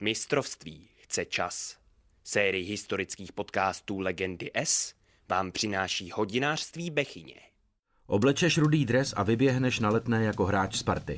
Mistrovství 0.00 0.88
chce 0.96 1.24
čas. 1.24 1.76
Sérii 2.24 2.64
historických 2.64 3.32
podcastů 3.32 4.00
Legendy 4.00 4.50
S 4.54 4.94
vám 5.28 5.52
přináší 5.52 6.10
hodinářství 6.14 6.90
Bechyně. 6.90 7.34
Oblečeš 8.06 8.58
rudý 8.58 8.84
dres 8.84 9.14
a 9.16 9.22
vyběhneš 9.22 9.80
na 9.80 9.90
letné 9.90 10.24
jako 10.24 10.44
hráč 10.44 10.76
Sparty. 10.76 11.16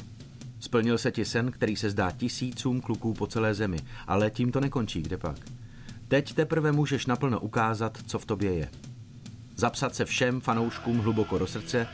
Splnil 0.61 0.99
se 0.99 1.13
ti 1.13 1.25
sen, 1.25 1.53
který 1.53 1.77
se 1.77 1.91
zdá 1.91 2.11
tisícům 2.11 2.81
kluků 2.81 3.15
po 3.15 3.27
celé 3.27 3.55
zemi, 3.55 3.79
ale 4.07 4.31
tím 4.31 4.53
to 4.53 4.61
nekončí, 4.61 5.03
kde 5.03 5.17
pak. 5.17 5.37
Teď 6.09 6.35
teprve 6.35 6.73
můžeš 6.73 7.07
naplno 7.07 7.41
ukázat, 7.41 7.99
co 8.07 8.19
v 8.19 8.27
tobě 8.27 8.55
je. 8.55 8.71
Zapsat 9.57 9.95
se 9.95 10.05
všem 10.05 10.41
fanouškům 10.41 10.99
hluboko 10.99 11.39
do 11.39 11.47
srdce 11.47 11.87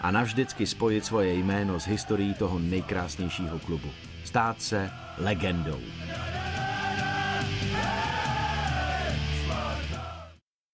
a 0.00 0.10
navždycky 0.10 0.66
spojit 0.66 1.04
svoje 1.04 1.34
jméno 1.34 1.80
s 1.80 1.86
historií 1.86 2.34
toho 2.34 2.58
nejkrásnějšího 2.58 3.58
klubu. 3.58 3.90
Stát 4.24 4.62
se 4.62 4.90
legendou. 5.18 5.80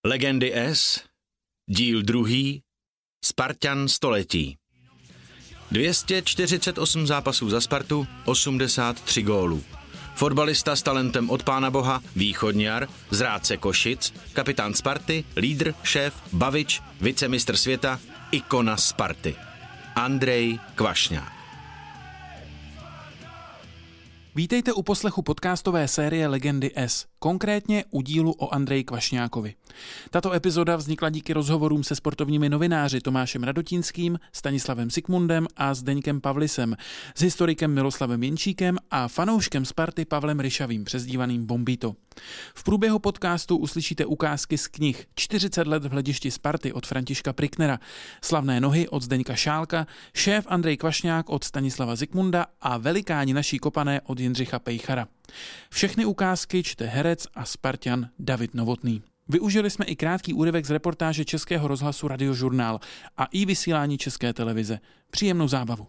Legendy 0.08 0.54
S, 0.54 1.04
díl 1.70 2.02
druhý, 2.02 2.62
Spartan 3.24 3.88
století. 3.88 4.56
248 5.70 7.06
zápasů 7.06 7.50
za 7.50 7.60
Spartu, 7.60 8.06
83 8.24 9.22
gólů. 9.22 9.64
Fotbalista 10.14 10.76
s 10.76 10.82
talentem 10.82 11.30
od 11.30 11.42
Pána 11.42 11.70
Boha, 11.70 12.02
východňar, 12.16 12.88
zrádce 13.10 13.56
Košic, 13.56 14.14
kapitán 14.32 14.74
Sparty, 14.74 15.24
lídr, 15.36 15.74
šéf, 15.82 16.14
bavič, 16.32 16.82
vicemistr 17.00 17.56
světa, 17.56 18.00
ikona 18.30 18.76
Sparty. 18.76 19.36
Andrej 19.95 20.59
Kvašňák. 20.74 21.38
Vítejte 24.34 24.72
u 24.72 24.82
poslechu 24.82 25.22
podcastové 25.22 25.88
série 25.88 26.26
Legendy 26.26 26.70
S, 26.76 27.06
konkrétně 27.18 27.84
u 27.90 28.02
dílu 28.02 28.32
o 28.38 28.54
Andreji 28.54 28.84
Kvašňákovi. 28.84 29.54
Tato 30.10 30.32
epizoda 30.32 30.76
vznikla 30.76 31.10
díky 31.10 31.32
rozhovorům 31.32 31.84
se 31.84 31.95
sportovními 31.95 32.48
novináři 32.48 33.01
Tomášem 33.01 33.43
Radotínským, 33.43 34.18
Stanislavem 34.32 34.90
Sikmundem 34.90 35.46
a 35.56 35.74
Zdeňkem 35.74 36.20
Pavlisem, 36.20 36.76
s 37.15 37.23
historikem 37.23 37.74
Miloslavem 37.74 38.23
Jenčíkem 38.23 38.76
a 38.90 39.09
fanouškem 39.09 39.65
Sparty 39.65 40.04
Pavlem 40.04 40.40
Ryšavým, 40.40 40.84
přezdívaným 40.84 41.46
Bombito. 41.46 41.95
V 42.54 42.65
průběhu 42.65 42.98
podcastu 42.98 43.56
uslyšíte 43.56 44.06
ukázky 44.06 44.59
z 44.59 44.66
knih 44.66 45.06
40 45.15 45.66
let 45.66 45.84
v 45.84 45.90
hledišti 45.90 46.30
Sparty 46.30 46.73
od 46.73 46.87
Františka 46.87 47.32
Priknera, 47.32 47.78
Slavné 48.23 48.60
nohy 48.60 48.88
od 48.88 49.02
Zdeňka 49.02 49.34
Šálka, 49.34 49.87
šéf 50.15 50.45
Andrej 50.48 50.76
Kvašňák 50.76 51.30
od 51.30 51.45
Stanislava 51.45 51.96
Zikmunda 51.96 52.46
a 52.60 52.76
Velikáni 52.76 53.34
naší 53.34 53.59
kopané 53.59 54.00
od 54.00 54.21
Jindřicha 54.21 54.59
Pejchara. 54.59 55.09
Všechny 55.71 56.04
ukázky 56.04 56.62
čte 56.62 56.84
herec 56.84 57.26
a 57.34 57.45
Spartan 57.45 58.09
David 58.18 58.54
Novotný. 58.54 59.02
Využili 59.29 59.71
jsme 59.71 59.84
i 59.84 59.96
krátký 59.96 60.34
úryvek 60.34 60.66
z 60.66 60.71
reportáže 60.71 61.24
Českého 61.24 61.68
rozhlasu 61.68 62.09
Radiožurnál 62.09 62.80
a 63.16 63.24
i 63.24 63.45
vysílání 63.45 63.99
České 63.99 64.32
televize. 64.32 64.78
Příjemnou 65.10 65.49
zábavu. 65.49 65.87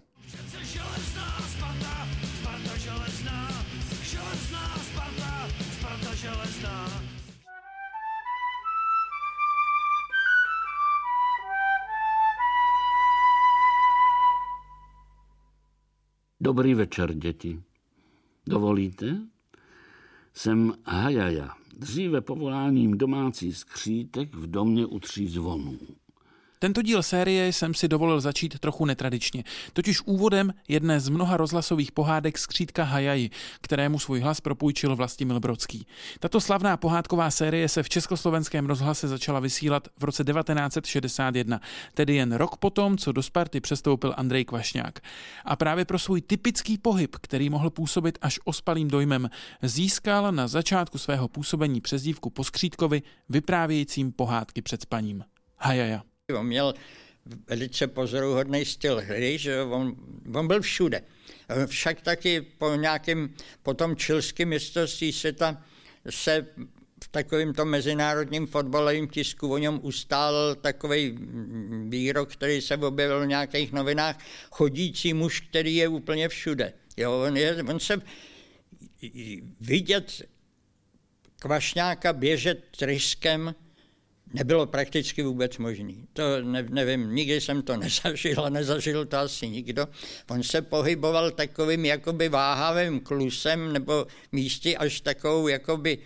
Dobrý 16.42 16.74
večer, 16.74 17.14
děti. 17.14 17.69
Dovolíte? 18.50 19.22
Jsem 20.34 20.74
Hajaja, 20.86 21.50
dříve 21.78 22.22
povoláním 22.22 22.98
domácí 22.98 23.54
skřítek 23.54 24.36
v 24.36 24.48
domě 24.48 24.86
u 24.86 25.00
tří 25.00 25.28
zvonů. 25.28 25.80
Tento 26.62 26.82
díl 26.82 27.04
série 27.04 27.54
jsem 27.54 27.74
si 27.74 27.88
dovolil 27.88 28.22
začít 28.22 28.60
trochu 28.60 28.86
netradičně, 28.86 29.44
totiž 29.74 30.02
úvodem 30.02 30.54
jedné 30.68 31.00
z 31.00 31.10
mnoha 31.10 31.38
rozhlasových 31.38 31.92
pohádek 31.92 32.38
Skřítka 32.38 32.84
Hajaji, 32.84 33.30
kterému 33.62 34.00
svůj 34.00 34.20
hlas 34.20 34.42
propůjčil 34.42 34.96
Vlastimil 34.96 35.40
Brodský. 35.40 35.88
Tato 36.20 36.42
slavná 36.42 36.78
pohádková 36.78 37.32
série 37.32 37.70
se 37.70 37.84
v 37.84 37.90
československém 37.90 38.66
rozhlase 38.66 39.08
začala 39.08 39.40
vysílat 39.40 39.88
v 40.00 40.04
roce 40.04 40.24
1961, 40.24 41.62
tedy 41.94 42.16
jen 42.16 42.32
rok 42.32 42.58
potom, 42.58 42.98
co 42.98 43.12
do 43.12 43.24
Sparty 43.24 43.62
přestoupil 43.62 44.14
Andrej 44.18 44.46
Kvašňák. 44.46 45.00
A 45.46 45.56
právě 45.56 45.86
pro 45.86 46.00
svůj 46.00 46.22
typický 46.22 46.78
pohyb, 46.78 47.16
který 47.22 47.50
mohl 47.50 47.70
působit 47.70 48.18
až 48.22 48.40
ospalým 48.44 48.88
dojmem, 48.88 49.30
získal 49.62 50.32
na 50.32 50.48
začátku 50.48 50.98
svého 50.98 51.28
působení 51.28 51.82
přezdívku 51.82 52.30
po 52.30 52.44
Skřítkovi 52.44 53.02
vyprávějícím 53.30 54.12
pohádky 54.12 54.62
před 54.62 54.82
spaním. 54.82 55.24
Hajaja. 55.58 56.09
On 56.34 56.48
měl 56.48 56.74
velice 57.48 57.88
pozoruhodný 57.88 58.66
styl 58.66 59.02
hry, 59.02 59.38
že 59.38 59.62
on, 59.62 59.96
on 60.36 60.48
byl 60.48 60.62
všude. 60.62 61.04
Však 61.66 62.02
taky 62.02 62.42
po 62.42 62.76
nějakém, 62.76 63.34
po 63.64 63.74
tom 63.74 63.96
čilském 63.96 64.50
mistrovství 64.50 65.12
světa 65.12 65.64
se 66.10 66.46
v 67.04 67.08
takovém 67.08 67.54
tom 67.54 67.70
mezinárodním 67.70 68.48
fotbalovém 68.48 69.08
tisku 69.08 69.52
o 69.52 69.58
něm 69.58 69.80
ustál 69.84 70.56
takový 70.56 71.18
výrok, 71.88 72.34
který 72.34 72.62
se 72.62 72.78
objevil 72.78 73.22
v 73.22 73.28
nějakých 73.28 73.72
novinách, 73.72 74.18
chodící 74.52 75.14
muž, 75.14 75.42
který 75.42 75.76
je 75.76 75.88
úplně 75.88 76.30
všude. 76.30 76.74
Jo, 76.98 77.24
on, 77.28 77.38
je, 77.38 77.64
on 77.64 77.80
se 77.80 78.02
vidět 79.62 80.22
kvašňáka 81.40 82.14
běžet 82.14 82.64
tryskem, 82.78 83.56
nebylo 84.34 84.66
prakticky 84.66 85.24
vůbec 85.24 85.58
možný. 85.58 86.08
To 86.14 86.42
ne, 86.42 86.66
nevím, 86.70 87.16
nikdy 87.16 87.42
jsem 87.42 87.62
to 87.62 87.78
nezažil 87.78 88.46
a 88.46 88.50
nezažil 88.50 89.06
to 89.06 89.18
asi 89.18 89.50
nikdo. 89.50 89.88
On 90.30 90.44
se 90.44 90.62
pohyboval 90.62 91.32
takovým 91.32 91.86
jakoby 91.86 92.30
váhavým 92.30 93.00
klusem 93.00 93.74
nebo 93.74 94.08
místy 94.32 94.78
až 94.78 95.02
takovou 95.02 95.48
jakoby 95.48 95.98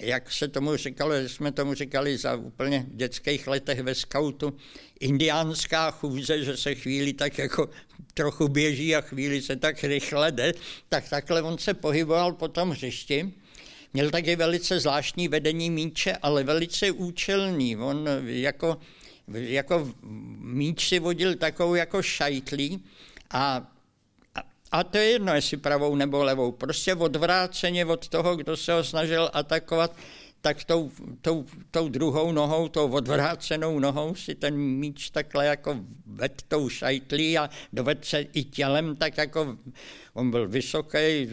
jak 0.00 0.32
se 0.32 0.48
tomu 0.48 0.76
říkalo, 0.76 1.14
jsme 1.26 1.52
tomu 1.52 1.74
říkali 1.74 2.16
za 2.16 2.34
úplně 2.34 2.86
dětských 2.88 3.46
letech 3.46 3.82
ve 3.82 3.94
skautu, 3.94 4.56
indiánská 5.00 5.90
chůze, 5.90 6.44
že 6.44 6.56
se 6.56 6.74
chvíli 6.74 7.12
tak 7.12 7.38
jako 7.38 7.70
trochu 8.14 8.48
běží 8.48 8.96
a 8.96 9.00
chvíli 9.00 9.42
se 9.42 9.56
tak 9.56 9.84
rychle 9.84 10.32
jde, 10.32 10.52
tak 10.88 11.08
takhle 11.08 11.42
on 11.42 11.58
se 11.58 11.74
pohyboval 11.74 12.32
po 12.32 12.48
tom 12.48 12.70
hřišti 12.70 13.32
Měl 13.94 14.10
taky 14.10 14.36
velice 14.36 14.80
zvláštní 14.80 15.28
vedení 15.28 15.70
míče, 15.70 16.16
ale 16.22 16.44
velice 16.44 16.90
účelný. 16.90 17.76
On 17.76 18.08
jako, 18.24 18.78
jako 19.28 19.92
míč 20.38 20.88
si 20.88 20.98
vodil 20.98 21.34
takovou 21.34 21.74
jako 21.74 22.02
šajtlí 22.02 22.84
a 23.30 23.72
a 24.72 24.84
to 24.84 24.98
je 24.98 25.04
jedno, 25.04 25.34
jestli 25.34 25.56
pravou 25.56 25.94
nebo 25.94 26.24
levou. 26.24 26.52
Prostě 26.52 26.94
odvráceně 26.94 27.86
od 27.86 28.08
toho, 28.08 28.36
kdo 28.36 28.56
se 28.56 28.72
ho 28.72 28.84
snažil 28.84 29.30
atakovat, 29.32 29.96
tak 30.46 30.64
tou, 30.64 30.90
tou, 31.20 31.44
tou 31.70 31.88
druhou 31.88 32.32
nohou, 32.32 32.68
tou 32.68 32.90
odvrácenou 32.90 33.78
nohou 33.78 34.14
si 34.14 34.34
ten 34.34 34.56
míč 34.56 35.10
takhle 35.10 35.46
jako 35.46 35.76
ved 36.06 36.42
tou 36.48 36.68
šajtlí 36.68 37.38
a 37.38 37.50
doved 37.72 38.04
se 38.04 38.20
i 38.20 38.44
tělem, 38.44 38.96
tak 38.96 39.18
jako 39.18 39.56
on 40.14 40.30
byl 40.30 40.48
vysoký, 40.48 41.28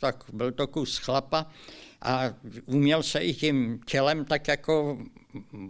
tak 0.00 0.24
byl 0.32 0.52
to 0.52 0.66
kus 0.66 0.98
chlapa 0.98 1.46
a 2.02 2.22
uměl 2.66 3.02
se 3.02 3.18
i 3.18 3.34
tím 3.34 3.80
tělem 3.86 4.24
tak 4.24 4.48
jako 4.48 4.98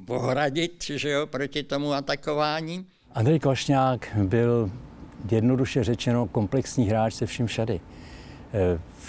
ohradit 0.08 0.84
že 0.94 1.10
jo, 1.10 1.26
proti 1.26 1.62
tomu 1.62 1.92
atakování. 1.92 2.86
Andrej 3.14 3.38
Kvašňák 3.38 4.08
byl 4.22 4.70
jednoduše 5.30 5.84
řečeno 5.84 6.26
komplexní 6.26 6.86
hráč 6.86 7.14
se 7.14 7.26
vším 7.26 7.46
všady. 7.46 7.80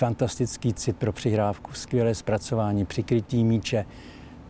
Fantastický 0.01 0.73
cit 0.73 0.97
pro 0.97 1.13
přihrávku, 1.13 1.73
skvělé 1.73 2.15
zpracování, 2.15 2.85
přikrytí 2.85 3.43
míče, 3.43 3.85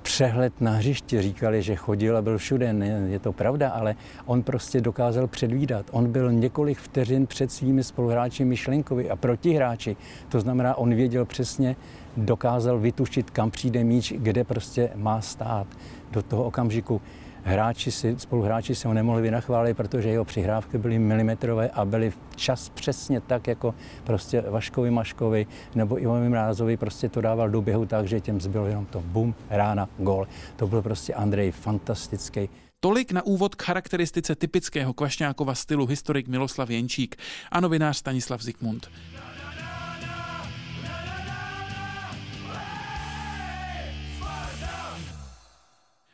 přehled 0.02 0.62
na 0.62 0.72
hřiště. 0.72 1.22
Říkali, 1.22 1.62
že 1.62 1.76
chodil 1.76 2.18
a 2.18 2.22
byl 2.22 2.38
všude. 2.38 2.74
Ne, 2.74 2.86
je 2.86 3.20
to 3.20 3.34
pravda, 3.34 3.70
ale 3.70 3.96
on 4.26 4.44
prostě 4.44 4.82
dokázal 4.82 5.28
předvídat. 5.28 5.86
On 5.92 6.12
byl 6.12 6.32
několik 6.32 6.78
vteřin 6.80 7.28
před 7.28 7.52
svými 7.52 7.84
spoluhráči 7.84 8.46
Myšlenkovi 8.46 9.10
a 9.10 9.16
protihráči. 9.16 9.96
To 10.30 10.40
znamená, 10.40 10.76
on 10.76 10.96
věděl 10.96 11.26
přesně, 11.26 11.76
dokázal 12.18 12.80
vytušit, 12.80 13.30
kam 13.30 13.52
přijde 13.52 13.84
míč, 13.84 14.14
kde 14.18 14.44
prostě 14.44 14.90
má 14.96 15.22
stát. 15.22 15.68
Do 16.12 16.22
toho 16.22 16.44
okamžiku 16.44 17.02
hráči 17.44 17.92
si, 17.92 18.16
spoluhráči 18.18 18.76
se 18.76 18.88
ho 18.88 18.94
nemohli 18.94 19.22
vynachválit, 19.22 19.78
protože 19.78 20.10
jeho 20.10 20.26
přihrávky 20.26 20.78
byly 20.78 21.00
milimetrové 21.00 21.70
a 21.70 21.86
byly 21.86 22.14
čas 22.36 22.70
přesně 22.70 23.22
tak, 23.22 23.48
jako 23.48 23.76
prostě 24.04 24.42
Vaškovi 24.42 24.92
Maškovi 24.92 25.48
nebo 25.76 26.02
Ivanovi 26.02 26.30
Mrázovi 26.30 26.78
prostě 26.78 27.10
to 27.10 27.22
dával 27.22 27.50
do 27.50 27.62
běhu 27.62 27.86
tak, 27.86 28.08
že 28.08 28.20
těm 28.20 28.42
zbylo 28.42 28.66
jenom 28.66 28.86
to 28.86 29.02
bum, 29.02 29.36
rána, 29.50 29.90
gol. 29.98 30.28
To 30.56 30.68
byl 30.68 30.82
prostě 30.82 31.14
Andrej 31.14 31.52
fantastický. 31.52 32.50
Tolik 32.80 33.12
na 33.12 33.26
úvod 33.26 33.56
k 33.56 33.64
charakteristice 33.64 34.36
typického 34.36 34.94
Kvašňákova 34.94 35.56
stylu 35.56 35.86
historik 35.86 36.28
Miloslav 36.28 36.70
Jenčík 36.70 37.16
a 37.52 37.60
novinář 37.60 37.98
Stanislav 37.98 38.42
Zikmund. 38.42 38.90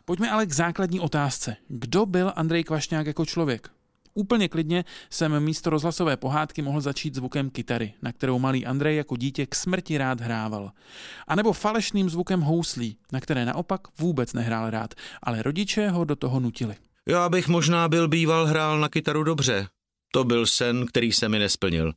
Pojďme 0.08 0.30
ale 0.30 0.46
k 0.46 0.54
základní 0.54 1.00
otázce. 1.00 1.56
Kdo 1.68 2.06
byl 2.06 2.34
Andrej 2.36 2.64
Kvašňák 2.64 3.08
jako 3.08 3.26
člověk? 3.26 3.70
Úplně 4.14 4.50
klidně 4.50 4.86
jsem 5.10 5.40
místo 5.40 5.70
rozhlasové 5.70 6.18
pohádky 6.18 6.62
mohl 6.62 6.82
začít 6.82 7.16
zvukem 7.16 7.50
kytary, 7.50 7.94
na 8.02 8.12
kterou 8.12 8.40
malý 8.40 8.66
Andrej 8.66 8.96
jako 8.96 9.18
dítě 9.18 9.46
k 9.46 9.56
smrti 9.56 9.98
rád 9.98 10.22
hrával. 10.22 10.72
A 11.28 11.36
nebo 11.36 11.54
falešným 11.54 12.10
zvukem 12.10 12.42
houslí, 12.42 12.98
na 13.12 13.20
které 13.20 13.46
naopak 13.46 13.82
vůbec 14.00 14.34
nehrál 14.34 14.70
rád, 14.70 14.94
ale 15.24 15.42
rodiče 15.42 15.90
ho 15.90 16.04
do 16.04 16.16
toho 16.16 16.40
nutili. 16.40 16.76
Já 17.08 17.30
bych 17.30 17.48
možná 17.48 17.88
byl 17.88 18.08
býval 18.08 18.46
hrál 18.46 18.80
na 18.80 18.90
kytaru 18.90 19.24
dobře. 19.24 19.68
To 20.14 20.24
byl 20.24 20.46
sen, 20.46 20.86
který 20.86 21.12
se 21.12 21.30
mi 21.30 21.40
nesplnil. 21.40 21.94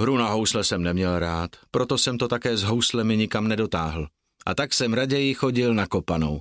Hru 0.00 0.16
na 0.16 0.28
housle 0.28 0.64
jsem 0.64 0.82
neměl 0.82 1.18
rád, 1.18 1.50
proto 1.70 1.98
jsem 1.98 2.18
to 2.18 2.28
také 2.28 2.56
s 2.56 2.62
houslemi 2.62 3.16
nikam 3.16 3.48
nedotáhl. 3.48 4.08
A 4.46 4.54
tak 4.54 4.74
jsem 4.74 4.94
raději 4.94 5.34
chodil 5.34 5.74
na 5.74 5.86
kopanou. 5.86 6.40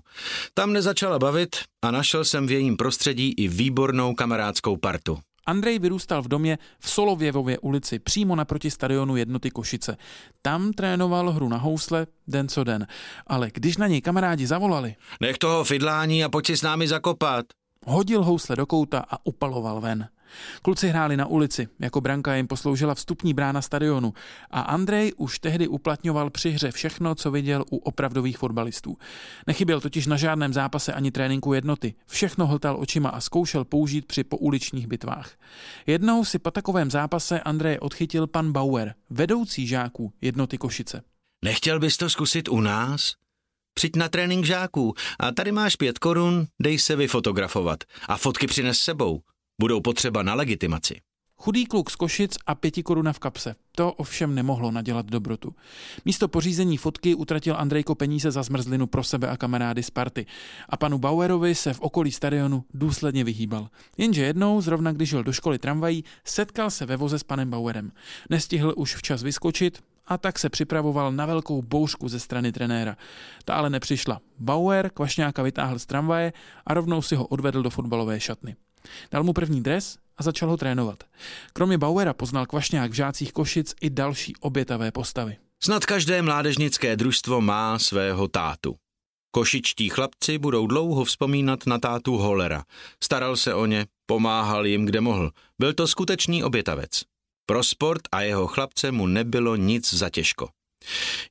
Tam 0.54 0.74
nezačala 0.74 1.20
bavit 1.20 1.56
a 1.82 1.92
našel 1.92 2.26
jsem 2.26 2.48
v 2.48 2.52
jejím 2.52 2.78
prostředí 2.78 3.34
i 3.38 3.48
výbornou 3.48 4.14
kamarádskou 4.14 4.78
partu. 4.78 5.20
Andrej 5.46 5.80
vyrůstal 5.80 6.22
v 6.22 6.28
domě 6.28 6.58
v 6.80 6.90
Solověvově 6.90 7.58
ulici, 7.60 8.00
přímo 8.00 8.36
naproti 8.36 8.72
stadionu 8.72 9.16
jednoty 9.16 9.52
Košice. 9.52 9.98
Tam 10.42 10.74
trénoval 10.74 11.32
hru 11.32 11.50
na 11.50 11.58
housle 11.58 12.08
den 12.28 12.48
co 12.48 12.64
den. 12.64 12.88
Ale 13.28 13.50
když 13.54 13.78
na 13.78 13.88
něj 13.88 14.02
kamarádi 14.02 14.48
zavolali... 14.48 14.96
Nech 15.22 15.38
toho 15.38 15.64
fidlání 15.64 16.24
a 16.24 16.30
pojď 16.30 16.48
si 16.48 16.58
s 16.58 16.62
námi 16.62 16.88
zakopat. 16.88 17.46
Hodil 17.86 18.24
housle 18.24 18.56
do 18.56 18.66
kouta 18.66 19.06
a 19.10 19.18
upaloval 19.24 19.82
ven. 19.82 20.08
Kluci 20.62 20.88
hráli 20.88 21.18
na 21.18 21.26
ulici, 21.26 21.68
jako 21.80 22.02
branka 22.02 22.36
jim 22.36 22.48
posloužila 22.48 22.96
vstupní 22.96 23.34
brána 23.34 23.62
stadionu 23.62 24.14
a 24.52 24.62
Andrej 24.62 25.14
už 25.18 25.40
tehdy 25.40 25.68
uplatňoval 25.68 26.30
při 26.30 26.50
hře 26.50 26.72
všechno, 26.72 27.16
co 27.16 27.32
viděl 27.32 27.66
u 27.72 27.78
opravdových 27.78 28.38
fotbalistů. 28.38 28.98
Nechyběl 29.48 29.82
totiž 29.82 30.08
na 30.08 30.18
žádném 30.18 30.54
zápase 30.54 30.94
ani 30.94 31.12
tréninku 31.12 31.54
jednoty. 31.54 31.94
Všechno 32.08 32.48
hltal 32.48 32.78
očima 32.80 33.10
a 33.10 33.22
zkoušel 33.22 33.66
použít 33.66 34.06
při 34.06 34.24
pouličních 34.24 34.88
bitvách. 34.88 35.32
Jednou 35.88 36.26
si 36.26 36.40
po 36.40 36.52
takovém 36.52 36.92
zápase 36.92 37.40
Andrej 37.40 37.78
odchytil 37.80 38.28
pan 38.28 38.52
Bauer, 38.52 38.94
vedoucí 39.10 39.68
žáků 39.68 40.14
jednoty 40.22 40.58
Košice. 40.58 41.02
Nechtěl 41.46 41.80
bys 41.80 41.98
to 41.98 42.10
zkusit 42.10 42.50
u 42.50 42.62
nás? 42.62 43.14
Přijď 43.74 43.96
na 43.96 44.10
trénink 44.10 44.46
žáků 44.46 44.94
a 45.20 45.32
tady 45.32 45.52
máš 45.52 45.76
pět 45.76 46.00
korun, 46.00 46.48
dej 46.62 46.80
se 46.80 46.96
vyfotografovat 46.96 47.84
a 48.08 48.18
fotky 48.18 48.48
přines 48.48 48.80
sebou. 48.80 49.22
Budou 49.60 49.82
potřeba 49.82 50.24
na 50.24 50.34
legitimaci. 50.34 50.96
Chudý 51.38 51.66
kluk 51.66 51.90
z 51.90 51.96
Košic 51.96 52.38
a 52.48 52.56
pěti 52.56 52.84
koruna 52.84 53.14
v 53.14 53.20
kapse. 53.20 53.56
To 53.72 53.94
ovšem 53.94 54.36
nemohlo 54.36 54.72
nadělat 54.72 55.06
dobrotu. 55.06 55.56
Místo 56.06 56.28
pořízení 56.28 56.78
fotky 56.78 57.16
utratil 57.16 57.56
Andrejko 57.58 57.96
peníze 57.96 58.32
za 58.32 58.44
zmrzlinu 58.44 58.88
pro 58.88 59.04
sebe 59.04 59.30
a 59.30 59.38
kamarády 59.38 59.84
z 59.84 59.90
party. 59.90 60.26
A 60.70 60.78
panu 60.78 60.98
Bauerovi 60.98 61.56
se 61.56 61.74
v 61.74 61.80
okolí 61.80 62.12
stadionu 62.12 62.64
důsledně 62.74 63.24
vyhýbal. 63.24 63.70
Jenže 63.98 64.24
jednou, 64.24 64.62
zrovna 64.62 64.92
když 64.92 65.10
žil 65.10 65.24
do 65.24 65.34
školy 65.34 65.60
tramvají, 65.60 66.04
setkal 66.26 66.70
se 66.70 66.86
ve 66.86 66.98
voze 66.98 67.20
s 67.20 67.24
panem 67.24 67.50
Bauerem. 67.50 67.92
Nestihl 68.30 68.74
už 68.78 68.96
včas 68.96 69.24
vyskočit, 69.24 69.84
a 70.08 70.18
tak 70.18 70.40
se 70.40 70.50
připravoval 70.50 71.12
na 71.12 71.26
velkou 71.26 71.62
bouřku 71.62 72.10
ze 72.10 72.20
strany 72.20 72.52
trenéra. 72.52 72.98
Ta 73.46 73.56
ale 73.56 73.70
nepřišla. 73.70 74.22
Bauer 74.40 74.90
Kvašňáka 74.90 75.44
vytáhl 75.44 75.80
z 75.80 75.86
tramvaje 75.86 76.34
a 76.66 76.74
rovnou 76.74 77.02
si 77.02 77.16
ho 77.16 77.28
odvedl 77.28 77.64
do 77.64 77.70
fotbalové 77.70 78.20
šatny. 78.20 78.56
Dal 79.12 79.24
mu 79.24 79.34
první 79.34 79.64
dres 79.64 79.98
a 80.18 80.24
začal 80.24 80.50
ho 80.50 80.58
trénovat. 80.58 81.04
Kromě 81.54 81.78
Bauera 81.78 82.14
poznal 82.14 82.46
Kvašňák 82.46 82.92
v 82.92 82.94
žácích 82.94 83.34
Košic 83.34 83.76
i 83.82 83.90
další 83.90 84.34
obětavé 84.40 84.92
postavy. 84.92 85.38
Snad 85.64 85.86
každé 85.86 86.22
mládežnické 86.22 86.96
družstvo 86.96 87.42
má 87.42 87.80
svého 87.80 88.28
tátu. 88.28 88.76
Košičtí 89.32 89.90
chlapci 89.90 90.38
budou 90.38 90.68
dlouho 90.68 91.04
vzpomínat 91.04 91.68
na 91.68 91.78
tátu 91.80 92.18
Holera. 92.18 92.64
Staral 93.04 93.38
se 93.38 93.54
o 93.54 93.66
ně, 93.66 93.86
pomáhal 94.06 94.66
jim, 94.66 94.86
kde 94.86 95.02
mohl. 95.02 95.32
Byl 95.60 95.74
to 95.74 95.88
skutečný 95.88 96.44
obětavec. 96.44 97.02
Pro 97.46 97.64
sport 97.64 98.02
a 98.12 98.22
jeho 98.22 98.48
chlapce 98.48 98.92
mu 98.92 99.08
nebylo 99.08 99.56
nic 99.56 99.94
za 99.94 100.10
těžko. 100.10 100.50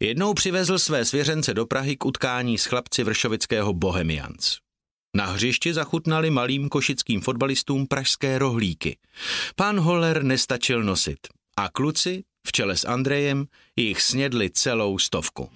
Jednou 0.00 0.34
přivezl 0.34 0.78
své 0.78 1.04
svěřence 1.04 1.54
do 1.54 1.66
Prahy 1.66 1.96
k 1.96 2.04
utkání 2.04 2.58
s 2.58 2.64
chlapci 2.64 3.04
vršovického 3.04 3.72
Bohemians. 3.72 4.56
Na 5.16 5.26
hřišti 5.26 5.74
zachutnali 5.74 6.30
malým 6.30 6.68
košickým 6.68 7.20
fotbalistům 7.20 7.86
pražské 7.86 8.38
rohlíky. 8.38 8.98
Pán 9.56 9.80
Holler 9.80 10.22
nestačil 10.22 10.82
nosit 10.82 11.18
a 11.56 11.68
kluci, 11.68 12.24
v 12.46 12.52
čele 12.52 12.76
s 12.76 12.84
Andrejem, 12.84 13.46
jich 13.76 14.02
snědli 14.02 14.50
celou 14.50 14.98
stovku. 14.98 15.50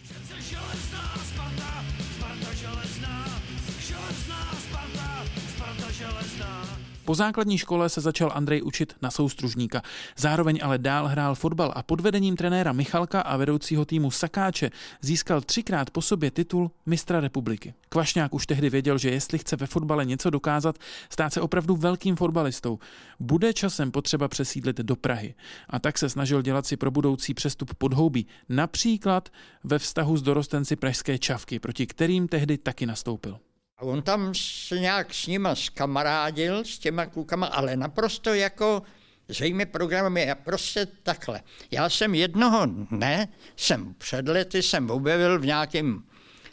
Po 7.04 7.14
základní 7.14 7.58
škole 7.58 7.88
se 7.88 8.00
začal 8.00 8.30
Andrej 8.34 8.62
učit 8.62 8.96
na 9.02 9.10
soustružníka. 9.10 9.82
Zároveň 10.16 10.60
ale 10.62 10.78
dál 10.78 11.06
hrál 11.06 11.34
fotbal 11.34 11.72
a 11.76 11.82
pod 11.82 12.00
vedením 12.00 12.36
trenéra 12.36 12.72
Michalka 12.72 13.20
a 13.20 13.36
vedoucího 13.36 13.84
týmu 13.84 14.10
Sakáče 14.10 14.70
získal 15.00 15.40
třikrát 15.40 15.90
po 15.90 16.02
sobě 16.02 16.30
titul 16.30 16.70
mistra 16.86 17.20
republiky. 17.20 17.74
Kvašňák 17.88 18.34
už 18.34 18.46
tehdy 18.46 18.70
věděl, 18.70 18.98
že 18.98 19.10
jestli 19.10 19.38
chce 19.38 19.56
ve 19.56 19.66
fotbale 19.66 20.04
něco 20.04 20.30
dokázat, 20.30 20.78
stát 21.10 21.32
se 21.32 21.40
opravdu 21.40 21.76
velkým 21.76 22.16
fotbalistou, 22.16 22.78
bude 23.20 23.52
časem 23.52 23.90
potřeba 23.90 24.28
přesídlit 24.28 24.76
do 24.76 24.96
Prahy. 24.96 25.34
A 25.68 25.78
tak 25.78 25.98
se 25.98 26.08
snažil 26.08 26.42
dělat 26.42 26.66
si 26.66 26.76
pro 26.76 26.90
budoucí 26.90 27.34
přestup 27.34 27.74
podhoubí, 27.74 28.26
například 28.48 29.28
ve 29.64 29.78
vztahu 29.78 30.16
s 30.16 30.22
dorostenci 30.22 30.76
pražské 30.76 31.18
čavky, 31.18 31.58
proti 31.58 31.86
kterým 31.86 32.28
tehdy 32.28 32.58
taky 32.58 32.86
nastoupil. 32.86 33.38
On 33.82 34.02
tam 34.02 34.34
se 34.34 34.80
nějak 34.80 35.14
s 35.14 35.26
nima 35.26 35.54
skamarádil, 35.54 36.64
s 36.64 36.78
těma 36.78 37.06
klukama, 37.06 37.46
ale 37.46 37.76
naprosto 37.76 38.34
jako 38.34 38.82
zřejmě 39.28 39.66
programem 39.66 40.16
je 40.16 40.34
prostě 40.34 40.86
takhle. 40.86 41.40
Já 41.70 41.88
jsem 41.88 42.14
jednoho 42.14 42.66
dne, 42.66 43.28
jsem 43.56 43.94
před 43.98 44.28
lety, 44.28 44.62
jsem 44.62 44.90
objevil 44.90 45.38
v 45.38 45.46
nějakém 45.46 46.02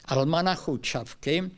almanachu 0.06 0.78
Čavky, 0.78 1.52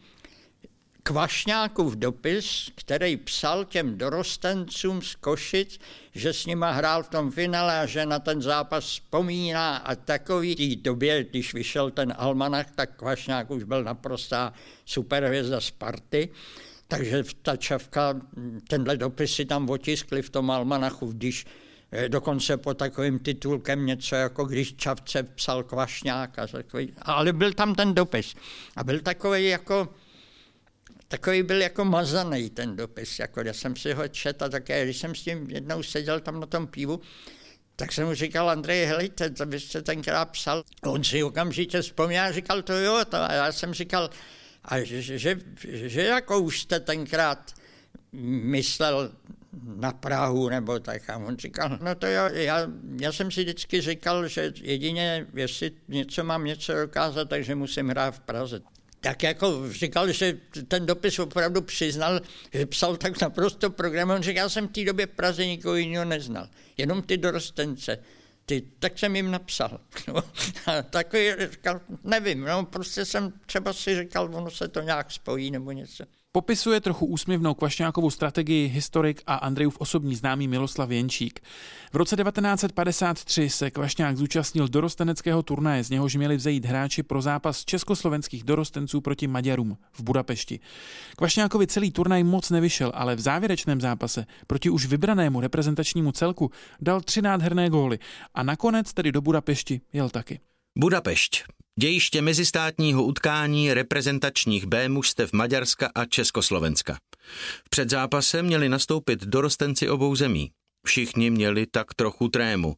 Kvašňákův 1.04 1.96
dopis, 1.96 2.72
který 2.76 3.18
psal 3.18 3.66
těm 3.66 3.98
dorostencům 3.98 5.02
z 5.02 5.16
Košic, 5.16 5.80
že 6.12 6.34
s 6.34 6.46
nima 6.46 6.72
hrál 6.72 7.04
v 7.04 7.10
tom 7.10 7.32
finále 7.32 7.80
a 7.80 7.86
že 7.86 8.06
na 8.06 8.20
ten 8.20 8.42
zápas 8.42 8.84
vzpomíná 8.84 9.78
a 9.78 9.96
takový 9.96 10.56
té 10.56 10.82
době, 10.82 11.24
když 11.24 11.54
vyšel 11.54 11.92
ten 11.92 12.14
almanach, 12.18 12.72
tak 12.76 12.96
Kvašňák 12.96 13.52
už 13.52 13.64
byl 13.64 13.84
naprostá 13.84 14.54
superhvězda 14.86 15.62
Sparty. 15.62 16.30
Takže 16.88 17.24
ta 17.42 17.56
čavka, 17.56 18.22
tenhle 18.68 18.98
dopis 18.98 19.36
si 19.36 19.46
tam 19.46 19.70
otiskli 19.70 20.22
v 20.22 20.30
tom 20.30 20.52
almanachu, 20.52 21.12
když 21.12 21.46
eh, 21.92 22.10
dokonce 22.10 22.58
po 22.58 22.74
takovým 22.74 23.20
titulkem 23.20 23.86
něco, 23.86 24.16
jako 24.16 24.46
když 24.46 24.74
Čavce 24.74 25.24
psal 25.24 25.64
Kvašňák. 25.64 26.40
A 26.40 26.48
takový, 26.48 26.94
ale 27.02 27.34
byl 27.34 27.54
tam 27.54 27.76
ten 27.76 27.94
dopis. 27.94 28.36
A 28.76 28.84
byl 28.84 29.00
takový 29.00 29.46
jako 29.48 29.90
takový 31.12 31.44
byl 31.44 31.62
jako 31.62 31.86
mazaný 31.86 32.50
ten 32.50 32.76
dopis, 32.76 33.20
jako 33.20 33.42
já 33.42 33.54
jsem 33.54 33.76
si 33.76 33.94
ho 33.94 34.08
četl 34.08 34.46
a 34.46 34.50
také, 34.50 34.84
když 34.84 34.98
jsem 34.98 35.16
s 35.16 35.22
tím 35.22 35.50
jednou 35.50 35.84
seděl 35.84 36.20
tam 36.20 36.40
na 36.40 36.46
tom 36.46 36.68
pivu, 36.68 37.02
tak 37.76 37.92
jsem 37.92 38.08
mu 38.08 38.14
říkal, 38.14 38.50
Andrej, 38.50 38.86
helejte, 38.86 39.30
to 39.30 39.46
byste 39.46 39.82
tenkrát 39.82 40.26
psal. 40.26 40.64
On 40.86 41.04
si 41.04 41.24
okamžitě 41.24 41.82
vzpomněl 41.82 42.24
a 42.24 42.32
říkal, 42.32 42.62
to 42.62 42.74
jo, 42.74 43.06
to, 43.10 43.18
a 43.18 43.34
já 43.34 43.52
jsem 43.52 43.74
říkal, 43.74 44.10
a 44.66 44.80
že, 44.84 45.02
že, 45.02 45.40
že 45.72 46.02
jako 46.02 46.40
už 46.40 46.62
jste 46.62 46.80
tenkrát 46.80 47.52
myslel 48.44 49.12
na 49.76 49.92
Prahu 49.92 50.50
nebo 50.50 50.80
tak. 50.80 51.10
A 51.10 51.18
on 51.18 51.38
říkal, 51.38 51.78
no 51.82 51.96
to 51.96 52.08
jo, 52.08 52.24
já, 52.34 52.68
já 53.02 53.12
jsem 53.12 53.32
si 53.32 53.42
vždycky 53.42 53.82
říkal, 53.82 54.28
že 54.28 54.54
jedině, 54.62 55.28
jestli 55.34 55.72
něco 55.88 56.24
mám 56.24 56.44
něco 56.44 56.74
dokázat, 56.74 57.30
takže 57.30 57.56
musím 57.56 57.90
hrát 57.90 58.16
v 58.16 58.20
Praze 58.20 58.62
tak 59.02 59.24
jako 59.24 59.72
říkal, 59.72 60.12
že 60.12 60.38
ten 60.68 60.86
dopis 60.86 61.20
opravdu 61.20 61.62
přiznal, 61.62 62.22
že 62.54 62.66
psal 62.66 62.98
tak 62.98 63.22
naprosto 63.22 63.70
program. 63.70 64.10
On 64.10 64.22
říkal, 64.22 64.44
já 64.44 64.50
jsem 64.50 64.68
v 64.68 64.72
té 64.72 64.84
době 64.84 65.06
v 65.06 65.10
Praze 65.10 65.46
nikoho 65.46 65.76
jiného 65.76 66.06
neznal, 66.06 66.48
jenom 66.78 67.02
ty 67.02 67.18
dorostence. 67.18 67.98
Ty, 68.46 68.64
tak 68.80 69.00
jsem 69.00 69.16
jim 69.16 69.32
napsal. 69.32 69.80
No, 70.08 70.16
a 70.66 70.82
takový 70.82 71.32
říkal, 71.52 71.82
nevím, 72.04 72.42
no, 72.42 72.66
prostě 72.66 73.06
jsem 73.06 73.34
třeba 73.46 73.74
si 73.74 74.00
říkal, 74.00 74.36
ono 74.36 74.52
se 74.52 74.68
to 74.68 74.82
nějak 74.82 75.12
spojí 75.12 75.52
nebo 75.52 75.72
něco. 75.72 76.04
Popisuje 76.34 76.82
trochu 76.82 77.06
úsměvnou 77.06 77.54
Kvašňákovou 77.54 78.10
strategii 78.10 78.68
historik 78.68 79.22
a 79.28 79.36
Andrejův 79.36 79.78
osobní 79.80 80.16
známý 80.16 80.48
Miloslav 80.48 80.90
Jenčík. 80.90 81.40
V 81.94 81.96
roce 81.96 82.16
1953 82.16 83.50
se 83.50 83.72
Kvašňák 83.72 84.18
zúčastnil 84.18 84.68
dorosteneckého 84.68 85.44
turnaje, 85.44 85.84
z 85.84 85.90
něhož 85.90 86.16
měli 86.16 86.36
vzejít 86.36 86.66
hráči 86.66 87.04
pro 87.04 87.22
zápas 87.22 87.66
československých 87.66 88.44
dorostenců 88.44 89.02
proti 89.02 89.28
Maďarům 89.28 89.78
v 89.94 90.04
Budapešti. 90.04 90.60
Kvašňákovi 91.16 91.68
celý 91.68 91.92
turnaj 91.92 92.24
moc 92.24 92.50
nevyšel, 92.50 92.92
ale 92.96 93.16
v 93.16 93.20
závěrečném 93.20 93.82
zápase 93.82 94.26
proti 94.48 94.70
už 94.70 94.86
vybranému 94.86 95.42
reprezentačnímu 95.42 96.12
celku 96.12 96.52
dal 96.82 97.02
tři 97.02 97.22
nádherné 97.22 97.70
góly 97.70 98.00
a 98.34 98.44
nakonec 98.44 98.94
tedy 98.94 99.12
do 99.12 99.22
Budapešti 99.22 99.82
jel 99.94 100.10
taky. 100.10 100.40
Budapešť. 100.78 101.44
Dějiště 101.80 102.22
mezistátního 102.22 103.04
utkání 103.04 103.74
reprezentačních 103.74 104.66
B 104.66 104.90
mužstev 104.90 105.34
Maďarska 105.34 105.92
a 105.96 106.06
Československa. 106.06 106.98
V 107.66 107.70
předzápase 107.70 108.44
měli 108.44 108.70
nastoupit 108.70 109.26
dorostenci 109.26 109.90
obou 109.90 110.16
zemí. 110.16 110.52
Všichni 110.86 111.30
měli 111.30 111.66
tak 111.66 111.94
trochu 111.94 112.28
trému. 112.28 112.76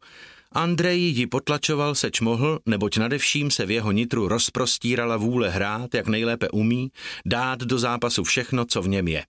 Andrej 0.51 1.01
ji 1.01 1.27
potlačoval 1.27 1.95
seč 1.95 2.21
mohl, 2.21 2.59
neboť 2.65 2.97
nadevším 2.97 3.51
se 3.51 3.65
v 3.65 3.71
jeho 3.71 3.91
nitru 3.91 4.27
rozprostírala 4.27 5.17
vůle 5.17 5.49
hrát, 5.49 5.93
jak 5.93 6.07
nejlépe 6.07 6.49
umí, 6.49 6.91
dát 7.25 7.59
do 7.59 7.79
zápasu 7.79 8.23
všechno, 8.23 8.65
co 8.65 8.81
v 8.81 8.87
něm 8.87 9.07
je. 9.07 9.25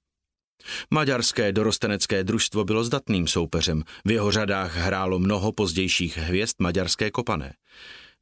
Maďarské 0.91 1.53
dorostenecké 1.53 2.25
družstvo 2.25 2.65
bylo 2.65 2.85
zdatným 2.85 3.27
soupeřem, 3.27 3.83
v 4.05 4.11
jeho 4.11 4.33
řadách 4.33 4.77
hrálo 4.77 5.19
mnoho 5.19 5.53
pozdějších 5.53 6.19
hvězd 6.19 6.55
maďarské 6.59 7.11
kopané. 7.11 7.55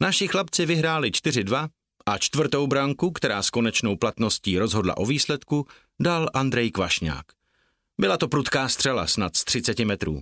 Naši 0.01 0.29
chlapci 0.29 0.67
vyhráli 0.67 1.11
4-2 1.11 1.69
a 2.07 2.19
čtvrtou 2.19 2.67
branku, 2.67 3.11
která 3.11 3.43
s 3.43 3.51
konečnou 3.51 3.97
platností 3.97 4.59
rozhodla 4.59 4.97
o 4.97 5.07
výsledku, 5.07 5.67
dal 6.01 6.29
Andrej 6.35 6.71
Kvašňák. 6.71 7.27
Byla 8.01 8.17
to 8.17 8.29
prudká 8.29 8.69
střela 8.69 9.07
snad 9.07 9.37
z 9.37 9.45
30 9.45 9.79
metrů. 9.79 10.21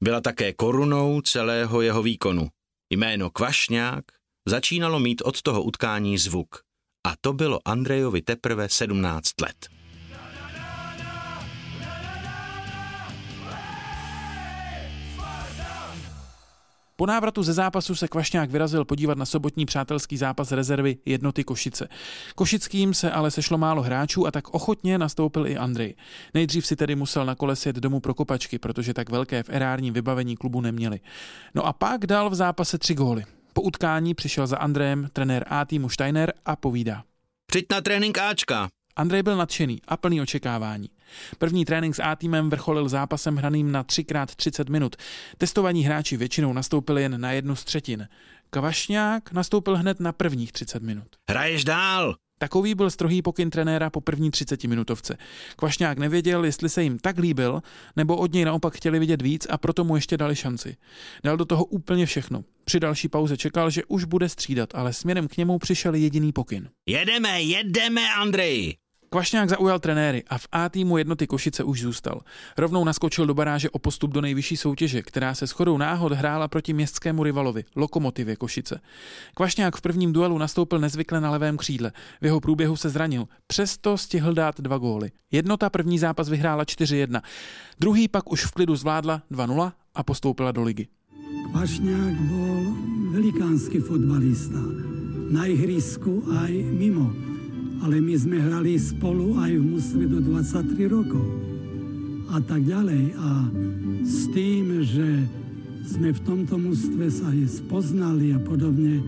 Byla 0.00 0.20
také 0.20 0.52
korunou 0.52 1.20
celého 1.20 1.80
jeho 1.80 2.02
výkonu. 2.02 2.48
Jméno 2.90 3.30
Kvašňák 3.30 4.04
začínalo 4.46 5.00
mít 5.00 5.22
od 5.24 5.42
toho 5.42 5.62
utkání 5.62 6.18
zvuk. 6.18 6.62
A 7.06 7.14
to 7.20 7.32
bylo 7.32 7.60
Andrejovi 7.64 8.22
teprve 8.22 8.68
17 8.68 9.40
let. 9.40 9.71
Po 16.96 17.06
návratu 17.06 17.42
ze 17.42 17.52
zápasu 17.52 17.94
se 17.94 18.08
Kvašňák 18.08 18.50
vyrazil 18.50 18.84
podívat 18.84 19.18
na 19.18 19.24
sobotní 19.24 19.66
přátelský 19.66 20.16
zápas 20.16 20.52
rezervy 20.52 20.96
jednoty 21.04 21.44
Košice. 21.44 21.88
Košickým 22.34 22.94
se 22.94 23.10
ale 23.10 23.30
sešlo 23.30 23.58
málo 23.58 23.82
hráčů 23.82 24.26
a 24.26 24.30
tak 24.30 24.48
ochotně 24.48 24.98
nastoupil 24.98 25.46
i 25.46 25.56
Andrej. 25.56 25.94
Nejdřív 26.34 26.66
si 26.66 26.76
tedy 26.76 26.94
musel 26.94 27.26
na 27.26 27.34
kole 27.34 27.56
sjet 27.56 27.76
domů 27.76 28.00
pro 28.00 28.14
kopačky, 28.14 28.58
protože 28.58 28.94
tak 28.94 29.10
velké 29.10 29.42
v 29.42 29.48
erárním 29.48 29.94
vybavení 29.94 30.36
klubu 30.36 30.60
neměli. 30.60 31.00
No 31.54 31.66
a 31.66 31.72
pak 31.72 32.06
dal 32.06 32.30
v 32.30 32.34
zápase 32.34 32.78
tři 32.78 32.94
góly. 32.94 33.24
Po 33.52 33.62
utkání 33.62 34.14
přišel 34.14 34.46
za 34.46 34.58
Andrejem 34.58 35.08
trenér 35.12 35.44
A 35.48 35.64
týmu 35.64 35.88
Steiner 35.88 36.32
a 36.46 36.56
povídá. 36.56 37.04
Přijď 37.46 37.66
na 37.70 37.80
trénink 37.80 38.18
Ačka. 38.18 38.68
Andrej 38.96 39.22
byl 39.22 39.36
nadšený 39.36 39.80
a 39.88 39.96
plný 39.96 40.20
očekávání. 40.20 40.88
První 41.38 41.64
trénink 41.64 41.94
s 41.94 42.02
A 42.02 42.16
týmem 42.16 42.50
vrcholil 42.50 42.88
zápasem 42.88 43.36
hraným 43.36 43.72
na 43.72 43.84
3x30 43.84 44.70
minut. 44.70 44.96
Testovaní 45.38 45.84
hráči 45.84 46.16
většinou 46.16 46.52
nastoupili 46.52 47.02
jen 47.02 47.20
na 47.20 47.32
jednu 47.32 47.56
z 47.56 47.64
třetin. 47.64 48.08
Kvašňák 48.50 49.32
nastoupil 49.32 49.76
hned 49.76 50.00
na 50.00 50.12
prvních 50.12 50.52
30 50.52 50.82
minut. 50.82 51.06
Hraješ 51.30 51.64
dál! 51.64 52.14
Takový 52.38 52.74
byl 52.74 52.90
strohý 52.90 53.22
pokyn 53.22 53.50
trenéra 53.50 53.90
po 53.90 54.00
první 54.00 54.30
30 54.30 54.64
minutovce. 54.64 55.16
Kvašňák 55.56 55.98
nevěděl, 55.98 56.44
jestli 56.44 56.68
se 56.68 56.82
jim 56.82 56.98
tak 56.98 57.18
líbil, 57.18 57.62
nebo 57.96 58.16
od 58.16 58.32
něj 58.32 58.44
naopak 58.44 58.74
chtěli 58.74 58.98
vidět 58.98 59.22
víc 59.22 59.46
a 59.50 59.58
proto 59.58 59.84
mu 59.84 59.96
ještě 59.96 60.16
dali 60.16 60.36
šanci. 60.36 60.76
Dal 61.24 61.36
do 61.36 61.44
toho 61.44 61.64
úplně 61.64 62.06
všechno. 62.06 62.44
Při 62.64 62.80
další 62.80 63.08
pauze 63.08 63.36
čekal, 63.36 63.70
že 63.70 63.84
už 63.84 64.04
bude 64.04 64.28
střídat, 64.28 64.74
ale 64.74 64.92
směrem 64.92 65.28
k 65.28 65.36
němu 65.36 65.58
přišel 65.58 65.94
jediný 65.94 66.32
pokyn. 66.32 66.68
Jedeme, 66.88 67.42
jedeme, 67.42 68.14
Andrej! 68.14 68.81
Kvašňák 69.12 69.48
zaujal 69.48 69.76
trenéry 69.76 70.24
a 70.24 70.38
v 70.38 70.46
A 70.52 70.68
týmu 70.68 70.96
jednoty 70.98 71.26
Košice 71.26 71.64
už 71.64 71.80
zůstal. 71.80 72.20
Rovnou 72.58 72.84
naskočil 72.84 73.26
do 73.26 73.34
baráže 73.34 73.70
o 73.70 73.78
postup 73.78 74.10
do 74.10 74.20
nejvyšší 74.20 74.56
soutěže, 74.56 75.02
která 75.02 75.34
se 75.34 75.46
shodou 75.46 75.78
náhod 75.78 76.12
hrála 76.12 76.48
proti 76.48 76.72
městskému 76.72 77.24
rivalovi, 77.24 77.64
Lokomotivě 77.76 78.36
Košice. 78.36 78.80
Kvašňák 79.34 79.76
v 79.76 79.80
prvním 79.80 80.12
duelu 80.12 80.38
nastoupil 80.38 80.78
nezvykle 80.78 81.20
na 81.20 81.30
levém 81.30 81.56
křídle. 81.56 81.92
V 82.20 82.24
jeho 82.24 82.40
průběhu 82.40 82.76
se 82.76 82.88
zranil, 82.88 83.28
přesto 83.46 83.98
stihl 83.98 84.34
dát 84.34 84.60
dva 84.60 84.78
góly. 84.78 85.10
Jednota 85.32 85.70
první 85.70 85.98
zápas 85.98 86.28
vyhrála 86.28 86.64
4-1, 86.64 87.20
druhý 87.80 88.08
pak 88.08 88.32
už 88.32 88.44
v 88.44 88.50
klidu 88.50 88.76
zvládla 88.76 89.22
2-0 89.30 89.72
a 89.94 90.02
postoupila 90.02 90.52
do 90.52 90.62
ligy. 90.62 90.88
Kvašňák 91.50 92.14
byl 92.20 92.76
velikánský 93.10 93.78
fotbalista. 93.78 94.58
Na 95.30 95.46
ihrisku 95.46 96.24
aj 96.44 96.52
mimo 96.52 97.32
ale 97.82 97.98
my 97.98 98.14
sme 98.14 98.38
hrali 98.38 98.78
spolu 98.78 99.34
aj 99.42 99.52
v 99.58 99.64
mústve 99.74 100.02
do 100.06 100.22
23 100.22 100.86
rokov 100.86 101.26
a 102.30 102.38
tak 102.38 102.62
ďalej. 102.62 103.18
A 103.18 103.28
s 104.06 104.30
tým, 104.30 104.86
že 104.86 105.26
sme 105.82 106.14
v 106.14 106.20
tomto 106.22 106.56
mústve 106.62 107.10
sa 107.10 107.28
aj 107.34 107.66
spoznali 107.66 108.30
a 108.32 108.38
podobne, 108.38 109.02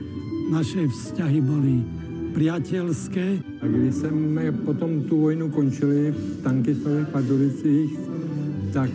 naše 0.51 0.91
vzťahy 0.91 1.39
boli 1.39 1.87
priateľské. 2.35 3.27
A 3.63 3.65
když 3.65 3.95
jsme 3.95 4.53
potom 4.67 5.07
tu 5.07 5.31
vojnu 5.31 5.49
končili 5.55 6.11
v 6.11 6.43
Tankisových 6.43 7.09
Pardubicích, 7.09 7.91
tak, 8.75 8.91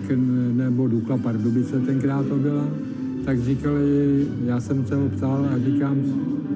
nebo 0.60 0.88
Dukla 0.88 1.18
Pardubice 1.18 1.80
tenkrát 1.80 2.28
to 2.28 2.36
byla, 2.36 2.68
tak 3.30 3.44
říkali, 3.44 4.28
já 4.46 4.62
jsem 4.62 4.88
se 4.88 4.96
ho 4.96 5.10
ptal 5.10 5.46
a 5.46 5.58
říkám, 5.58 5.96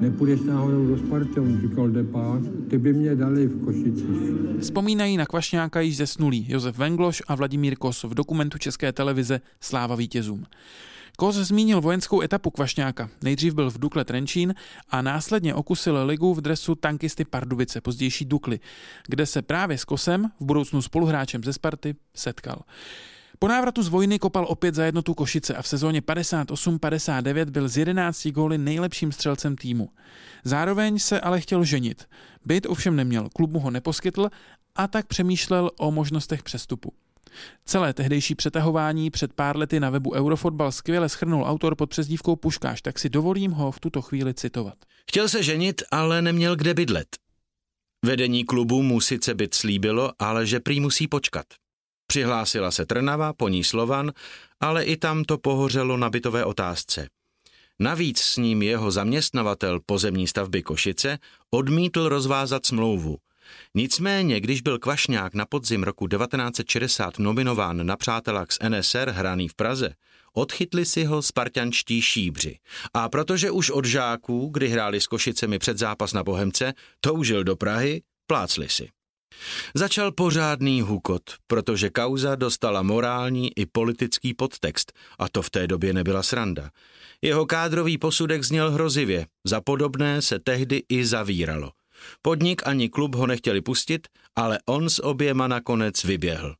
nepůjdeš 0.00 0.40
náhodou 0.40 0.86
do 0.86 0.98
Sparty? 0.98 1.40
On 1.40 1.60
říkal, 1.60 1.88
Depa, 1.88 2.38
ty 2.70 2.78
by 2.78 2.92
mě 2.92 3.14
dali 3.14 3.46
v 3.46 3.64
Košicích. 3.64 4.60
Vzpomínají 4.60 5.16
na 5.16 5.26
Kvašňáka 5.26 5.80
již 5.80 5.96
zesnulí 5.96 6.46
Josef 6.48 6.78
Vengloš 6.78 7.22
a 7.28 7.34
Vladimír 7.34 7.76
Kos 7.76 8.04
v 8.04 8.14
dokumentu 8.14 8.58
České 8.58 8.92
televize 8.92 9.40
Sláva 9.60 9.94
vítězům. 9.94 10.46
Kos 11.16 11.36
zmínil 11.36 11.80
vojenskou 11.80 12.22
etapu 12.22 12.50
Kvašňáka. 12.50 13.10
Nejdřív 13.22 13.54
byl 13.54 13.70
v 13.70 13.78
Dukle 13.78 14.04
Trenčín 14.04 14.54
a 14.88 15.02
následně 15.02 15.54
okusil 15.54 16.06
ligu 16.06 16.34
v 16.34 16.40
dresu 16.40 16.74
tankisty 16.74 17.24
Pardubice, 17.24 17.80
pozdější 17.80 18.24
Dukly, 18.24 18.60
kde 19.06 19.26
se 19.26 19.42
právě 19.42 19.78
s 19.78 19.84
Kosem, 19.84 20.30
v 20.40 20.44
budoucnu 20.44 20.82
spoluhráčem 20.82 21.44
ze 21.44 21.52
Sparty, 21.52 21.94
setkal. 22.14 22.62
Po 23.44 23.48
návratu 23.48 23.82
z 23.82 23.88
vojny 23.88 24.18
kopal 24.18 24.46
opět 24.48 24.74
za 24.74 24.84
jednotu 24.84 25.14
Košice 25.14 25.54
a 25.54 25.62
v 25.62 25.68
sezóně 25.68 26.00
58-59 26.00 27.50
byl 27.50 27.68
z 27.68 27.76
11 27.76 28.28
góly 28.28 28.58
nejlepším 28.58 29.12
střelcem 29.12 29.56
týmu. 29.56 29.88
Zároveň 30.44 30.98
se 30.98 31.20
ale 31.20 31.40
chtěl 31.40 31.64
ženit. 31.64 32.04
Byt 32.44 32.66
ovšem 32.66 32.96
neměl, 32.96 33.28
klub 33.34 33.50
mu 33.50 33.58
ho 33.58 33.70
neposkytl 33.70 34.30
a 34.74 34.88
tak 34.88 35.06
přemýšlel 35.06 35.70
o 35.78 35.90
možnostech 35.90 36.42
přestupu. 36.42 36.92
Celé 37.64 37.92
tehdejší 37.92 38.34
přetahování 38.34 39.10
před 39.10 39.32
pár 39.32 39.56
lety 39.56 39.80
na 39.80 39.90
webu 39.90 40.14
Eurofotbal 40.14 40.72
skvěle 40.72 41.08
schrnul 41.08 41.44
autor 41.44 41.74
pod 41.76 41.90
přezdívkou 41.90 42.36
Puškáš, 42.36 42.82
tak 42.82 42.98
si 42.98 43.08
dovolím 43.08 43.50
ho 43.50 43.72
v 43.72 43.80
tuto 43.80 44.02
chvíli 44.02 44.34
citovat. 44.34 44.74
Chtěl 45.10 45.28
se 45.28 45.42
ženit, 45.42 45.82
ale 45.90 46.22
neměl 46.22 46.56
kde 46.56 46.74
bydlet. 46.74 47.08
Vedení 48.04 48.44
klubu 48.44 48.82
mu 48.82 49.00
sice 49.00 49.34
byt 49.34 49.54
slíbilo, 49.54 50.12
ale 50.18 50.46
že 50.46 50.60
prý 50.60 50.80
musí 50.80 51.08
počkat. 51.08 51.46
Přihlásila 52.14 52.70
se 52.70 52.86
Trnava, 52.86 53.32
po 53.32 53.48
ní 53.48 53.64
Slovan, 53.64 54.12
ale 54.60 54.84
i 54.84 54.96
tam 54.96 55.24
to 55.24 55.38
pohořelo 55.38 55.96
na 55.96 56.10
bytové 56.10 56.44
otázce. 56.44 57.08
Navíc 57.78 58.20
s 58.20 58.36
ním 58.36 58.62
jeho 58.62 58.90
zaměstnavatel 58.90 59.80
pozemní 59.86 60.26
stavby 60.26 60.62
Košice 60.62 61.18
odmítl 61.50 62.08
rozvázat 62.08 62.66
smlouvu. 62.66 63.16
Nicméně, 63.74 64.40
když 64.40 64.60
byl 64.60 64.78
Kvašňák 64.78 65.34
na 65.34 65.46
podzim 65.46 65.82
roku 65.82 66.08
1960 66.08 67.18
nominován 67.18 67.86
na 67.86 67.96
přátelák 67.96 68.52
z 68.52 68.58
NSR 68.68 69.10
hraný 69.10 69.48
v 69.48 69.54
Praze, 69.54 69.94
odchytli 70.32 70.84
si 70.84 71.04
ho 71.04 71.22
spartanští 71.22 72.02
šíbři. 72.02 72.58
A 72.94 73.08
protože 73.08 73.50
už 73.50 73.70
od 73.70 73.84
žáků, 73.84 74.48
kdy 74.52 74.68
hráli 74.68 75.00
s 75.00 75.06
Košicemi 75.06 75.58
před 75.58 75.78
zápas 75.78 76.12
na 76.12 76.24
Bohemce, 76.24 76.72
toužil 77.00 77.44
do 77.44 77.56
Prahy, 77.56 78.02
plácli 78.26 78.68
si. 78.68 78.88
Začal 79.74 80.12
pořádný 80.12 80.80
hukot, 80.80 81.22
protože 81.46 81.90
kauza 81.90 82.34
dostala 82.34 82.82
morální 82.82 83.58
i 83.58 83.66
politický 83.66 84.34
podtext 84.34 84.92
a 85.18 85.28
to 85.28 85.42
v 85.42 85.50
té 85.50 85.66
době 85.66 85.92
nebyla 85.92 86.22
sranda. 86.22 86.70
Jeho 87.22 87.46
kádrový 87.46 87.98
posudek 87.98 88.44
zněl 88.44 88.70
hrozivě, 88.70 89.26
za 89.44 89.60
podobné 89.60 90.22
se 90.22 90.38
tehdy 90.38 90.82
i 90.88 91.06
zavíralo. 91.06 91.70
Podnik 92.22 92.66
ani 92.66 92.88
klub 92.88 93.14
ho 93.14 93.26
nechtěli 93.26 93.60
pustit, 93.60 94.08
ale 94.36 94.58
on 94.66 94.90
s 94.90 95.04
oběma 95.04 95.48
nakonec 95.48 96.04
vyběhl. 96.04 96.54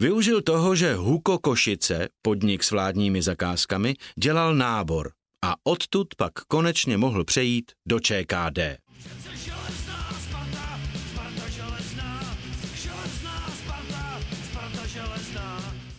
Využil 0.00 0.42
toho, 0.42 0.74
že 0.74 0.94
Huko 0.94 1.38
Košice, 1.38 2.08
podnik 2.22 2.64
s 2.64 2.70
vládními 2.70 3.22
zakázkami, 3.22 3.94
dělal 4.16 4.54
nábor 4.54 5.12
a 5.44 5.54
odtud 5.64 6.08
pak 6.16 6.32
konečně 6.48 6.96
mohl 6.96 7.24
přejít 7.24 7.72
do 7.88 8.00
ČKD. 8.00 8.58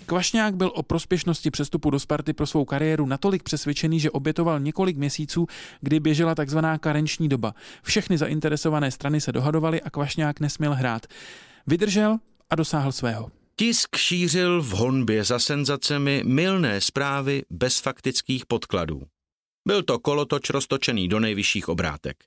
Kvašňák 0.08 0.56
byl 0.56 0.72
o 0.76 0.84
prospěšnosti 0.84 1.52
přestupu 1.52 1.90
do 1.90 2.00
Sparty 2.00 2.34
pro 2.34 2.48
svou 2.48 2.66
kariéru 2.66 3.06
natolik 3.06 3.44
přesvědčený, 3.44 4.00
že 4.00 4.12
obětoval 4.12 4.60
několik 4.60 4.98
měsíců, 4.98 5.48
kdy 5.82 6.00
běžela 6.00 6.36
takzvaná 6.36 6.78
karenční 6.78 7.30
doba. 7.30 7.54
Všechny 7.84 8.18
zainteresované 8.18 8.92
strany 8.92 9.22
se 9.22 9.32
dohadovaly 9.32 9.82
a 9.82 9.90
Kvašňák 9.90 10.40
nesměl 10.40 10.74
hrát. 10.74 11.06
Vydržel 11.68 12.18
a 12.50 12.56
dosáhl 12.56 12.92
svého. 12.92 13.32
Tisk 13.56 13.96
šířil 13.96 14.62
v 14.62 14.70
honbě 14.70 15.24
za 15.24 15.40
senzacemi 15.40 16.24
milné 16.26 16.82
zprávy 16.82 17.42
bez 17.50 17.80
faktických 17.80 18.46
podkladů. 18.46 19.02
Byl 19.68 19.84
to 19.84 20.00
kolotoč 20.00 20.50
roztočený 20.50 21.08
do 21.08 21.20
nejvyšších 21.20 21.70
obrátek. 21.70 22.24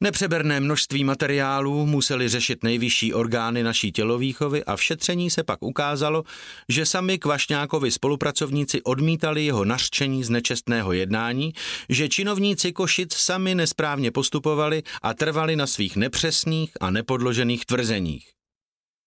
Nepřeberné 0.00 0.60
množství 0.60 1.04
materiálů 1.04 1.86
museli 1.86 2.28
řešit 2.28 2.64
nejvyšší 2.64 3.14
orgány 3.14 3.62
naší 3.62 3.92
tělovýchovy 3.92 4.64
a 4.64 4.76
v 4.76 4.82
šetření 4.82 5.30
se 5.30 5.42
pak 5.42 5.62
ukázalo, 5.62 6.24
že 6.68 6.86
sami 6.86 7.18
Kvašňákovi 7.18 7.90
spolupracovníci 7.90 8.82
odmítali 8.82 9.44
jeho 9.44 9.64
nařčení 9.64 10.24
z 10.24 10.30
nečestného 10.30 10.92
jednání, 10.92 11.52
že 11.88 12.08
činovníci 12.08 12.72
Košic 12.72 13.14
sami 13.14 13.54
nesprávně 13.54 14.10
postupovali 14.10 14.82
a 15.02 15.14
trvali 15.14 15.56
na 15.56 15.66
svých 15.66 15.96
nepřesných 15.96 16.72
a 16.80 16.90
nepodložených 16.90 17.66
tvrzeních. 17.66 18.30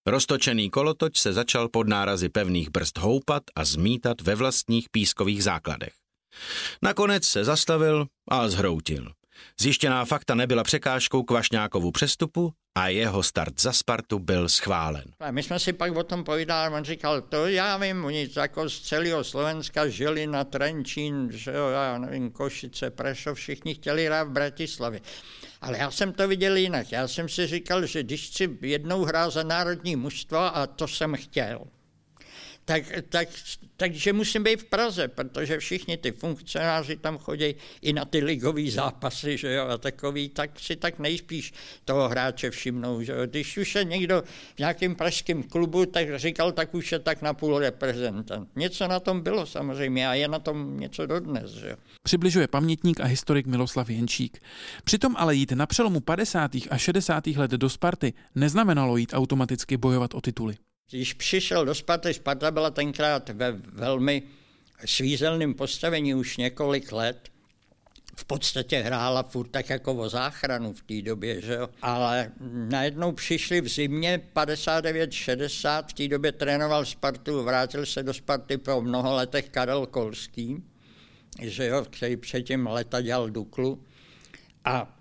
Roztočený 0.06 0.70
kolotoč 0.70 1.18
se 1.18 1.34
začal 1.34 1.70
pod 1.70 1.88
nárazy 1.88 2.30
pevných 2.30 2.70
brzd 2.70 2.98
houpat 2.98 3.44
a 3.56 3.66
zmítat 3.66 4.22
ve 4.22 4.36
vlastních 4.36 4.90
pískových 4.90 5.44
základech. 5.44 6.03
Nakonec 6.82 7.26
se 7.26 7.44
zastavil 7.44 8.06
a 8.30 8.50
zhroutil. 8.50 9.12
Zjištěná 9.60 10.06
fakta 10.06 10.36
nebyla 10.36 10.64
překážkou 10.64 11.24
Kvašňákovu 11.24 11.92
přestupu 11.92 12.54
a 12.76 12.88
jeho 12.88 13.24
start 13.24 13.62
za 13.62 13.74
Spartu 13.74 14.20
byl 14.20 14.50
schválen. 14.50 15.04
A 15.20 15.32
my 15.32 15.44
jsme 15.44 15.60
si 15.60 15.74
pak 15.74 15.96
o 15.96 16.04
tom 16.04 16.24
povídali, 16.24 16.76
on 16.76 16.84
říkal, 16.84 17.22
to 17.22 17.48
já 17.48 17.78
vím, 17.78 18.06
oni 18.06 18.30
jako 18.36 18.70
z 18.70 18.82
celého 18.82 19.24
Slovenska 19.24 19.88
žili 19.88 20.28
na 20.28 20.44
Trenčín, 20.44 21.30
že 21.32 21.52
jo, 21.52 21.70
já 21.70 21.98
nevím, 21.98 22.32
Košice, 22.32 22.90
Prešov, 22.90 23.38
všichni 23.38 23.76
chtěli 23.76 24.06
hrát 24.06 24.24
v 24.28 24.32
Bratislavě. 24.32 25.02
Ale 25.62 25.78
já 25.78 25.92
jsem 25.92 26.14
to 26.14 26.28
viděl 26.28 26.56
jinak. 26.56 26.92
Já 26.92 27.08
jsem 27.08 27.30
si 27.30 27.48
říkal, 27.48 27.86
že 27.86 28.04
když 28.04 28.28
si 28.28 28.58
jednou 28.62 29.04
hrál 29.04 29.32
za 29.32 29.44
národní 29.44 29.96
mužstvo, 29.96 30.38
a 30.38 30.68
to 30.68 30.88
jsem 30.88 31.16
chtěl, 31.16 31.60
tak, 32.66 32.84
tak, 33.10 33.28
takže 33.78 34.14
musím 34.14 34.44
být 34.44 34.62
v 34.62 34.66
Praze, 34.66 35.08
protože 35.08 35.58
všichni 35.58 35.98
ty 35.98 36.12
funkcionáři 36.12 36.98
tam 36.98 37.18
chodí 37.18 37.56
i 37.82 37.94
na 37.94 38.06
ty 38.06 38.20
ligové 38.20 38.72
zápasy, 38.72 39.38
že 39.38 39.54
jo, 39.54 39.68
a 39.68 39.78
takový, 39.78 40.30
tak 40.30 40.60
si 40.60 40.76
tak 40.76 41.00
nejspíš 41.00 41.54
toho 41.86 42.10
hráče 42.10 42.50
všimnou, 42.50 43.02
že 43.02 43.12
jo. 43.12 43.18
Když 43.26 43.58
už 43.58 43.76
je 43.76 43.84
někdo 43.84 44.24
v 44.56 44.60
nějakém 44.60 44.96
pražském 44.96 45.44
klubu, 45.44 45.86
tak 45.86 46.20
říkal, 46.20 46.52
tak 46.52 46.74
už 46.74 46.92
je 46.92 47.00
tak 47.00 47.22
na 47.22 47.34
půl 47.34 47.60
reprezentant. 47.60 48.50
Něco 48.56 48.88
na 48.88 49.00
tom 49.00 49.22
bylo 49.22 49.46
samozřejmě 49.46 50.08
a 50.08 50.14
je 50.14 50.28
na 50.28 50.40
tom 50.40 50.80
něco 50.80 51.06
dodnes, 51.06 51.52
že 51.52 51.70
jo. 51.70 51.76
Přibližuje 52.04 52.48
pamětník 52.48 53.00
a 53.00 53.06
historik 53.06 53.48
Miloslav 53.48 53.90
Jenčík. 53.90 54.40
Přitom 54.84 55.16
ale 55.18 55.36
jít 55.36 55.52
na 55.52 55.66
přelomu 55.66 56.00
50. 56.00 56.52
a 56.70 56.78
60. 56.78 57.28
let 57.28 57.52
do 57.52 57.70
Sparty 57.70 58.14
neznamenalo 58.36 58.98
jít 58.98 59.14
automaticky 59.14 59.78
bojovat 59.78 60.14
o 60.14 60.22
tituly. 60.22 60.56
Když 60.94 61.14
přišel 61.14 61.66
do 61.66 61.76
Sparty, 61.76 62.14
Sparta 62.14 62.52
byla 62.52 62.70
tenkrát 62.70 63.30
ve 63.30 63.52
velmi 63.52 64.24
svízelném 64.86 65.54
postavení 65.54 66.14
už 66.14 66.38
několik 66.38 66.92
let. 66.92 67.30
V 68.16 68.26
podstatě 68.26 68.80
hrála 68.80 69.24
furt 69.24 69.48
tak 69.48 69.70
jako 69.70 69.94
o 69.94 70.10
záchranu 70.10 70.74
v 70.74 70.82
té 70.82 71.02
době, 71.02 71.42
že 71.42 71.54
jo. 71.54 71.70
Ale 71.82 72.32
najednou 72.70 73.12
přišli 73.12 73.62
v 73.62 73.68
zimě 73.68 74.22
59-60, 74.36 75.84
v 75.88 75.94
té 75.94 76.08
době 76.08 76.32
trénoval 76.32 76.86
Spartu, 76.86 77.44
vrátil 77.44 77.86
se 77.86 78.04
do 78.04 78.14
Sparty 78.14 78.58
po 78.58 78.82
mnoho 78.82 79.16
letech 79.16 79.50
Karel 79.50 79.86
Kolský, 79.86 80.64
že 81.42 81.66
jo, 81.66 81.86
který 81.90 82.18
předtím 82.18 82.68
leta 82.68 83.02
dělal 83.02 83.30
Duklu. 83.30 83.84
A 84.66 84.98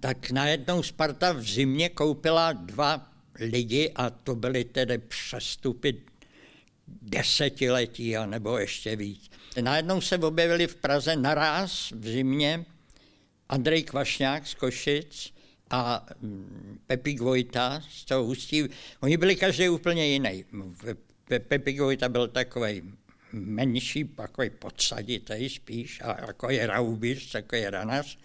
tak 0.00 0.30
najednou 0.30 0.82
Sparta 0.82 1.32
v 1.32 1.42
zimě 1.42 1.88
koupila 1.88 2.52
dva 2.52 3.13
lidi 3.40 3.92
a 3.94 4.10
to 4.10 4.34
byly 4.34 4.64
tedy 4.64 4.98
přestupy 4.98 6.02
desetiletí 7.02 8.16
a 8.16 8.26
nebo 8.26 8.58
ještě 8.58 8.96
víc. 8.96 9.30
Najednou 9.60 10.00
se 10.00 10.18
objevili 10.18 10.66
v 10.66 10.76
Praze 10.76 11.16
naraz 11.16 11.90
v 11.90 12.08
zimě 12.08 12.64
Andrej 13.48 13.82
Kvašňák 13.82 14.46
z 14.46 14.54
Košic 14.54 15.34
a 15.70 16.06
mm, 16.20 16.78
Pepík 16.86 17.20
Vojta 17.20 17.82
z 17.90 18.04
toho 18.04 18.24
Ústí. 18.24 18.64
Oni 19.00 19.16
byli 19.16 19.36
každý 19.36 19.68
úplně 19.68 20.06
jiný. 20.06 20.44
Pepík 21.48 21.80
Vojta 21.80 22.08
byl 22.08 22.28
takový 22.28 22.82
menší, 23.32 24.04
takový 24.04 24.50
podsaditý 24.50 25.48
spíš, 25.48 26.00
a 26.00 26.20
jako 26.26 26.50
je 26.50 26.66
raubiš, 26.66 27.26
takový 27.26 27.64
ranař. 27.64 28.18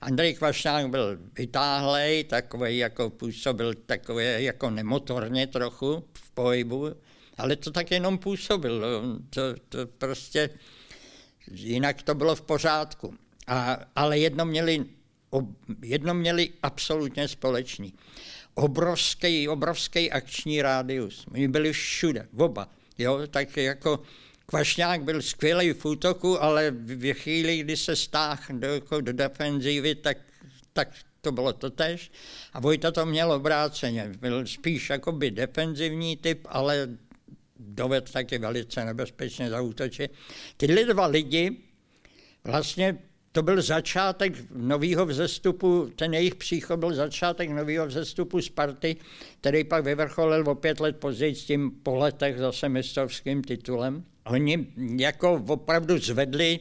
Andrej 0.00 0.34
Kvašňák 0.34 0.90
byl 0.90 1.18
vytáhlej, 1.38 2.24
takový 2.24 2.78
jako 2.78 3.10
působil 3.10 3.74
takový 3.74 4.24
jako 4.44 4.70
nemotorně 4.70 5.46
trochu 5.46 6.04
v 6.12 6.30
pohybu, 6.30 6.90
ale 7.38 7.56
to 7.56 7.70
tak 7.70 7.90
jenom 7.90 8.18
působil. 8.18 8.84
To, 9.30 9.42
to 9.68 9.86
prostě, 9.86 10.50
jinak 11.50 12.02
to 12.02 12.14
bylo 12.14 12.34
v 12.34 12.42
pořádku. 12.42 13.14
A, 13.46 13.78
ale 13.96 14.18
jedno 14.18 14.44
měli, 14.44 14.84
jedno 15.82 16.14
měli 16.14 16.50
absolutně 16.62 17.28
společný. 17.28 17.94
Obrovský, 18.54 19.48
obrovský 19.48 20.12
akční 20.12 20.62
rádius. 20.62 21.26
Oni 21.34 21.48
byli 21.48 21.72
všude, 21.72 22.28
oba. 22.36 22.68
Jo, 22.98 23.20
tak 23.30 23.56
jako 23.56 24.02
Kvašňák 24.50 25.02
byl 25.02 25.22
skvělý 25.22 25.72
v 25.72 25.84
útoku, 25.84 26.42
ale 26.42 26.70
v 26.70 27.14
chvíli, 27.14 27.58
kdy 27.58 27.76
se 27.76 27.96
stáhl 27.96 28.42
do, 28.52 29.00
do 29.00 29.12
defenzivy, 29.12 29.94
tak, 29.94 30.18
tak 30.72 30.88
to 31.20 31.32
bylo 31.32 31.52
to 31.52 31.70
tež. 31.70 32.10
A 32.52 32.60
Vojta 32.60 32.90
to 32.90 33.06
měl 33.06 33.32
obráceně. 33.32 34.12
Byl 34.20 34.46
spíš 34.46 34.90
jakoby 34.90 35.30
defenzivní 35.30 36.16
typ, 36.16 36.46
ale 36.48 36.88
doved 37.58 38.10
taky 38.12 38.38
velice 38.38 38.84
nebezpečně 38.84 39.50
zaútočit. 39.50 40.12
Tyhle 40.56 40.84
dva 40.84 41.06
lidi 41.06 41.56
vlastně 42.44 42.98
to 43.32 43.42
byl 43.42 43.62
začátek 43.62 44.32
nového 44.54 45.06
vzestupu, 45.06 45.92
ten 45.96 46.14
jejich 46.14 46.34
příchod 46.34 46.80
byl 46.80 46.94
začátek 46.94 47.50
nového 47.50 47.86
vzestupu 47.86 48.40
Sparty, 48.40 48.96
který 49.40 49.64
pak 49.64 49.84
vyvrcholil 49.84 50.48
o 50.48 50.54
pět 50.54 50.80
let 50.80 50.96
později 50.96 51.34
s 51.34 51.44
tím 51.44 51.70
po 51.70 51.96
letech 51.96 52.38
zase 52.38 52.68
mistrovským 52.68 53.44
titulem 53.44 54.04
oni 54.28 54.66
jako 54.96 55.44
opravdu 55.48 55.98
zvedli, 55.98 56.60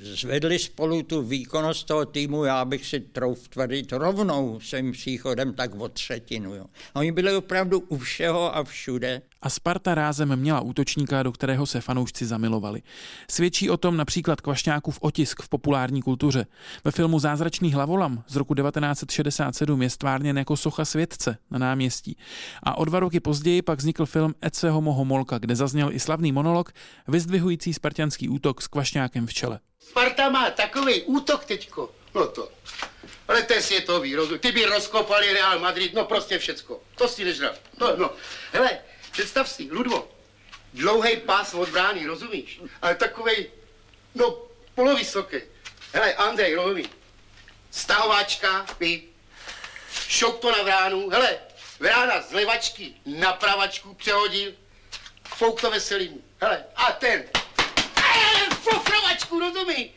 zvedli 0.00 0.58
spolu 0.58 1.02
tu 1.02 1.22
výkonnost 1.22 1.86
toho 1.86 2.06
týmu, 2.06 2.44
já 2.44 2.64
bych 2.64 2.86
si 2.86 3.00
trouf 3.00 3.48
tvrdit 3.48 3.92
rovnou 3.92 4.60
svým 4.60 4.92
příchodem 4.92 5.54
tak 5.54 5.74
o 5.74 5.88
třetinu. 5.88 6.54
Jo. 6.54 6.66
Oni 6.94 7.12
byli 7.12 7.36
opravdu 7.36 7.80
u 7.80 7.98
všeho 7.98 8.56
a 8.56 8.64
všude 8.64 9.22
a 9.46 9.50
Sparta 9.50 9.94
rázem 9.94 10.36
měla 10.36 10.60
útočníka, 10.60 11.22
do 11.22 11.32
kterého 11.32 11.66
se 11.66 11.80
fanoušci 11.80 12.26
zamilovali. 12.26 12.82
Svědčí 13.30 13.70
o 13.70 13.76
tom 13.76 13.96
například 13.96 14.40
Kvašňákův 14.40 14.98
otisk 15.00 15.42
v 15.42 15.48
populární 15.48 16.02
kultuře. 16.02 16.46
Ve 16.84 16.90
filmu 16.90 17.18
Zázračný 17.18 17.72
hlavolam 17.72 18.24
z 18.28 18.36
roku 18.36 18.54
1967 18.54 19.82
je 19.82 19.90
stvárněn 19.90 20.38
jako 20.38 20.56
socha 20.56 20.84
světce 20.84 21.38
na 21.50 21.58
náměstí. 21.58 22.16
A 22.62 22.78
o 22.78 22.84
dva 22.84 23.00
roky 23.00 23.20
později 23.20 23.62
pak 23.62 23.78
vznikl 23.78 24.06
film 24.06 24.34
Ece 24.42 24.70
homo 24.70 24.92
homolka, 24.92 25.38
kde 25.38 25.56
zazněl 25.56 25.92
i 25.92 26.00
slavný 26.00 26.32
monolog 26.32 26.72
vyzdvihující 27.08 27.74
spartianský 27.74 28.28
útok 28.28 28.62
s 28.62 28.66
Kvašňákem 28.66 29.26
v 29.26 29.34
čele. 29.34 29.60
Sparta 29.78 30.28
má 30.28 30.50
takový 30.50 31.02
útok 31.02 31.44
teďko, 31.44 31.90
no 32.14 32.26
to. 32.26 32.48
Ale 33.28 33.42
to 33.42 33.54
je 33.54 33.62
světový, 33.62 34.14
rozum. 34.14 34.38
Ty 34.38 34.52
by 34.52 34.64
rozkopali 34.64 35.32
Real 35.32 35.58
Madrid, 35.58 35.94
no 35.94 36.04
prostě 36.04 36.38
všecko. 36.38 36.80
To 36.96 37.08
si 37.08 37.24
nežral. 37.24 37.52
No, 37.80 37.96
no. 37.96 38.10
Hele, 38.52 38.78
Představ 39.16 39.48
si, 39.48 39.68
Ludvo, 39.70 40.08
dlouhý 40.72 41.16
pás 41.16 41.54
od 41.54 41.68
brány, 41.68 42.06
rozumíš? 42.06 42.60
Ale 42.82 42.94
takovej, 42.94 43.50
no, 44.14 44.38
polovysoký. 44.74 45.36
Hele, 45.92 46.14
Andrej, 46.14 46.54
rozumí. 46.54 46.90
Stahováčka, 47.70 48.66
pí. 48.78 49.08
Šok 50.08 50.38
to 50.38 50.52
na 50.52 50.64
bránu. 50.64 51.08
Hele, 51.10 51.38
brána 51.80 52.22
z 52.22 52.32
levačky 52.32 52.94
na 53.06 53.32
pravačku 53.32 53.94
přehodil. 53.94 54.52
Fouk 55.24 55.60
to 55.60 55.70
veselý. 55.70 56.22
Hele, 56.40 56.64
a 56.76 56.92
ten. 56.92 57.24
Fofrovačku, 58.62 59.40
rozumí? 59.40 59.94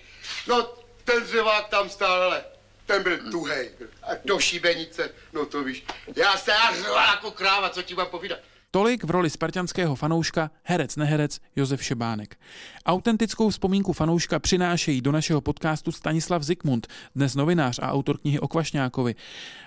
No, 0.47 0.63
ten 1.03 1.23
dřevák 1.23 1.69
tam 1.69 1.89
stál, 1.89 2.19
hele. 2.19 2.43
Ten 2.85 3.03
byl 3.03 3.31
tuhej. 3.31 3.71
A 4.03 4.09
do 4.25 4.39
šibenice, 4.39 5.09
no 5.33 5.45
to 5.45 5.63
víš. 5.63 5.83
Já 6.15 6.37
se 6.37 6.51
já 6.51 6.71
jako 7.11 7.31
kráva, 7.31 7.69
co 7.69 7.83
ti 7.83 7.95
mám 7.95 8.07
povídat. 8.07 8.39
Tolik 8.71 9.03
v 9.03 9.09
roli 9.09 9.29
spartianského 9.29 9.95
fanouška, 9.95 10.51
herec 10.63 10.95
neherec 10.95 11.39
Josef 11.55 11.83
Šebánek. 11.83 12.35
Autentickou 12.85 13.49
vzpomínku 13.49 13.93
fanouška 13.93 14.39
přinášejí 14.39 15.01
do 15.01 15.11
našeho 15.11 15.41
podcastu 15.41 15.91
Stanislav 15.91 16.43
Zikmund, 16.43 16.87
dnes 17.15 17.35
novinář 17.35 17.79
a 17.79 17.91
autor 17.91 18.17
knihy 18.17 18.39
o 18.39 18.47
Kvašňákovi. 18.47 19.15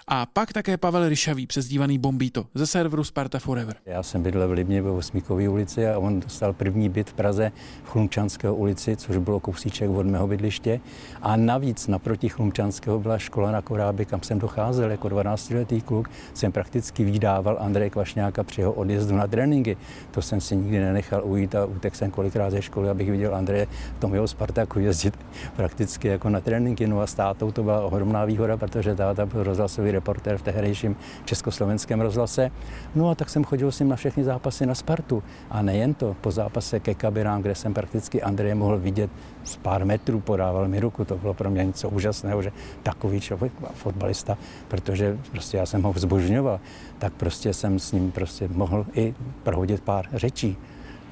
A 0.09 0.27
pak 0.27 0.53
také 0.53 0.77
Pavel 0.77 1.09
Ryšavý, 1.09 1.47
přezdívaný 1.47 1.99
Bombito, 1.99 2.47
ze 2.55 2.67
serveru 2.67 3.05
Sparta 3.05 3.39
Forever. 3.39 3.77
Já 3.87 4.03
jsem 4.03 4.23
bydlel 4.23 4.49
v 4.49 4.53
Libně 4.53 4.83
ve 4.83 4.91
Osmíkové 4.91 5.49
ulici 5.49 5.89
a 5.89 5.99
on 5.99 6.21
dostal 6.21 6.53
první 6.53 6.89
byt 6.89 7.11
v 7.11 7.15
Praze 7.15 7.53
v 7.85 7.91
Chlumčanského 7.91 8.55
ulici, 8.55 8.97
což 8.97 9.17
bylo 9.17 9.41
kousíček 9.41 9.91
od 9.91 10.07
mého 10.07 10.27
bydliště. 10.27 10.81
A 11.23 11.37
navíc 11.37 11.87
naproti 11.87 12.29
Chlumčanského 12.29 13.01
byla 13.01 13.19
škola 13.19 13.51
na 13.51 13.63
Korábě, 13.63 14.05
kam 14.05 14.23
jsem 14.23 14.39
docházel 14.39 14.91
jako 14.91 15.09
12-letý 15.09 15.81
kluk. 15.81 16.11
Jsem 16.35 16.53
prakticky 16.53 17.05
vydával 17.05 17.57
Andreje 17.61 17.91
Kvašňáka 17.91 18.45
při 18.45 18.61
jeho 18.61 18.73
odjezdu 18.73 18.92
na 19.11 19.27
tréninky. 19.27 19.77
To 20.11 20.23
jsem 20.23 20.41
si 20.41 20.57
nikdy 20.57 20.81
nenechal 20.81 21.21
ujít 21.25 21.55
a 21.55 21.65
utek 21.65 21.95
jsem 21.95 22.11
kolikrát 22.11 22.51
ze 22.51 22.63
školy, 22.63 22.89
abych 22.89 23.11
viděl 23.11 23.35
Andreje 23.35 23.67
v 23.97 24.01
tom 24.01 24.15
jeho 24.15 24.29
Spartaku 24.29 24.79
jezdit 24.79 25.19
prakticky 25.57 26.09
jako 26.09 26.29
na 26.29 26.41
tréninky. 26.41 26.87
No 26.87 27.01
a 27.01 27.07
s 27.07 27.15
tátou 27.15 27.53
to 27.53 27.63
byla 27.63 27.81
ohromná 27.81 28.25
výhoda, 28.25 28.57
protože 28.57 28.95
táta 28.95 29.27
byl 29.27 29.43
rozhlasový 29.43 29.91
reportér 29.91 30.39
v 30.39 30.43
tehdejším 30.43 30.97
československém 31.25 32.01
rozhlase. 32.01 32.51
No 32.95 33.11
a 33.11 33.15
tak 33.15 33.31
jsem 33.31 33.45
chodil 33.45 33.73
s 33.73 33.79
ním 33.79 33.89
na 33.89 33.97
všechny 33.97 34.25
zápasy 34.25 34.67
na 34.67 34.75
Spartu. 34.75 35.23
A 35.51 35.63
nejen 35.63 35.95
to, 35.95 36.17
po 36.21 36.31
zápase 36.31 36.81
ke 36.81 36.95
kabinám, 36.95 37.43
kde 37.43 37.55
jsem 37.55 37.75
prakticky 37.75 38.23
Andreje 38.23 38.55
mohl 38.55 38.79
vidět 38.79 39.11
z 39.45 39.57
pár 39.57 39.85
metrů, 39.85 40.21
podával 40.21 40.69
mi 40.69 40.81
ruku. 40.81 41.05
To 41.05 41.17
bylo 41.17 41.35
pro 41.35 41.51
mě 41.51 41.65
něco 41.65 41.89
úžasného, 41.89 42.43
že 42.43 42.53
takový 42.83 43.21
člověk, 43.21 43.53
fotbalista, 43.75 44.39
protože 44.69 45.19
prostě 45.31 45.57
já 45.57 45.67
jsem 45.67 45.83
ho 45.83 45.95
zbožňoval, 45.97 46.61
tak 46.99 47.13
prostě 47.13 47.55
jsem 47.55 47.79
s 47.79 47.93
ním 47.93 48.13
prostě 48.13 48.49
mohl 48.49 48.87
i 48.95 49.15
prohodit 49.43 49.81
pár 49.81 50.07
řečí. 50.13 50.57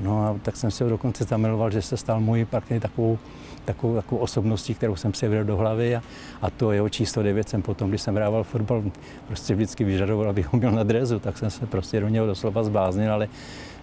No 0.00 0.26
a 0.26 0.36
tak 0.42 0.56
jsem 0.56 0.70
si 0.70 0.84
ho 0.84 0.90
dokonce 0.90 1.24
zamiloval, 1.24 1.70
že 1.70 1.82
se 1.82 1.96
stal 1.96 2.20
můj 2.20 2.44
partner 2.44 2.80
takovou, 2.80 3.18
takovou, 3.64 3.94
takovou 3.94 4.20
osobností, 4.20 4.74
kterou 4.74 4.96
jsem 4.96 5.14
si 5.14 5.28
vydal 5.28 5.44
do 5.44 5.56
hlavy 5.56 5.96
a, 5.96 6.02
a 6.42 6.50
to 6.50 6.72
jeho 6.72 6.88
číslo 6.88 7.22
9 7.22 7.48
jsem 7.48 7.62
potom, 7.62 7.88
když 7.88 8.02
jsem 8.02 8.16
hrával 8.16 8.44
fotbal, 8.44 8.82
prostě 9.26 9.54
vždycky 9.54 9.84
vyžadoval, 9.84 10.30
abych 10.30 10.52
ho 10.52 10.58
měl 10.58 10.72
na 10.72 10.82
drezu, 10.82 11.18
tak 11.18 11.38
jsem 11.38 11.50
se 11.50 11.66
prostě 11.66 12.00
do 12.00 12.08
něho 12.08 12.26
doslova 12.26 12.62
zbláznil, 12.62 13.12
ale 13.12 13.28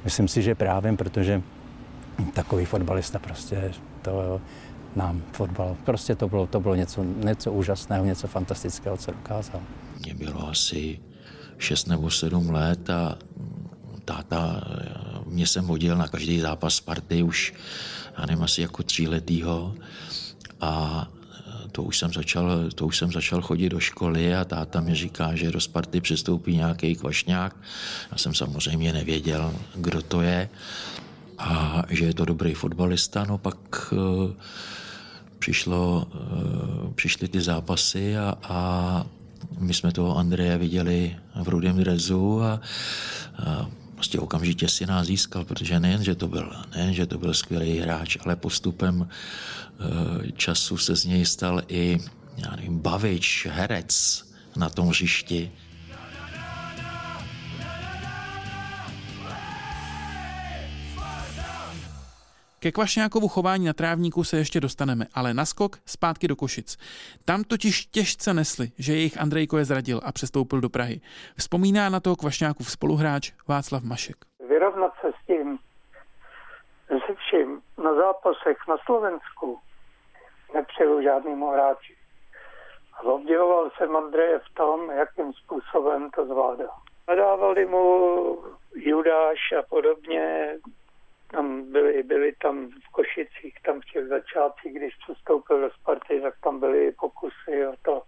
myslím 0.03 0.27
si, 0.27 0.41
že 0.41 0.55
právě, 0.55 0.93
protože 0.93 1.41
takový 2.33 2.65
fotbalista 2.65 3.19
prostě 3.19 3.71
to 4.08 4.41
nám 4.96 5.24
fotbal. 5.32 5.78
Prostě 5.86 6.15
to 6.15 6.28
bylo, 6.28 6.48
to 6.48 6.60
bylo 6.60 6.76
něco, 6.76 7.04
něco 7.04 7.52
úžasného, 7.52 8.06
něco 8.06 8.28
fantastického, 8.28 8.98
co 8.98 9.12
dokázal. 9.12 9.62
Mně 10.00 10.13
bylo 10.13 10.50
asi 10.50 11.00
6 11.58 11.88
nebo 11.88 12.12
7 12.12 12.50
let 12.50 12.89
a 12.89 13.17
táta 14.06 14.62
mě 15.26 15.48
jsem 15.48 15.65
vodil 15.65 15.98
na 15.98 16.08
každý 16.08 16.39
zápas 16.39 16.76
Sparty 16.76 17.24
už, 17.24 17.54
já 18.17 18.26
nevím, 18.26 18.43
asi 18.43 18.62
jako 18.62 18.84
tříletýho 18.84 19.76
a 20.62 21.08
to 21.72 21.84
už 21.84 21.98
jsem 21.98 22.13
začal, 22.13 22.70
to 22.76 22.86
už 22.86 22.98
jsem 22.98 23.12
začal 23.12 23.41
chodit 23.41 23.70
do 23.70 23.80
školy 23.80 24.36
a 24.36 24.46
táta 24.46 24.82
mi 24.82 24.96
říká, 24.96 25.36
že 25.36 25.52
do 25.52 25.60
Sparty 25.60 26.02
přistoupí 26.02 26.56
nějaký 26.56 26.96
kvašňák. 26.96 27.56
Já 28.12 28.17
jsem 28.17 28.34
samozřejmě 28.34 28.93
nevěděl, 28.93 29.54
kdo 29.76 30.02
to 30.02 30.22
je 30.22 30.50
a 31.38 31.84
že 31.89 32.06
je 32.06 32.13
to 32.13 32.26
dobrý 32.26 32.54
fotbalista. 32.54 33.26
No 33.26 33.38
pak 33.38 33.93
uh, 33.93 34.32
přišlo, 35.39 36.08
uh, 36.15 36.93
přišly 36.93 37.28
ty 37.28 37.41
zápasy 37.41 38.17
a, 38.17 38.38
a 38.43 39.06
my 39.60 39.73
jsme 39.73 39.91
toho 39.91 40.17
Andreje 40.17 40.58
viděli 40.58 41.15
v 41.43 41.47
rudém 41.47 41.78
drezu 41.78 42.43
a, 42.43 42.62
a 43.45 43.69
prostě 43.95 44.19
okamžitě 44.19 44.67
si 44.67 44.86
nás 44.86 45.08
získal, 45.08 45.45
protože 45.45 45.80
nejen, 45.80 46.04
že 46.04 46.15
to 46.15 46.28
byl, 46.28 46.52
nejen, 46.76 46.93
že 46.93 47.06
to 47.06 47.17
byl 47.17 47.34
skvělý 47.34 47.80
hráč, 47.80 48.17
ale 48.26 48.36
postupem 48.36 49.02
uh, 49.02 49.08
času 50.36 50.78
se 50.78 50.95
z 50.95 51.06
něj 51.06 51.26
stal 51.26 51.62
i 51.67 52.00
já 52.38 52.56
nevím, 52.56 52.80
bavič, 52.80 53.47
herec 53.52 54.26
na 54.56 54.69
tom 54.69 54.88
hřišti. 54.88 55.52
Ke 62.60 62.72
Kvašňákovu 62.72 63.28
chování 63.28 63.65
na 63.65 63.74
trávníku 63.74 64.24
se 64.24 64.38
ještě 64.38 64.60
dostaneme, 64.60 65.06
ale 65.13 65.34
naskok 65.34 65.78
zpátky 65.86 66.28
do 66.28 66.36
Košic. 66.36 66.78
Tam 67.26 67.43
totiž 67.43 67.86
těžce 67.86 68.34
nesli, 68.34 68.72
že 68.78 68.93
jejich 68.93 69.22
Andrejko 69.22 69.58
je 69.58 69.65
zradil 69.65 70.02
a 70.04 70.12
přestoupil 70.12 70.62
do 70.62 70.70
Prahy. 70.70 71.02
Vzpomíná 71.38 71.89
na 71.89 72.00
to 72.00 72.15
Kvašňákův 72.15 72.72
spoluhráč 72.72 73.32
Václav 73.48 73.84
Mašek. 73.84 74.17
Vyrovnat 74.50 74.93
se 75.02 75.08
s 75.08 75.26
tím, 75.28 75.60
se 76.88 77.15
vším 77.15 77.62
na 77.84 77.96
zápasech 77.96 78.58
na 78.70 78.78
Slovensku 78.86 79.60
nepřeju 80.54 81.02
žádnému 81.02 81.52
hráči. 81.52 81.96
A 82.93 83.02
obdivoval 83.02 83.72
jsem 83.78 83.96
Andreje 83.96 84.39
v 84.39 84.54
tom, 84.54 84.89
jakým 84.89 85.34
způsobem 85.34 86.10
to 86.15 86.26
zvládal. 86.26 86.76
Nadávali 87.08 87.65
mu 87.65 88.38
Judáš 88.76 89.39
a 89.60 89.63
podobně, 89.70 90.54
tam 91.31 91.71
byli, 91.71 92.03
byli 92.03 92.33
tam 92.41 92.69
v 92.69 92.91
Košicích, 92.91 93.61
tam 93.65 93.81
v 93.81 93.85
těch 93.85 94.07
začátcích, 94.07 94.73
když 94.73 94.95
přistoupil 94.95 95.61
do 95.61 95.69
Sparty, 95.69 96.21
tak 96.21 96.33
tam 96.43 96.59
byly 96.59 96.91
pokusy 96.91 97.67
o 97.67 97.73
to 97.81 98.03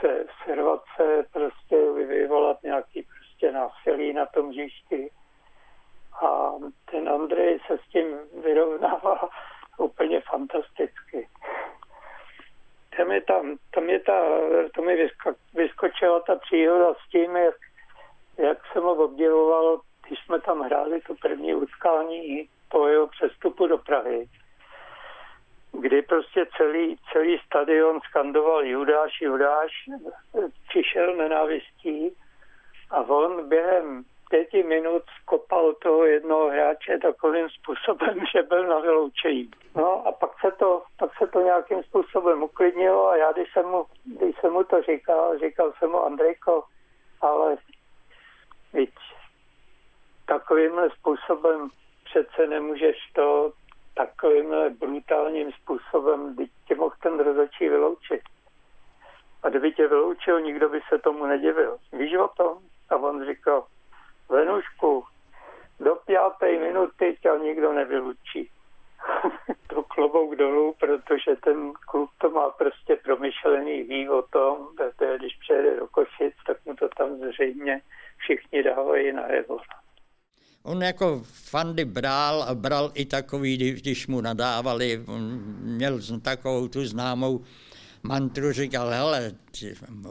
se 0.00 0.26
servace, 0.44 1.26
prostě 1.32 1.76
vyvolat 1.92 2.62
nějaký 2.62 3.02
prostě 3.02 3.52
násilí 3.52 4.12
na 4.12 4.26
tom 4.26 4.48
hřišti. 4.48 5.10
A 6.22 6.52
ten 6.90 7.08
Andrej 7.08 7.58
se 7.66 7.78
s 7.78 7.88
tím 7.88 8.06
vyrovnává 8.44 9.28
úplně 9.78 10.20
fantasticky. 10.20 11.28
Tam 12.96 13.12
je, 13.12 13.20
tam, 13.20 13.56
tam 13.74 13.90
je 13.90 14.00
ta, 14.00 14.22
to 14.74 14.82
mi 14.82 14.96
vysko, 14.96 15.34
vyskočila 15.54 16.20
ta 16.20 16.36
příhoda 16.36 16.94
s 16.94 17.10
tím, 17.10 17.36
jak, 17.36 17.54
jak 18.38 18.58
jsem 18.72 18.82
ho 18.82 18.92
obdivoval 18.92 19.80
když 20.06 20.18
jsme 20.24 20.40
tam 20.40 20.60
hráli 20.60 21.00
to 21.00 21.14
první 21.14 21.54
utkání 21.54 22.48
po 22.70 22.88
jeho 22.88 23.06
přestupu 23.06 23.66
do 23.66 23.78
Prahy, 23.78 24.28
kdy 25.72 26.02
prostě 26.02 26.46
celý, 26.56 26.96
celý 27.12 27.38
stadion 27.46 28.00
skandoval 28.00 28.64
Judáš, 28.64 29.20
Judáš, 29.20 29.72
přišel 30.68 31.16
nenávistí 31.16 32.16
a 32.90 33.00
on 33.00 33.48
během 33.48 34.04
pěti 34.30 34.62
minut 34.62 35.02
skopal 35.22 35.74
toho 35.74 36.04
jednoho 36.04 36.50
hráče 36.50 36.98
takovým 36.98 37.48
způsobem, 37.48 38.18
že 38.34 38.42
byl 38.42 38.66
na 38.66 38.78
vyloučení. 38.78 39.50
No 39.76 40.06
a 40.06 40.12
pak 40.12 40.30
se 40.40 40.50
to, 40.58 40.82
pak 40.98 41.10
se 41.18 41.26
to 41.26 41.40
nějakým 41.40 41.82
způsobem 41.82 42.42
uklidnilo 42.42 43.08
a 43.08 43.16
já, 43.16 43.32
když 43.32 43.52
jsem 43.52 43.66
mu, 43.66 43.86
když 44.04 44.36
jsem 44.40 44.52
mu 44.52 44.64
to 44.64 44.82
říkal, 44.82 45.38
říkal 45.38 45.72
jsem 45.78 45.90
mu 45.90 46.04
Andrejko, 46.04 46.64
ale 47.20 47.56
víc, 48.72 48.94
takovýmhle 50.26 50.90
způsobem 50.90 51.70
přece 52.04 52.46
nemůžeš 52.46 52.96
to 53.12 53.52
takovýmhle 53.94 54.70
brutálním 54.70 55.52
způsobem, 55.52 56.36
teď 56.36 56.50
tě 56.68 56.74
mohl 56.74 56.94
ten 57.02 57.18
rozhodčí 57.18 57.68
vyloučit. 57.68 58.20
A 59.42 59.48
kdyby 59.48 59.72
tě 59.72 59.88
vyloučil, 59.88 60.40
nikdo 60.40 60.68
by 60.68 60.80
se 60.88 60.98
tomu 60.98 61.26
nedivil. 61.26 61.78
Víš 61.92 62.16
o 62.16 62.28
tom? 62.28 62.58
A 62.90 62.96
on 62.96 63.26
říkal, 63.26 63.66
Venušku, 64.28 65.04
do 65.80 65.98
páté 66.06 66.58
minuty 66.58 67.18
tě 67.22 67.30
nikdo 67.42 67.72
nevylučí. 67.72 68.50
to 69.66 69.82
klobouk 69.82 70.36
dolů, 70.36 70.74
protože 70.80 71.36
ten 71.36 71.72
klub 71.72 72.10
to 72.18 72.30
má 72.30 72.50
prostě 72.50 72.96
promyšlený, 72.96 73.82
ví 73.82 74.08
o 74.08 74.22
tom, 74.22 74.68
že 75.00 75.18
když 75.18 75.36
přijede 75.36 75.76
do 75.76 75.86
Košic, 75.88 76.34
tak 76.46 76.56
mu 76.64 76.74
to 76.76 76.88
tam 76.88 77.16
zřejmě 77.16 77.80
všichni 78.16 78.62
dávají 78.62 79.12
na 79.12 79.22
najevo. 79.22 79.58
On 80.66 80.82
jako 80.82 81.22
fandy 81.24 81.84
bral 81.84 82.42
a 82.42 82.54
bral 82.54 82.90
i 82.94 83.04
takový, 83.04 83.56
když 83.56 84.06
mu 84.06 84.20
nadávali, 84.20 85.02
on 85.06 85.42
měl 85.60 86.00
takovou 86.22 86.68
tu 86.68 86.86
známou 86.86 87.40
mantru, 88.02 88.52
říkal, 88.52 88.88
hele, 88.88 89.32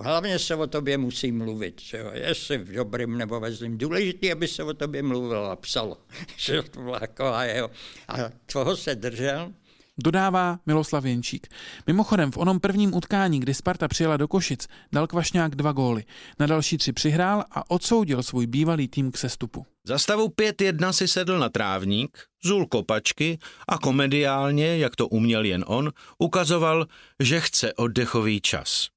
hlavně 0.02 0.40
se 0.40 0.56
o 0.56 0.68
tobě 0.68 0.98
musí 0.98 1.32
mluvit, 1.32 1.82
že 1.82 1.98
jo, 1.98 2.12
jestli 2.14 2.58
v 2.58 2.72
dobrým 2.72 3.18
nebo 3.18 3.40
ve 3.40 3.52
zlým. 3.52 3.78
Důležité, 3.78 4.32
aby 4.32 4.48
se 4.48 4.64
o 4.64 4.74
tobě 4.74 5.04
mluvilo 5.04 5.52
a 5.52 5.56
psalo, 5.56 5.98
že 6.38 6.64
to 6.64 6.82
byla 6.82 7.00
taková 7.00 7.44
jeho. 7.44 7.72
A 8.08 8.18
toho 8.54 8.78
se 8.78 8.96
držel, 8.96 9.54
Dodává 9.98 10.60
Miloslav 10.66 11.06
Jenčík. 11.06 11.48
Mimochodem 11.88 12.32
v 12.32 12.38
onom 12.38 12.60
prvním 12.60 12.96
utkání, 12.96 13.40
kdy 13.40 13.54
Sparta 13.54 13.88
přijela 13.88 14.18
do 14.18 14.28
Košic, 14.28 14.68
dal 14.92 15.08
Kvašňák 15.08 15.56
dva 15.56 15.72
góly. 15.72 16.04
Na 16.40 16.46
další 16.46 16.78
tři 16.78 16.94
přihrál 16.94 17.44
a 17.52 17.72
odsoudil 17.72 18.24
svůj 18.24 18.48
bývalý 18.48 18.88
tým 18.88 19.12
k 19.12 19.18
sestupu. 19.18 19.66
Za 19.84 19.98
stavu 19.98 20.28
5-1 20.28 20.92
si 20.92 21.08
sedl 21.08 21.40
na 21.40 21.50
trávník, 21.50 22.18
zul 22.44 22.66
kopačky 22.66 23.40
a 23.68 23.78
komediálně, 23.78 24.78
jak 24.78 24.96
to 24.96 25.08
uměl 25.08 25.46
jen 25.46 25.66
on, 25.68 25.92
ukazoval, 26.18 26.86
že 27.20 27.42
chce 27.42 27.74
oddechový 27.74 28.42
čas. 28.42 28.88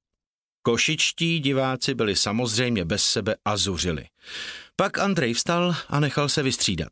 Košičtí 0.61 1.39
diváci 1.39 1.93
byli 1.93 2.15
samozřejmě 2.15 2.85
bez 2.85 3.03
sebe 3.03 3.35
a 3.45 3.57
zuřili. 3.57 4.05
Pak 4.75 4.97
Andrej 4.97 5.33
vstal 5.33 5.75
a 5.89 5.99
nechal 5.99 6.29
se 6.29 6.43
vystřídat. 6.43 6.91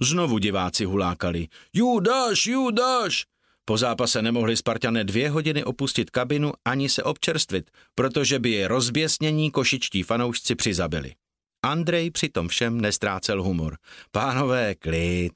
Znovu 0.00 0.38
diváci 0.38 0.84
hulákali. 0.84 1.48
Judáš, 1.72 2.46
Judáš! 2.46 3.24
Po 3.64 3.76
zápase 3.76 4.22
nemohli 4.22 4.56
Spartané 4.56 5.04
dvě 5.04 5.30
hodiny 5.30 5.64
opustit 5.64 6.10
kabinu 6.10 6.52
ani 6.64 6.88
se 6.88 7.02
občerstvit, 7.02 7.70
protože 7.94 8.38
by 8.38 8.50
je 8.50 8.68
rozběsnění 8.68 9.50
košičtí 9.50 10.02
fanoušci 10.02 10.54
přizabili. 10.54 11.14
Andrej 11.62 12.10
při 12.10 12.28
tom 12.28 12.48
všem 12.48 12.80
nestrácel 12.80 13.42
humor. 13.42 13.76
Pánové, 14.12 14.74
klid. 14.74 15.32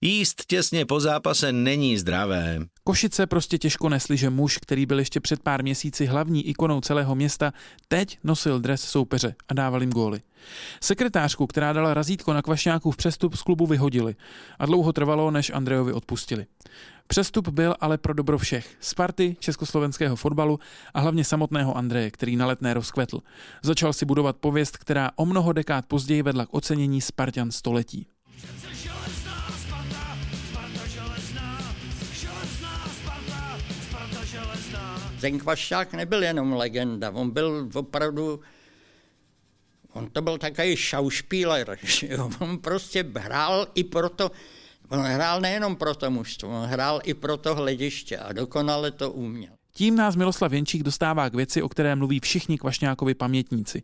Jíst 0.00 0.44
těsně 0.46 0.86
po 0.86 1.00
zápase 1.00 1.52
není 1.52 1.98
zdravé. 1.98 2.58
Košice 2.84 3.26
prostě 3.26 3.58
těžko 3.58 3.88
nesli, 3.88 4.16
že 4.16 4.30
muž, 4.30 4.58
který 4.58 4.86
byl 4.86 4.98
ještě 4.98 5.20
před 5.20 5.42
pár 5.42 5.62
měsíci 5.62 6.06
hlavní 6.06 6.48
ikonou 6.48 6.80
celého 6.80 7.14
města, 7.14 7.52
teď 7.88 8.18
nosil 8.24 8.60
dres 8.60 8.82
soupeře 8.82 9.34
a 9.48 9.54
dával 9.54 9.80
jim 9.80 9.90
góly. 9.90 10.20
Sekretářku, 10.80 11.46
která 11.46 11.72
dala 11.72 11.94
razítko 11.94 12.32
na 12.32 12.42
Kvašňáků 12.42 12.90
v 12.90 12.96
přestup 12.96 13.34
z 13.34 13.42
klubu 13.42 13.66
vyhodili 13.66 14.14
a 14.58 14.66
dlouho 14.66 14.92
trvalo, 14.92 15.30
než 15.30 15.50
Andrejovi 15.50 15.92
odpustili. 15.92 16.46
Přestup 17.06 17.48
byl 17.48 17.74
ale 17.80 17.98
pro 17.98 18.14
dobro 18.14 18.38
všech. 18.38 18.76
Sparty, 18.80 19.36
československého 19.40 20.16
fotbalu 20.16 20.58
a 20.94 21.00
hlavně 21.00 21.24
samotného 21.24 21.76
Andreje, 21.76 22.10
který 22.10 22.36
na 22.36 22.46
letné 22.46 22.74
rozkvetl. 22.74 23.20
Začal 23.62 23.92
si 23.92 24.06
budovat 24.06 24.36
pověst, 24.36 24.76
která 24.76 25.10
o 25.16 25.26
mnoho 25.26 25.52
dekád 25.52 25.86
později 25.86 26.22
vedla 26.22 26.46
k 26.46 26.54
ocenění 26.54 27.00
Spartan 27.00 27.50
století. 27.50 28.06
Ten 35.20 35.38
Kvašťák 35.38 35.92
nebyl 35.92 36.22
jenom 36.22 36.52
legenda, 36.52 37.10
on 37.10 37.30
byl 37.30 37.68
opravdu 37.74 38.40
On 39.94 40.10
to 40.10 40.22
byl 40.22 40.38
takový 40.38 40.76
šaušpíler, 40.76 41.78
on 42.40 42.58
prostě 42.58 43.04
hrál 43.16 43.66
i 43.74 43.84
proto, 43.84 44.30
on 44.88 45.00
hrál 45.00 45.40
nejenom 45.40 45.76
pro 45.76 45.94
to 45.94 46.10
mužstvo, 46.10 46.62
on 46.62 46.68
hrál 46.68 47.00
i 47.04 47.14
pro 47.14 47.36
to 47.36 47.54
hlediště 47.54 48.18
a 48.18 48.32
dokonale 48.32 48.90
to 48.90 49.10
uměl. 49.10 49.52
Tím 49.76 49.96
nás 49.96 50.16
Miloslav 50.16 50.52
Jenčík 50.52 50.82
dostává 50.82 51.30
k 51.30 51.34
věci, 51.34 51.62
o 51.62 51.68
které 51.68 51.96
mluví 51.96 52.20
všichni 52.20 52.58
Kvašňákovi 52.58 53.14
pamětníci. 53.14 53.82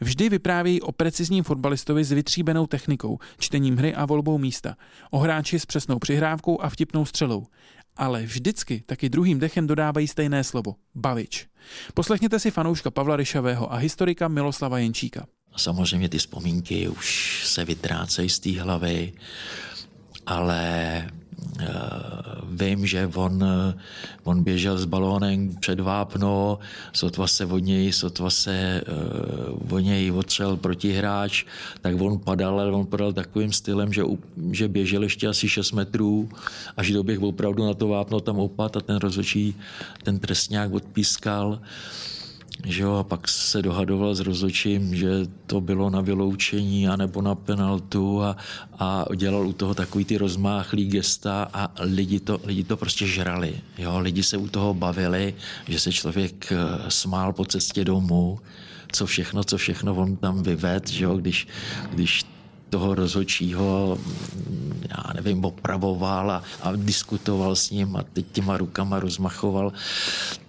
Vždy 0.00 0.28
vyprávějí 0.28 0.80
o 0.80 0.92
precizním 0.92 1.44
fotbalistovi 1.44 2.04
s 2.04 2.12
vytříbenou 2.12 2.66
technikou, 2.66 3.18
čtením 3.38 3.76
hry 3.76 3.94
a 3.94 4.06
volbou 4.06 4.38
místa, 4.38 4.76
o 5.10 5.18
hráči 5.18 5.58
s 5.58 5.66
přesnou 5.66 5.98
přihrávkou 5.98 6.60
a 6.60 6.68
vtipnou 6.68 7.04
střelou. 7.04 7.46
Ale 7.96 8.22
vždycky 8.22 8.82
taky 8.86 9.08
druhým 9.08 9.38
dechem 9.38 9.66
dodávají 9.66 10.08
stejné 10.08 10.44
slovo– 10.44 10.74
bavič. 10.94 11.46
Poslechněte 11.94 12.38
si 12.38 12.50
fanouška 12.50 12.90
Pavla 12.90 13.16
Ryšavého 13.16 13.72
a 13.72 13.76
historika 13.76 14.28
Miloslava 14.28 14.78
Jenčíka. 14.78 15.26
Samozřejmě 15.56 16.08
ty 16.08 16.18
vzpomínky 16.18 16.88
už 16.88 17.42
se 17.46 17.64
vytrácejí 17.64 18.28
z 18.28 18.38
té 18.38 18.60
hlavy, 18.60 19.12
ale 20.26 20.62
uh, 21.60 22.24
vím, 22.50 22.86
že 22.86 23.10
on, 23.14 23.44
on 24.24 24.44
běžel 24.44 24.78
s 24.78 24.84
balónem 24.84 25.56
před 25.60 25.80
vápno, 25.80 26.58
sotva 26.92 27.26
se 27.26 27.46
od 27.46 27.58
něj, 27.58 27.92
sotva 27.92 28.30
se 28.30 28.82
uh, 28.88 29.74
od 29.74 29.78
něj 29.78 30.12
otřel 30.12 30.56
protihráč, 30.56 31.44
tak 31.80 32.00
on 32.00 32.18
padal, 32.18 32.60
ale 32.60 32.72
on 32.72 32.86
padal 32.86 33.12
takovým 33.12 33.52
stylem, 33.52 33.92
že, 33.92 34.02
že 34.52 34.68
běžel 34.68 35.02
ještě 35.02 35.28
asi 35.28 35.48
6 35.48 35.72
metrů, 35.72 36.28
až 36.76 36.90
doběh 36.90 37.22
opravdu 37.22 37.66
na 37.66 37.74
to 37.74 37.88
vápno 37.88 38.20
tam 38.20 38.38
opad 38.38 38.76
a 38.76 38.80
ten 38.80 38.96
rozhodčí 38.96 39.56
ten 40.02 40.18
trestňák 40.18 40.72
odpískal. 40.72 41.60
Že 42.64 42.82
jo, 42.82 42.92
a 42.92 43.04
pak 43.04 43.28
se 43.28 43.62
dohadoval 43.62 44.14
s 44.14 44.20
rozhodčím, 44.20 44.94
že 44.94 45.08
to 45.46 45.60
bylo 45.60 45.90
na 45.90 46.00
vyloučení 46.00 46.88
anebo 46.88 47.22
na 47.22 47.34
penaltu 47.34 48.22
a, 48.22 48.36
a 48.78 49.04
dělal 49.16 49.46
u 49.46 49.52
toho 49.52 49.74
takový 49.74 50.04
ty 50.04 50.16
rozmáchlý 50.16 50.86
gesta 50.86 51.48
a 51.52 51.70
lidi 51.80 52.20
to, 52.20 52.40
lidi 52.44 52.64
to 52.64 52.76
prostě 52.76 53.06
žrali. 53.06 53.54
Jo, 53.78 53.98
lidi 53.98 54.22
se 54.22 54.36
u 54.36 54.48
toho 54.48 54.74
bavili, 54.74 55.34
že 55.68 55.80
se 55.80 55.92
člověk 55.92 56.52
eh, 56.52 56.90
smál 56.90 57.32
po 57.32 57.44
cestě 57.44 57.84
domů, 57.84 58.38
co 58.92 59.06
všechno, 59.06 59.44
co 59.44 59.56
všechno 59.58 59.94
on 59.94 60.16
tam 60.16 60.42
vyved, 60.42 60.88
že 60.88 61.04
jo, 61.04 61.16
když, 61.16 61.48
když 61.92 62.24
toho 62.74 62.94
rozhodčího, 62.94 63.98
já 64.90 65.12
nevím, 65.14 65.44
opravoval 65.44 66.30
a, 66.30 66.42
a 66.62 66.72
diskutoval 66.76 67.56
s 67.56 67.70
ním 67.70 67.96
a 67.96 68.02
teď 68.02 68.26
těma 68.32 68.56
rukama 68.56 69.00
rozmachoval. 69.00 69.72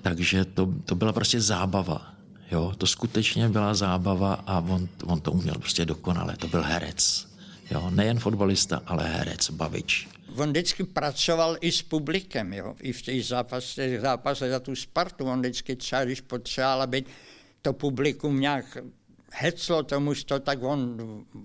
Takže 0.01 0.45
to, 0.45 0.73
to 0.85 0.95
byla 0.95 1.13
prostě 1.13 1.41
zábava. 1.41 2.13
Jo, 2.51 2.73
to 2.77 2.87
skutečně 2.87 3.49
byla 3.49 3.73
zábava 3.73 4.33
a 4.33 4.59
on, 4.59 4.89
on 5.05 5.21
to 5.21 5.31
uměl 5.31 5.53
prostě 5.53 5.85
dokonale. 5.85 6.37
To 6.37 6.47
byl 6.47 6.63
herec. 6.63 7.27
Jo, 7.71 7.89
nejen 7.89 8.19
fotbalista, 8.19 8.81
ale 8.85 9.03
herec, 9.07 9.49
bavič. 9.49 10.07
On 10.35 10.49
vždycky 10.49 10.83
pracoval 10.83 11.57
i 11.61 11.71
s 11.71 11.81
publikem, 11.81 12.53
jo, 12.53 12.75
i 12.81 12.93
v 12.93 13.01
těch 13.01 13.25
zápasech, 13.25 14.01
zápasech 14.01 14.49
za 14.49 14.59
tu 14.59 14.75
Spartu. 14.75 15.25
On 15.25 15.39
vždycky 15.39 15.75
třeba, 15.75 16.05
když 16.05 16.21
potřeboval, 16.21 16.81
aby 16.81 17.03
to 17.61 17.73
publikum 17.73 18.39
nějak 18.39 18.77
heclo 19.37 19.83
tomu, 19.83 20.13
to, 20.25 20.39
tak 20.39 20.63
on, 20.63 20.97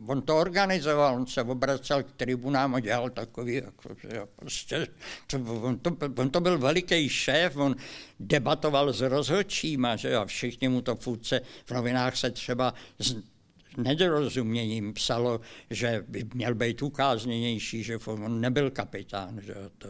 on 0.07 0.23
to 0.23 0.39
organizoval, 0.39 1.15
on 1.15 1.27
se 1.27 1.43
obracel 1.43 2.03
k 2.03 2.13
tribunám 2.13 2.75
a 2.75 2.81
dělal 2.81 3.11
takový, 3.11 3.55
jako, 3.55 3.95
že 4.03 4.23
prostě, 4.37 4.87
to, 5.27 5.39
on, 5.39 5.79
to, 5.79 5.97
on 6.17 6.31
to 6.31 6.41
byl 6.41 6.59
veliký 6.59 7.09
šéf, 7.09 7.57
on 7.57 7.77
debatoval 8.21 8.93
s 8.93 9.01
rozhodčíma, 9.01 9.97
že 9.97 10.17
a 10.17 10.25
všichni 10.25 10.69
mu 10.69 10.83
to 10.83 10.97
fůdce 10.97 11.41
v 11.65 11.71
novinách 11.71 12.17
se 12.17 12.31
třeba 12.31 12.75
nedorozuměním 13.77 14.93
psalo, 14.93 15.41
že 15.71 16.05
by 16.09 16.25
měl 16.35 16.55
být 16.55 16.83
ukázněnější, 16.83 17.83
že 17.83 17.99
on 17.99 18.41
nebyl 18.41 18.71
kapitán, 18.71 19.41
že, 19.43 19.55
to, 19.79 19.89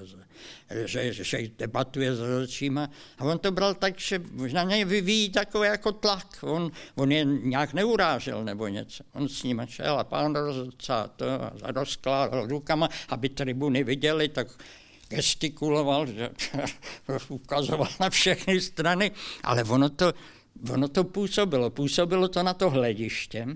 že, 0.84 1.12
že 1.12 1.48
debatuje 1.58 2.14
s 2.14 2.20
rozhodčíma. 2.20 2.90
A 3.18 3.24
on 3.24 3.38
to 3.38 3.52
bral 3.52 3.74
tak, 3.74 3.98
že 3.98 4.20
na 4.52 4.62
něj 4.62 4.84
vyvíjí 4.84 5.30
takový 5.30 5.68
jako 5.68 5.92
tlak. 5.92 6.38
On, 6.42 6.72
on 6.94 7.12
je 7.12 7.24
nějak 7.24 7.72
neurážel 7.72 8.44
nebo 8.44 8.68
něco. 8.68 9.04
On 9.12 9.28
s 9.28 9.42
ním 9.42 9.62
šel 9.64 9.98
a 9.98 10.04
pán 10.04 10.34
rozhodce 10.34 10.92
to 11.16 11.26
rozkládal 11.62 12.46
rukama, 12.46 12.88
aby 13.08 13.28
tribuny 13.28 13.84
viděli, 13.84 14.28
tak 14.28 14.48
gestikuloval, 15.08 16.06
že 16.06 16.30
ukazoval 17.28 17.88
na 18.00 18.10
všechny 18.10 18.60
strany, 18.60 19.10
ale 19.42 19.64
ono 19.64 19.90
to, 19.90 20.12
ono 20.72 20.88
to 20.88 21.04
působilo. 21.04 21.70
Působilo 21.70 22.28
to 22.28 22.42
na 22.42 22.54
to 22.54 22.70
hlediště, 22.70 23.46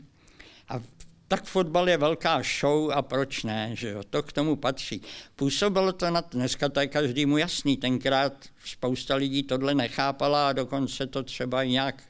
a 0.68 0.80
tak 1.28 1.44
fotbal 1.44 1.88
je 1.88 1.96
velká 1.96 2.42
show 2.60 2.90
a 2.90 3.02
proč 3.02 3.42
ne, 3.42 3.70
že 3.72 3.88
jo, 3.90 4.02
to 4.10 4.22
k 4.22 4.32
tomu 4.32 4.56
patří. 4.56 5.02
Působilo 5.36 5.92
to 5.92 6.10
na, 6.10 6.20
dneska 6.20 6.68
to 6.68 6.80
je 6.80 6.86
každému 6.86 7.36
jasný, 7.36 7.76
tenkrát 7.76 8.32
spousta 8.64 9.14
lidí 9.14 9.42
tohle 9.42 9.74
nechápala 9.74 10.48
a 10.48 10.52
dokonce 10.52 11.06
to 11.06 11.22
třeba 11.22 11.64
nějak 11.64 12.02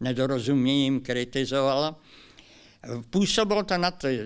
nedorozuměním 0.00 1.00
kritizovala. 1.00 2.00
Působilo 3.10 3.62
to 3.62 3.78
na 3.78 3.90
ty, 3.90 4.20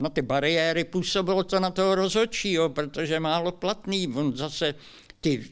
na 0.00 0.08
ty 0.08 0.22
bariéry, 0.22 0.84
působilo 0.84 1.44
to 1.44 1.60
na 1.60 1.70
toho 1.70 1.94
rozhodčího, 1.94 2.68
protože 2.68 3.20
málo 3.20 3.52
platný, 3.52 4.08
on 4.14 4.36
zase 4.36 4.74
ty, 5.20 5.44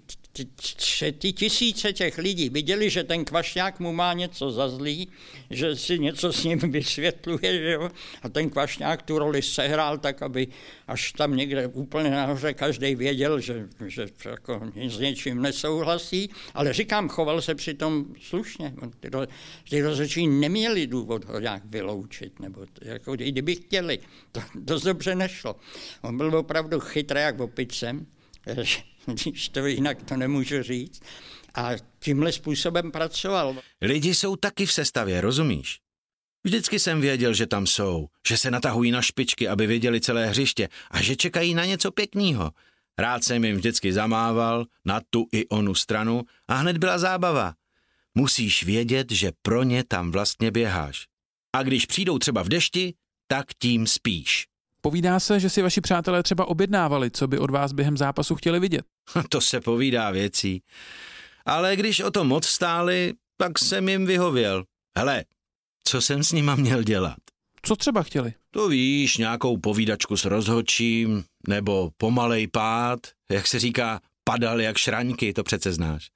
ty, 1.19 1.33
tisíce 1.33 1.93
těch 1.93 2.19
lidí 2.19 2.49
viděli, 2.49 2.91
že 2.91 3.05
ten 3.05 3.25
kvašňák 3.25 3.81
mu 3.81 3.93
má 3.93 4.13
něco 4.13 4.51
za 4.51 4.69
zlý, 4.69 5.09
že 5.51 5.77
si 5.77 5.99
něco 5.99 6.33
s 6.33 6.45
ním 6.45 6.59
vysvětluje, 6.59 7.59
že 7.59 7.73
jo? 7.73 7.91
a 8.23 8.29
ten 8.29 8.51
kvašňák 8.51 9.03
tu 9.03 9.19
roli 9.19 9.43
sehrál 9.43 9.99
tak, 9.99 10.23
aby 10.23 10.49
až 10.87 11.13
tam 11.13 11.37
někde 11.37 11.67
úplně 11.67 12.11
nahoře 12.11 12.55
každý 12.55 12.95
věděl, 12.95 13.41
že, 13.41 13.69
že 13.87 14.07
jako 14.25 14.61
s 14.89 14.99
něčím 14.99 15.43
nesouhlasí, 15.43 16.31
ale 16.55 16.73
říkám, 16.73 17.09
choval 17.09 17.43
se 17.43 17.55
přitom 17.55 18.07
slušně. 18.21 18.75
Ty, 19.01 19.11
ty 19.71 19.83
rozhodčí 19.83 20.27
neměli 20.27 20.87
důvod 20.87 21.25
ho 21.25 21.41
nějak 21.41 21.63
vyloučit, 21.65 22.41
nebo 22.41 22.67
jako, 22.83 23.15
i 23.15 23.33
kdyby 23.33 23.57
chtěli, 23.57 23.99
to 24.33 24.41
dost 24.55 24.83
dobře 24.83 25.15
nešlo. 25.15 25.57
On 26.03 26.17
byl 26.17 26.37
opravdu 26.37 26.81
chytrý 26.81 27.21
jak 27.21 27.41
opicem, 27.41 28.07
když 29.23 29.49
to 29.49 29.67
jinak 29.67 30.03
to 30.03 30.17
nemůžu 30.17 30.63
říct. 30.63 31.03
A 31.55 31.71
tímhle 31.99 32.33
způsobem 32.33 32.91
pracoval. 32.91 33.57
Lidi 33.81 34.15
jsou 34.15 34.37
taky 34.37 34.67
v 34.67 34.73
sestavě, 34.73 35.21
rozumíš? 35.21 35.81
Vždycky 36.45 36.79
jsem 36.79 37.01
věděl, 37.01 37.35
že 37.35 37.47
tam 37.47 37.67
jsou, 37.67 38.07
že 38.29 38.39
se 38.39 38.51
natahují 38.51 38.91
na 38.91 39.03
špičky, 39.03 39.49
aby 39.49 39.67
viděli 39.67 40.01
celé 40.01 40.27
hřiště 40.27 40.69
a 40.91 41.03
že 41.03 41.17
čekají 41.17 41.55
na 41.55 41.65
něco 41.65 41.91
pěkného. 41.91 42.51
Rád 42.99 43.25
jsem 43.25 43.45
jim 43.45 43.57
vždycky 43.57 43.93
zamával 43.93 44.67
na 44.85 45.01
tu 45.11 45.27
i 45.33 45.49
onu 45.49 45.75
stranu 45.75 46.23
a 46.49 46.55
hned 46.55 46.79
byla 46.79 46.99
zábava. 46.99 47.55
Musíš 48.15 48.63
vědět, 48.65 49.11
že 49.11 49.33
pro 49.43 49.63
ně 49.63 49.85
tam 49.85 50.11
vlastně 50.11 50.51
běháš. 50.51 51.07
A 51.53 51.63
když 51.63 51.87
přijdou 51.87 52.19
třeba 52.19 52.43
v 52.43 52.49
dešti, 52.49 52.95
tak 53.27 53.47
tím 53.59 53.87
spíš. 53.87 54.47
Povídá 54.87 55.21
se, 55.21 55.41
že 55.41 55.51
si 55.51 55.63
vaši 55.63 55.81
přátelé 55.81 56.23
třeba 56.23 56.49
objednávali, 56.49 57.11
co 57.11 57.29
by 57.29 57.39
od 57.39 57.51
vás 57.51 57.73
během 57.73 57.97
zápasu 57.97 58.35
chtěli 58.35 58.61
vidět. 58.61 58.85
To 59.29 59.41
se 59.41 59.61
povídá 59.61 60.11
věcí. 60.11 60.63
Ale 61.47 61.77
když 61.77 62.01
o 62.01 62.11
to 62.11 62.25
moc 62.25 62.47
stáli, 62.47 63.15
tak 63.37 63.59
jsem 63.59 63.89
jim 63.89 64.07
vyhověl. 64.07 64.65
Hele, 64.99 65.25
co 65.85 66.01
jsem 66.01 66.25
s 66.25 66.33
nima 66.33 66.55
měl 66.55 66.83
dělat? 66.83 67.17
Co 67.63 67.77
třeba 67.77 68.03
chtěli? 68.03 68.35
To 68.51 68.69
víš, 68.69 69.17
nějakou 69.17 69.57
povídačku 69.57 70.17
s 70.17 70.25
rozhodčím, 70.25 71.25
nebo 71.49 71.91
pomalej 71.97 72.47
pád, 72.47 73.01
jak 73.31 73.47
se 73.47 73.59
říká, 73.59 74.01
padal 74.25 74.61
jak 74.61 74.77
šraňky, 74.77 75.33
to 75.33 75.43
přece 75.43 75.73
znáš. 75.73 76.09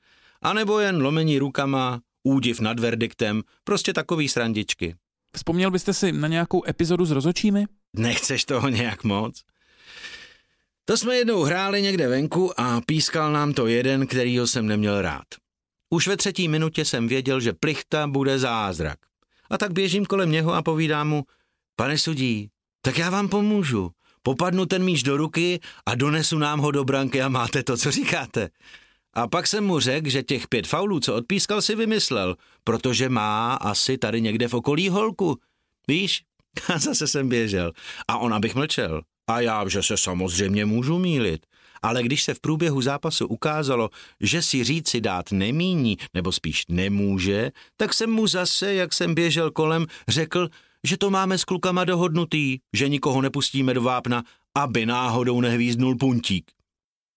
A 0.43 0.53
nebo 0.53 0.81
jen 0.81 1.03
lomení 1.03 1.39
rukama, 1.39 2.01
údiv 2.23 2.61
nad 2.61 2.81
verdiktem, 2.81 3.43
prostě 3.65 3.93
takový 3.93 4.29
srandičky. 4.29 4.95
Vzpomněl 5.37 5.71
byste 5.71 5.95
si 5.95 6.13
na 6.13 6.29
nějakou 6.29 6.69
epizodu 6.69 7.05
s 7.05 7.11
rozočími? 7.11 7.65
Nechceš 7.97 8.45
toho 8.45 8.69
nějak 8.69 9.05
moc? 9.05 9.43
To 10.85 10.97
jsme 10.97 11.17
jednou 11.17 11.43
hráli 11.43 11.83
někde 11.83 12.09
venku 12.09 12.61
a 12.61 12.81
pískal 12.87 13.33
nám 13.33 13.53
to 13.53 13.67
jeden, 13.67 14.07
kterýho 14.07 14.47
jsem 14.47 14.67
neměl 14.67 15.03
rád. 15.03 15.25
Už 15.91 16.09
ve 16.09 16.17
třetí 16.17 16.49
minutě 16.49 16.85
jsem 16.85 17.09
věděl, 17.09 17.41
že 17.41 17.53
plichta 17.53 18.07
bude 18.07 18.39
zázrak. 18.39 18.99
A 19.51 19.59
tak 19.59 19.73
běžím 19.73 20.07
kolem 20.07 20.31
něho 20.31 20.55
a 20.55 20.63
povídám 20.63 21.09
mu, 21.09 21.25
pane 21.77 21.99
sudí, 21.99 22.51
tak 22.83 22.99
já 22.99 23.11
vám 23.11 23.29
pomůžu. 23.29 23.91
Popadnu 24.23 24.67
ten 24.67 24.85
míč 24.85 25.03
do 25.03 25.17
ruky 25.17 25.61
a 25.87 25.95
donesu 25.95 26.39
nám 26.39 26.61
ho 26.61 26.71
do 26.71 26.85
branky 26.85 27.23
a 27.23 27.29
máte 27.29 27.63
to, 27.63 27.77
co 27.77 27.91
říkáte. 27.91 28.49
A 29.15 29.29
pak 29.29 29.47
jsem 29.47 29.65
mu 29.65 29.81
řekl, 29.81 30.11
že 30.11 30.23
těch 30.23 30.49
pět 30.49 30.67
faulů, 30.67 31.01
co 31.01 31.15
odpískal, 31.15 31.63
si 31.63 31.77
vymyslel, 31.77 32.37
protože 32.65 33.09
má 33.09 33.55
asi 33.55 33.99
tady 33.99 34.21
někde 34.21 34.49
v 34.49 34.55
okolí 34.55 34.89
holku. 34.89 35.39
Víš? 35.89 36.23
A 36.75 36.79
zase 36.79 37.07
jsem 37.07 37.29
běžel. 37.29 37.73
A 38.09 38.19
on 38.19 38.35
abych 38.35 38.55
mlčel. 38.55 39.03
A 39.31 39.41
já, 39.41 39.69
že 39.69 39.83
se 39.83 39.97
samozřejmě 39.97 40.67
můžu 40.67 40.99
mílit. 40.99 41.47
Ale 41.83 42.03
když 42.03 42.25
se 42.25 42.35
v 42.35 42.41
průběhu 42.41 42.83
zápasu 42.83 43.27
ukázalo, 43.27 43.91
že 44.21 44.43
si 44.43 44.65
říci 44.65 45.01
dát 45.01 45.33
nemíní, 45.33 45.97
nebo 46.15 46.33
spíš 46.33 46.65
nemůže, 46.69 47.51
tak 47.77 47.95
jsem 47.95 48.11
mu 48.11 48.27
zase, 48.27 48.75
jak 48.75 48.93
jsem 48.93 49.15
běžel 49.15 49.51
kolem, 49.51 49.87
řekl, 50.09 50.49
že 50.85 50.97
to 50.97 51.11
máme 51.11 51.39
s 51.39 51.45
klukama 51.45 51.85
dohodnutý, 51.85 52.59
že 52.73 52.89
nikoho 52.89 53.23
nepustíme 53.23 53.75
do 53.75 53.83
vápna, 53.83 54.23
aby 54.55 54.87
náhodou 54.87 55.41
nehvízdnul 55.41 55.97
puntík. 55.97 56.51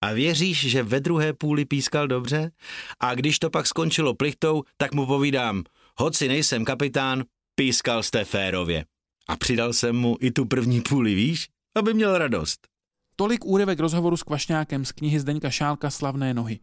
A 0.04 0.14
věříš, 0.14 0.70
že 0.70 0.84
ve 0.84 1.00
druhé 1.00 1.34
půli 1.34 1.66
pískal 1.66 2.08
dobře? 2.08 2.52
A 3.00 3.16
když 3.16 3.40
to 3.40 3.50
pak 3.50 3.68
skončilo 3.68 4.14
plichtou, 4.14 4.64
tak 4.78 4.94
mu 4.94 5.06
povídám, 5.06 5.64
hoci 5.98 6.28
nejsem 6.28 6.66
kapitán, 6.66 7.24
pískal 7.56 8.04
jste 8.04 8.26
férově. 8.26 8.86
A 9.28 9.36
přidal 9.36 9.74
jsem 9.74 9.96
mu 9.96 10.18
i 10.20 10.32
tu 10.32 10.46
první 10.46 10.82
půli, 10.82 11.16
víš? 11.16 11.48
Aby 11.76 11.94
měl 11.94 12.18
radost. 12.18 12.73
Tolik 13.16 13.46
úryvek 13.46 13.80
rozhovoru 13.80 14.18
s 14.18 14.24
Kvašňákem 14.24 14.86
z 14.86 14.92
knihy 14.92 15.20
Zdeňka 15.20 15.50
Šálka 15.50 15.90
Slavné 15.90 16.34
nohy. 16.34 16.60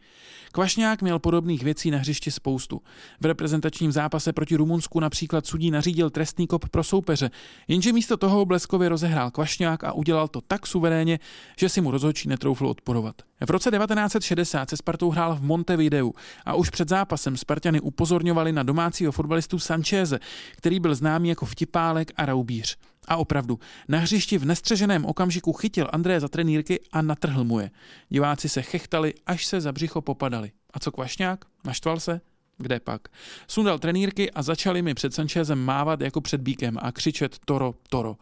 Kvašňák 0.53 1.03
měl 1.03 1.19
podobných 1.19 1.65
věcí 1.65 1.91
na 1.91 1.99
hřišti 1.99 2.31
spoustu. 2.31 2.81
V 3.21 3.25
reprezentačním 3.25 3.93
zápase 3.93 4.33
proti 4.33 4.57
Rumunsku 4.57 5.01
například 5.01 5.47
sudí 5.47 5.71
nařídil 5.71 6.11
trestný 6.11 6.47
kop 6.47 6.69
pro 6.69 6.85
soupeře, 6.85 7.31
jenže 7.69 7.93
místo 7.93 8.17
toho 8.17 8.47
bleskově 8.47 8.89
rozehrál 8.89 9.31
Kvašňák 9.31 9.85
a 9.85 9.93
udělal 9.93 10.29
to 10.29 10.41
tak 10.41 10.67
suverénně, 10.67 11.19
že 11.59 11.69
si 11.69 11.81
mu 11.81 11.91
rozhodčí 11.91 12.29
netroufl 12.29 12.67
odporovat. 12.67 13.23
V 13.47 13.51
roce 13.51 13.71
1960 13.71 14.71
se 14.71 14.77
Spartou 14.77 15.11
hrál 15.11 15.37
v 15.37 15.43
Montevideu 15.43 16.13
a 16.45 16.55
už 16.55 16.71
před 16.71 16.89
zápasem 16.89 17.37
Spartany 17.37 17.81
upozorňovali 17.81 18.53
na 18.53 18.63
domácího 18.63 19.13
fotbalistu 19.13 19.59
Sancheze, 19.59 20.19
který 20.57 20.81
byl 20.81 20.95
známý 20.95 21.29
jako 21.29 21.47
vtipálek 21.47 22.13
a 22.17 22.27
raubíř. 22.27 22.77
A 23.11 23.17
opravdu, 23.17 23.59
na 23.89 23.99
hřišti 23.99 24.39
v 24.39 24.45
nestřeženém 24.45 25.05
okamžiku 25.05 25.53
chytil 25.53 25.89
Andreje 25.93 26.21
za 26.21 26.29
trenýrky 26.29 26.81
a 26.93 27.03
natrhl 27.03 27.45
mu 27.45 27.61
je. 27.61 27.71
Diváci 28.09 28.49
se 28.49 28.63
chechtali, 28.63 29.15
až 29.27 29.47
se 29.47 29.61
za 29.61 29.73
břicho 29.73 30.01
popadali. 30.01 30.53
A 30.75 30.79
co 30.79 30.93
Kvašňák? 30.93 31.45
Naštval 31.65 32.01
se? 32.01 32.21
Kde 32.59 32.81
pak? 32.81 33.09
Sundal 33.49 33.79
trenýrky 33.79 34.31
a 34.31 34.43
začali 34.43 34.83
mi 34.83 34.95
před 34.95 35.15
Sanchezem 35.15 35.59
mávat 35.59 36.01
jako 36.01 36.21
před 36.21 36.41
bíkem 36.41 36.79
a 36.83 36.93
křičet 36.93 37.39
Toro, 37.45 37.75
Toro. 37.89 38.17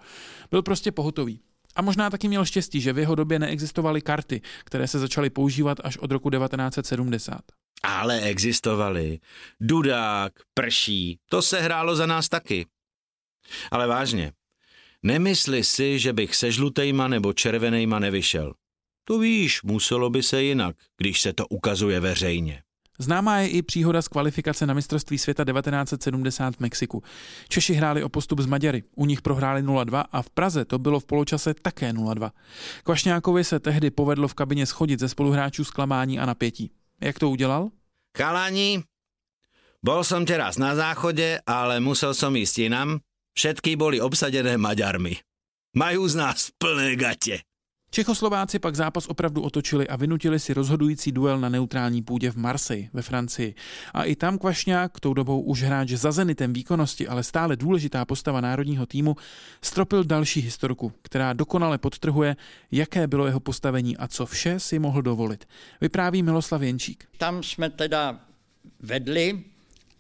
Byl 0.50 0.62
prostě 0.62 0.92
pohotový. 0.92 1.40
A 1.76 1.82
možná 1.82 2.10
taky 2.10 2.28
měl 2.28 2.44
štěstí, 2.44 2.80
že 2.80 2.92
v 2.92 2.98
jeho 2.98 3.14
době 3.14 3.38
neexistovaly 3.38 4.00
karty, 4.00 4.40
které 4.64 4.88
se 4.88 4.98
začaly 4.98 5.30
používat 5.30 5.78
až 5.84 5.96
od 5.96 6.12
roku 6.12 6.30
1970. 6.30 7.40
Ale 7.82 8.20
existovaly. 8.20 9.18
Dudák, 9.60 10.32
prší, 10.54 11.18
to 11.30 11.42
se 11.42 11.60
hrálo 11.60 11.96
za 11.96 12.06
nás 12.06 12.28
taky. 12.28 12.66
Ale 13.70 13.86
vážně, 13.86 14.32
nemysli 15.02 15.64
si, 15.64 15.98
že 15.98 16.12
bych 16.12 16.36
se 16.36 16.52
žlutejma 16.52 17.08
nebo 17.08 17.32
červenejma 17.32 17.98
nevyšel. 17.98 18.54
To 19.04 19.18
víš, 19.18 19.62
muselo 19.62 20.10
by 20.10 20.22
se 20.22 20.42
jinak, 20.42 20.76
když 20.96 21.20
se 21.20 21.32
to 21.32 21.46
ukazuje 21.46 22.00
veřejně. 22.00 22.62
Známá 22.98 23.38
je 23.38 23.48
i 23.48 23.62
příhoda 23.62 24.02
z 24.02 24.08
kvalifikace 24.08 24.66
na 24.66 24.74
mistrovství 24.74 25.18
světa 25.18 25.44
1970 25.44 26.56
v 26.56 26.60
Mexiku. 26.60 27.02
Češi 27.48 27.74
hráli 27.74 28.02
o 28.02 28.08
postup 28.08 28.40
z 28.40 28.46
Maďary, 28.46 28.82
u 28.96 29.06
nich 29.06 29.22
prohráli 29.22 29.62
0-2 29.62 30.04
a 30.12 30.22
v 30.22 30.30
Praze 30.30 30.64
to 30.64 30.78
bylo 30.78 31.00
v 31.00 31.04
poločase 31.04 31.54
také 31.54 31.92
0-2. 31.92 32.30
Kvašňákovi 32.82 33.44
se 33.44 33.60
tehdy 33.60 33.90
povedlo 33.90 34.28
v 34.28 34.34
kabině 34.34 34.66
schodit 34.66 35.00
ze 35.00 35.08
spoluhráčů 35.08 35.64
zklamání 35.64 36.18
a 36.18 36.26
napětí. 36.26 36.70
Jak 37.00 37.18
to 37.18 37.30
udělal? 37.30 37.70
Chalani, 38.18 38.82
bol 39.78 40.02
som 40.02 40.26
teraz 40.26 40.58
na 40.58 40.74
záchode, 40.74 41.38
ale 41.46 41.78
musel 41.78 42.10
som 42.10 42.34
ísť 42.34 42.66
inam. 42.66 42.98
Všetky 43.38 43.78
boli 43.78 44.02
obsadené 44.02 44.58
Maďarmi. 44.58 45.14
Majú 45.78 46.10
z 46.10 46.14
nás 46.18 46.50
plné 46.58 46.98
gatě. 46.98 47.38
Čechoslováci 47.90 48.58
pak 48.58 48.74
zápas 48.74 49.06
opravdu 49.06 49.42
otočili 49.42 49.88
a 49.88 49.96
vynutili 49.96 50.40
si 50.40 50.54
rozhodující 50.54 51.12
duel 51.12 51.38
na 51.38 51.48
neutrální 51.48 52.02
půdě 52.02 52.30
v 52.30 52.36
Marseille 52.36 52.88
ve 52.92 53.02
Francii. 53.02 53.54
A 53.94 54.02
i 54.04 54.16
tam 54.16 54.38
Kvašňák, 54.38 55.00
tou 55.00 55.14
dobou 55.14 55.40
už 55.40 55.62
hráč 55.62 55.88
za 55.88 56.12
zenitem 56.12 56.52
výkonnosti, 56.52 57.08
ale 57.08 57.22
stále 57.22 57.56
důležitá 57.56 58.04
postava 58.04 58.40
národního 58.40 58.86
týmu, 58.86 59.16
stropil 59.62 60.04
další 60.04 60.40
historku, 60.40 60.92
která 61.02 61.32
dokonale 61.32 61.78
podtrhuje, 61.78 62.36
jaké 62.70 63.06
bylo 63.06 63.26
jeho 63.26 63.40
postavení 63.40 63.96
a 63.96 64.08
co 64.08 64.26
vše 64.26 64.60
si 64.60 64.78
mohl 64.78 65.02
dovolit. 65.02 65.44
Vypráví 65.80 66.22
Miloslav 66.22 66.62
Jenčík. 66.62 67.08
Tam 67.18 67.42
jsme 67.42 67.70
teda 67.70 68.20
vedli 68.80 69.44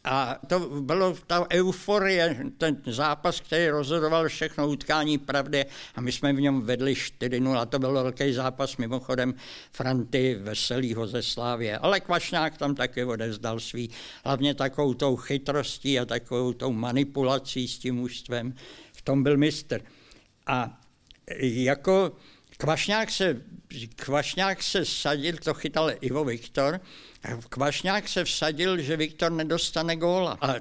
a 0.04 0.38
to 0.46 0.60
bylo 0.80 1.16
ta 1.26 1.46
euforie, 1.52 2.36
ten 2.58 2.82
zápas, 2.86 3.40
který 3.40 3.68
rozhodoval 3.68 4.28
všechno 4.28 4.68
utkání 4.68 5.18
pravdy 5.18 5.64
a 5.94 6.00
my 6.00 6.12
jsme 6.12 6.32
v 6.32 6.40
něm 6.40 6.60
vedli 6.60 6.94
4-0. 6.94 7.66
To 7.66 7.78
byl 7.78 7.92
velký 7.92 8.32
zápas 8.32 8.76
mimochodem 8.76 9.34
Franty 9.72 10.34
Veselýho 10.34 11.06
ze 11.06 11.22
Slávě. 11.22 11.78
Ale 11.78 12.00
Kvašňák 12.00 12.56
tam 12.56 12.74
taky 12.74 13.04
odezdal 13.04 13.60
svý, 13.60 13.90
hlavně 14.24 14.54
takovou 14.54 14.94
tou 14.94 15.16
chytrostí 15.16 15.98
a 16.00 16.04
takovou 16.04 16.52
tou 16.52 16.72
manipulací 16.72 17.68
s 17.68 17.78
tím 17.78 17.94
mužstvem. 17.94 18.54
V 18.92 19.02
tom 19.02 19.22
byl 19.22 19.36
mistr. 19.36 19.80
A 20.46 20.80
jako 21.40 22.12
Kvašňák 22.60 23.10
se, 23.10 23.42
Kvašňák 23.96 24.62
se 24.62 24.84
sadil, 24.84 25.36
to 25.36 25.54
chytal 25.54 25.90
Ivo 26.00 26.24
Viktor, 26.24 26.80
Kvašňák 27.48 28.08
se 28.08 28.24
vsadil, 28.24 28.80
že 28.80 28.96
Viktor 28.96 29.32
nedostane 29.32 29.96
góla. 29.96 30.38
A 30.40 30.54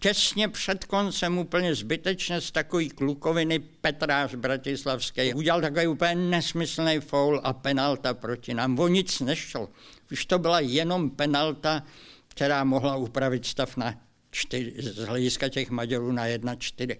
těsně 0.00 0.48
před 0.48 0.84
koncem 0.84 1.38
úplně 1.38 1.74
zbytečně 1.74 2.40
z 2.40 2.50
takový 2.50 2.88
klukoviny 2.88 3.58
Petráš 3.58 4.34
Bratislavský 4.34 5.34
udělal 5.34 5.60
takový 5.60 5.86
úplně 5.86 6.14
nesmyslný 6.14 7.00
foul 7.00 7.40
a 7.44 7.52
penalta 7.52 8.14
proti 8.14 8.54
nám. 8.54 8.78
O 8.78 8.88
nic 8.88 9.20
nešlo. 9.20 9.68
Už 10.12 10.26
to 10.26 10.38
byla 10.38 10.60
jenom 10.60 11.10
penalta, 11.10 11.82
která 12.28 12.64
mohla 12.64 12.96
upravit 12.96 13.46
stav 13.46 13.76
na 13.76 13.94
čtyři, 14.30 14.74
z 14.78 15.04
hlediska 15.04 15.48
těch 15.48 15.70
Maďarů 15.70 16.12
na 16.12 16.26
1-4. 16.26 16.96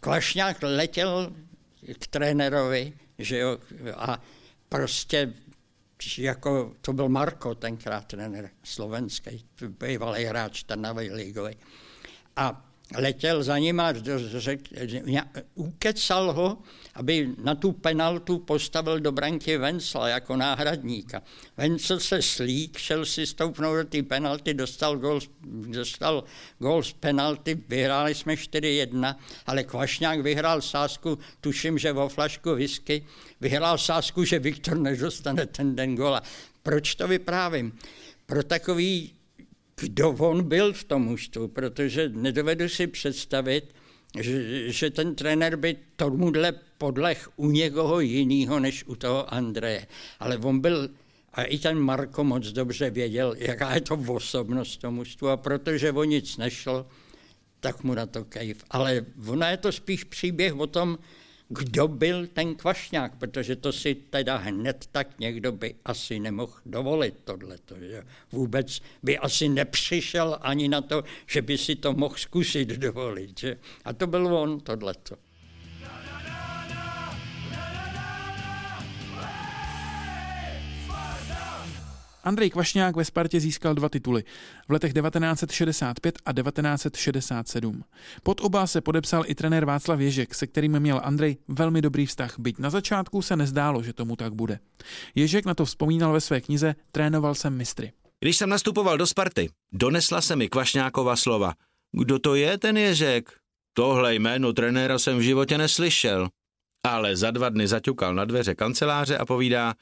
Kvašňák 0.00 0.56
letěl 0.62 1.32
k 1.98 2.06
trenérovi, 2.06 2.92
že 3.20 3.38
jo, 3.38 3.58
a 3.96 4.22
prostě 4.68 5.34
jako 6.18 6.74
to 6.80 6.92
byl 6.92 7.08
Marko, 7.08 7.54
tenkrát 7.54 8.06
trenér 8.06 8.50
slovenský, 8.62 9.46
bývalý 9.68 10.24
hráč 10.24 10.62
Trnavy 10.62 11.10
ligový. 11.12 11.56
A 12.36 12.69
letěl 12.96 13.42
za 13.42 13.58
ním 13.58 13.80
a 13.80 13.92
řek, 14.16 14.60
ukecal 15.54 16.32
ho, 16.32 16.58
aby 16.94 17.28
na 17.42 17.54
tu 17.54 17.72
penaltu 17.72 18.38
postavil 18.38 19.00
do 19.00 19.12
branky 19.12 19.58
Vencla 19.58 20.08
jako 20.08 20.36
náhradníka. 20.36 21.22
Vencel 21.56 22.00
se 22.00 22.22
slík, 22.22 22.78
šel 22.78 23.04
si 23.04 23.26
stoupnout 23.26 23.76
do 23.76 23.84
té 23.84 24.02
penalty, 24.02 24.54
dostal 24.54 24.96
gol, 24.96 25.20
dostal 25.66 26.24
gol 26.58 26.82
z 26.82 26.92
penalty, 26.92 27.62
vyhráli 27.68 28.14
jsme 28.14 28.34
4-1, 28.34 29.16
ale 29.46 29.64
Kvašňák 29.64 30.20
vyhrál 30.20 30.60
sásku, 30.60 31.18
tuším, 31.40 31.78
že 31.78 31.92
o 31.92 32.08
flašku 32.08 32.54
whisky, 32.54 33.06
vyhrál 33.40 33.78
sásku, 33.78 34.24
že 34.24 34.38
Viktor 34.38 34.78
nedostane 34.78 35.46
ten 35.46 35.76
den 35.76 35.94
gola. 35.94 36.22
Proč 36.62 36.94
to 36.94 37.08
vyprávím? 37.08 37.78
Pro 38.26 38.42
takový 38.42 39.12
kdo 39.80 40.10
on 40.10 40.44
byl 40.44 40.72
v 40.72 40.84
tom 40.84 41.02
mužstvu, 41.02 41.48
protože 41.48 42.08
nedovedu 42.08 42.68
si 42.68 42.86
představit, 42.86 43.74
že, 44.20 44.72
že 44.72 44.90
ten 44.90 45.14
trenér 45.14 45.56
by 45.56 45.76
tomuhle 45.96 46.52
podlech 46.78 47.28
u 47.36 47.50
někoho 47.50 48.00
jiného 48.00 48.60
než 48.60 48.84
u 48.86 48.94
toho 48.94 49.34
Andreje. 49.34 49.86
Ale 50.20 50.38
on 50.38 50.60
byl, 50.60 50.90
a 51.32 51.42
i 51.42 51.58
ten 51.58 51.78
Marko 51.78 52.24
moc 52.24 52.46
dobře 52.46 52.90
věděl, 52.90 53.34
jaká 53.38 53.74
je 53.74 53.80
to 53.80 53.94
osobnost 53.94 54.76
tomu 54.76 54.96
mužstvu 54.96 55.28
a 55.28 55.36
protože 55.36 55.92
o 55.92 56.04
nic 56.04 56.36
nešlo, 56.36 56.86
tak 57.60 57.84
mu 57.84 57.94
na 57.94 58.06
to 58.06 58.24
kejv. 58.24 58.64
Ale 58.70 59.06
ona 59.26 59.50
je 59.50 59.56
to 59.56 59.72
spíš 59.72 60.04
příběh 60.04 60.56
o 60.56 60.66
tom, 60.66 60.98
kdo 61.52 61.88
byl 61.88 62.26
ten 62.26 62.54
kvašňák, 62.54 63.16
protože 63.16 63.56
to 63.56 63.72
si 63.72 63.94
teda 63.94 64.36
hned 64.36 64.86
tak 64.92 65.18
někdo 65.18 65.52
by 65.52 65.74
asi 65.84 66.20
nemohl 66.20 66.52
dovolit 66.66 67.14
tohleto. 67.24 67.74
Že? 67.80 68.04
Vůbec 68.32 68.80
by 69.02 69.18
asi 69.18 69.48
nepřišel 69.48 70.38
ani 70.40 70.68
na 70.68 70.80
to, 70.80 71.04
že 71.26 71.42
by 71.42 71.58
si 71.58 71.76
to 71.76 71.92
mohl 71.92 72.14
zkusit 72.16 72.68
dovolit. 72.68 73.40
Že? 73.40 73.56
A 73.84 73.92
to 73.92 74.06
byl 74.06 74.36
on 74.36 74.60
tohleto. 74.60 75.16
Andrej 82.24 82.50
Kvašňák 82.50 82.96
ve 82.96 83.04
Spartě 83.04 83.40
získal 83.40 83.74
dva 83.74 83.88
tituly 83.88 84.24
v 84.68 84.72
letech 84.72 84.92
1965 84.92 86.18
a 86.26 86.32
1967. 86.32 87.84
Pod 88.22 88.40
oba 88.40 88.66
se 88.66 88.80
podepsal 88.80 89.24
i 89.26 89.34
trenér 89.34 89.64
Václav 89.64 90.00
Ježek, 90.00 90.34
se 90.34 90.46
kterým 90.46 90.80
měl 90.80 91.00
Andrej 91.04 91.36
velmi 91.48 91.82
dobrý 91.82 92.06
vztah, 92.06 92.34
byť 92.38 92.58
na 92.58 92.70
začátku 92.70 93.22
se 93.22 93.36
nezdálo, 93.36 93.82
že 93.82 93.92
tomu 93.92 94.16
tak 94.16 94.34
bude. 94.34 94.58
Ježek 95.14 95.44
na 95.44 95.54
to 95.54 95.64
vzpomínal 95.64 96.12
ve 96.12 96.20
své 96.20 96.40
knize 96.40 96.74
Trénoval 96.92 97.34
jsem 97.34 97.56
mistry. 97.56 97.92
Když 98.20 98.36
jsem 98.36 98.48
nastupoval 98.48 98.98
do 98.98 99.06
Sparty, 99.06 99.50
donesla 99.72 100.20
se 100.20 100.36
mi 100.36 100.48
Kvašňákova 100.48 101.16
slova. 101.16 101.54
Kdo 101.92 102.18
to 102.18 102.34
je 102.34 102.58
ten 102.58 102.76
Ježek? 102.76 103.32
Tohle 103.74 104.14
jméno 104.14 104.52
trenéra 104.52 104.98
jsem 104.98 105.18
v 105.18 105.20
životě 105.20 105.58
neslyšel. 105.58 106.28
Ale 106.84 107.16
za 107.16 107.30
dva 107.30 107.48
dny 107.48 107.68
zaťukal 107.68 108.14
na 108.14 108.24
dveře 108.24 108.54
kanceláře 108.54 109.18
a 109.18 109.26
povídá, 109.26 109.74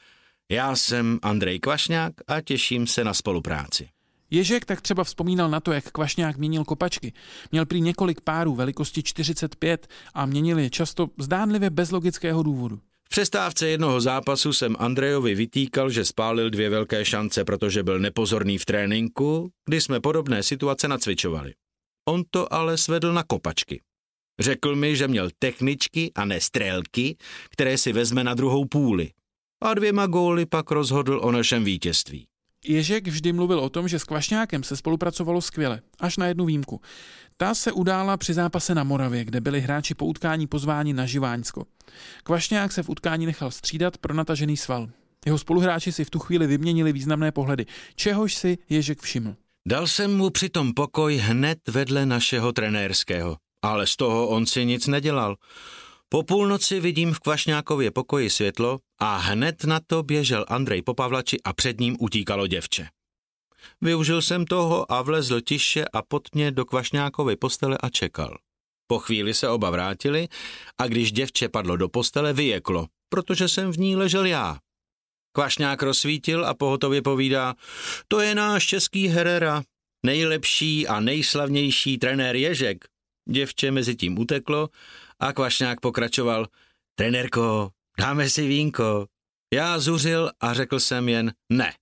já 0.50 0.76
jsem 0.76 1.18
Andrej 1.22 1.58
Kvašňák 1.58 2.12
a 2.26 2.40
těším 2.40 2.86
se 2.86 3.04
na 3.04 3.14
spolupráci. 3.14 3.88
Ježek 4.30 4.64
tak 4.64 4.80
třeba 4.80 5.04
vzpomínal 5.04 5.50
na 5.50 5.60
to, 5.60 5.72
jak 5.72 5.90
Kvašňák 5.90 6.36
měnil 6.36 6.64
kopačky. 6.64 7.12
Měl 7.52 7.66
prý 7.66 7.80
několik 7.80 8.20
párů 8.20 8.54
velikosti 8.54 9.02
45 9.02 9.86
a 10.14 10.26
měnil 10.26 10.58
je 10.58 10.70
často 10.70 11.08
zdánlivě 11.18 11.70
bez 11.70 11.90
logického 11.90 12.42
důvodu. 12.42 12.80
V 13.04 13.08
přestávce 13.10 13.68
jednoho 13.68 14.00
zápasu 14.00 14.52
jsem 14.52 14.76
Andrejovi 14.78 15.34
vytýkal, 15.34 15.90
že 15.90 16.04
spálil 16.04 16.50
dvě 16.50 16.70
velké 16.70 17.04
šance, 17.04 17.44
protože 17.44 17.82
byl 17.82 17.98
nepozorný 17.98 18.58
v 18.58 18.64
tréninku, 18.64 19.50
kdy 19.64 19.80
jsme 19.80 20.00
podobné 20.00 20.42
situace 20.42 20.88
nacvičovali. 20.88 21.54
On 22.08 22.22
to 22.30 22.52
ale 22.54 22.76
svedl 22.76 23.12
na 23.12 23.22
kopačky. 23.22 23.80
Řekl 24.40 24.76
mi, 24.76 24.96
že 24.96 25.08
měl 25.08 25.30
techničky 25.38 26.12
a 26.14 26.24
ne 26.24 26.40
strélky, 26.40 27.16
které 27.50 27.78
si 27.78 27.92
vezme 27.92 28.24
na 28.24 28.34
druhou 28.34 28.64
půli 28.64 29.10
a 29.60 29.74
dvěma 29.74 30.06
góly 30.06 30.46
pak 30.46 30.70
rozhodl 30.70 31.20
o 31.22 31.32
našem 31.32 31.64
vítězství. 31.64 32.26
Ježek 32.64 33.08
vždy 33.08 33.32
mluvil 33.32 33.60
o 33.60 33.68
tom, 33.68 33.88
že 33.88 33.98
s 33.98 34.04
Kvašňákem 34.04 34.62
se 34.62 34.76
spolupracovalo 34.76 35.40
skvěle, 35.40 35.80
až 36.00 36.16
na 36.16 36.26
jednu 36.26 36.44
výjimku. 36.44 36.80
Ta 37.36 37.54
se 37.54 37.72
udála 37.72 38.16
při 38.16 38.34
zápase 38.34 38.74
na 38.74 38.84
Moravě, 38.84 39.24
kde 39.24 39.40
byli 39.40 39.60
hráči 39.60 39.94
po 39.94 40.06
utkání 40.06 40.46
pozváni 40.46 40.92
na 40.92 41.06
Živáňsko. 41.06 41.64
Kvašňák 42.22 42.72
se 42.72 42.82
v 42.82 42.88
utkání 42.88 43.26
nechal 43.26 43.50
střídat 43.50 43.98
pro 43.98 44.14
natažený 44.14 44.56
sval. 44.56 44.88
Jeho 45.26 45.38
spoluhráči 45.38 45.92
si 45.92 46.04
v 46.04 46.10
tu 46.10 46.18
chvíli 46.18 46.46
vyměnili 46.46 46.92
významné 46.92 47.32
pohledy, 47.32 47.66
čehož 47.94 48.34
si 48.34 48.58
Ježek 48.68 49.00
všiml. 49.00 49.34
Dal 49.68 49.86
jsem 49.86 50.16
mu 50.16 50.30
přitom 50.30 50.74
pokoj 50.74 51.16
hned 51.16 51.58
vedle 51.68 52.06
našeho 52.06 52.52
trenérského, 52.52 53.36
ale 53.62 53.86
z 53.86 53.96
toho 53.96 54.28
on 54.28 54.46
si 54.46 54.64
nic 54.64 54.86
nedělal. 54.86 55.36
Po 56.10 56.22
půlnoci 56.22 56.80
vidím 56.80 57.12
v 57.12 57.20
Kvašňákově 57.20 57.90
pokoji 57.90 58.30
světlo 58.30 58.78
a 58.98 59.16
hned 59.16 59.64
na 59.64 59.80
to 59.86 60.02
běžel 60.02 60.44
Andrej 60.48 60.82
po 60.82 60.94
Pavlači 60.94 61.36
a 61.44 61.52
před 61.52 61.80
ním 61.80 61.96
utíkalo 62.00 62.46
děvče. 62.46 62.88
Využil 63.80 64.22
jsem 64.22 64.44
toho 64.44 64.92
a 64.92 65.02
vlezl 65.02 65.40
tiše 65.40 65.84
a 65.92 66.02
pod 66.02 66.34
mě 66.34 66.50
do 66.50 66.64
Kvašňákovy 66.64 67.36
postele 67.36 67.78
a 67.80 67.88
čekal. 67.88 68.38
Po 68.86 68.98
chvíli 68.98 69.34
se 69.34 69.48
oba 69.48 69.70
vrátili 69.70 70.28
a 70.78 70.86
když 70.86 71.12
děvče 71.12 71.48
padlo 71.48 71.76
do 71.76 71.88
postele, 71.88 72.32
vyjeklo, 72.32 72.86
protože 73.08 73.48
jsem 73.48 73.72
v 73.72 73.78
ní 73.78 73.96
ležel 73.96 74.26
já. 74.26 74.58
Kvašňák 75.32 75.82
rozsvítil 75.82 76.46
a 76.46 76.54
pohotově 76.54 77.02
povídá, 77.02 77.54
to 78.08 78.20
je 78.20 78.34
náš 78.34 78.66
český 78.66 79.08
Herrera, 79.08 79.62
nejlepší 80.06 80.86
a 80.86 81.00
nejslavnější 81.00 81.98
trenér 81.98 82.36
Ježek. 82.36 82.84
Děvče 83.30 83.70
mezi 83.70 83.96
tím 83.96 84.18
uteklo 84.18 84.68
a 85.20 85.32
Kvašňák 85.32 85.80
pokračoval, 85.80 86.46
trenérko, 86.94 87.70
dáme 87.98 88.30
si 88.30 88.46
vínko. 88.46 89.06
Já 89.54 89.78
zuřil 89.78 90.30
a 90.40 90.54
řekl 90.54 90.80
jsem 90.80 91.08
jen 91.08 91.32
ne. 91.52 91.72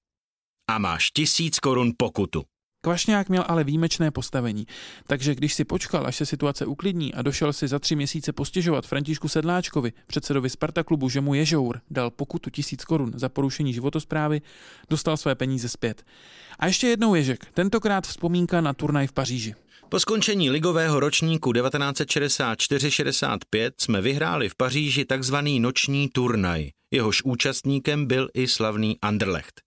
A 0.70 0.78
máš 0.78 1.10
tisíc 1.10 1.58
korun 1.58 1.92
pokutu. 1.96 2.44
Kvašňák 2.84 3.28
měl 3.28 3.44
ale 3.48 3.64
výjimečné 3.64 4.10
postavení, 4.10 4.66
takže 5.06 5.34
když 5.34 5.54
si 5.54 5.64
počkal, 5.64 6.06
až 6.06 6.16
se 6.16 6.26
situace 6.26 6.66
uklidní 6.66 7.14
a 7.14 7.22
došel 7.22 7.52
si 7.52 7.68
za 7.68 7.78
tři 7.78 7.96
měsíce 7.96 8.32
postěžovat 8.32 8.86
Františku 8.86 9.28
Sedláčkovi, 9.28 9.92
předsedovi 10.06 10.50
Sparta 10.50 10.84
klubu, 10.84 11.08
že 11.08 11.20
mu 11.20 11.34
Ježour 11.34 11.80
dal 11.90 12.10
pokutu 12.10 12.50
tisíc 12.50 12.84
korun 12.84 13.12
za 13.14 13.28
porušení 13.28 13.72
životosprávy, 13.72 14.42
dostal 14.90 15.16
své 15.16 15.34
peníze 15.34 15.68
zpět. 15.68 16.04
A 16.58 16.66
ještě 16.66 16.86
jednou 16.86 17.14
Ježek, 17.14 17.44
tentokrát 17.54 18.06
vzpomínka 18.06 18.60
na 18.60 18.72
turnaj 18.72 19.06
v 19.06 19.12
Paříži. 19.12 19.54
Po 19.88 20.00
skončení 20.00 20.50
ligového 20.50 21.00
ročníku 21.00 21.52
1964-65 21.52 23.70
jsme 23.80 24.00
vyhráli 24.00 24.48
v 24.48 24.54
Paříži 24.54 25.04
takzvaný 25.04 25.60
noční 25.60 26.08
turnaj. 26.08 26.70
Jehož 26.90 27.22
účastníkem 27.22 28.06
byl 28.06 28.28
i 28.34 28.48
slavný 28.48 28.98
Anderlecht. 29.02 29.60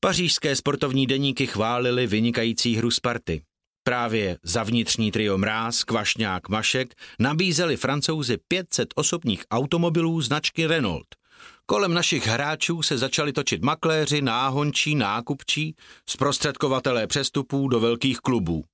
Pařížské 0.00 0.56
sportovní 0.56 1.06
deníky 1.06 1.46
chválili 1.46 2.06
vynikající 2.06 2.76
hru 2.76 2.90
Sparty. 2.90 3.42
Právě 3.84 4.38
za 4.42 4.62
vnitřní 4.62 5.12
trio 5.12 5.38
Mráz, 5.38 5.84
Kvašňák, 5.84 6.48
Mašek 6.48 6.94
nabízeli 7.18 7.76
francouzi 7.76 8.38
500 8.48 8.88
osobních 8.94 9.44
automobilů 9.50 10.20
značky 10.20 10.66
Renault. 10.66 11.06
Kolem 11.66 11.94
našich 11.94 12.26
hráčů 12.26 12.82
se 12.82 12.98
začali 12.98 13.32
točit 13.32 13.62
makléři, 13.62 14.22
náhončí, 14.22 14.94
nákupčí, 14.94 15.74
zprostředkovatelé 16.08 17.06
přestupů 17.06 17.68
do 17.68 17.80
velkých 17.80 18.18
klubů. 18.18 18.64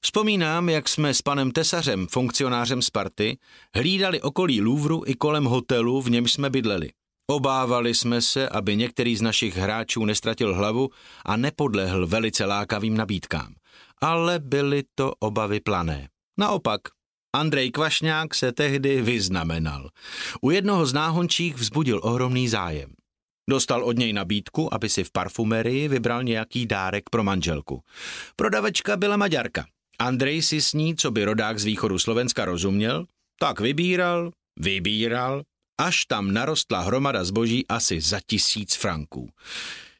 Vzpomínám, 0.00 0.68
jak 0.68 0.88
jsme 0.88 1.14
s 1.14 1.22
panem 1.22 1.50
Tesařem, 1.50 2.06
funkcionářem 2.10 2.82
Sparty, 2.82 3.38
hlídali 3.74 4.20
okolí 4.20 4.60
Louvru 4.60 5.02
i 5.06 5.14
kolem 5.14 5.44
hotelu, 5.44 6.02
v 6.02 6.10
němž 6.10 6.32
jsme 6.32 6.50
bydleli. 6.50 6.90
Obávali 7.30 7.94
jsme 7.94 8.22
se, 8.22 8.48
aby 8.48 8.76
některý 8.76 9.16
z 9.16 9.22
našich 9.22 9.56
hráčů 9.56 10.04
nestratil 10.04 10.54
hlavu 10.54 10.90
a 11.24 11.36
nepodlehl 11.36 12.06
velice 12.06 12.44
lákavým 12.44 12.96
nabídkám. 12.96 13.54
Ale 14.00 14.38
byly 14.38 14.82
to 14.94 15.12
obavy 15.18 15.60
plané. 15.60 16.08
Naopak, 16.38 16.80
Andrej 17.36 17.70
Kvašňák 17.70 18.34
se 18.34 18.52
tehdy 18.52 19.02
vyznamenal. 19.02 19.88
U 20.40 20.50
jednoho 20.50 20.86
z 20.86 20.92
náhončích 20.92 21.54
vzbudil 21.56 22.00
ohromný 22.02 22.48
zájem. 22.48 22.90
Dostal 23.50 23.84
od 23.84 23.98
něj 23.98 24.12
nabídku, 24.12 24.74
aby 24.74 24.88
si 24.88 25.04
v 25.04 25.10
parfumerii 25.12 25.88
vybral 25.88 26.22
nějaký 26.22 26.66
dárek 26.66 27.10
pro 27.10 27.24
manželku. 27.24 27.82
Prodavečka 28.36 28.96
byla 28.96 29.16
Maďarka. 29.16 29.66
Andrej 29.98 30.42
si 30.42 30.60
s 30.60 30.72
ní, 30.72 30.96
co 30.96 31.10
by 31.10 31.24
rodák 31.24 31.58
z 31.58 31.64
východu 31.64 31.98
Slovenska 31.98 32.44
rozuměl, 32.44 33.06
tak 33.40 33.60
vybíral, 33.60 34.30
vybíral, 34.58 35.42
až 35.80 36.04
tam 36.04 36.32
narostla 36.32 36.80
hromada 36.80 37.24
zboží 37.24 37.66
asi 37.68 38.00
za 38.00 38.20
tisíc 38.26 38.74
franků. 38.74 39.30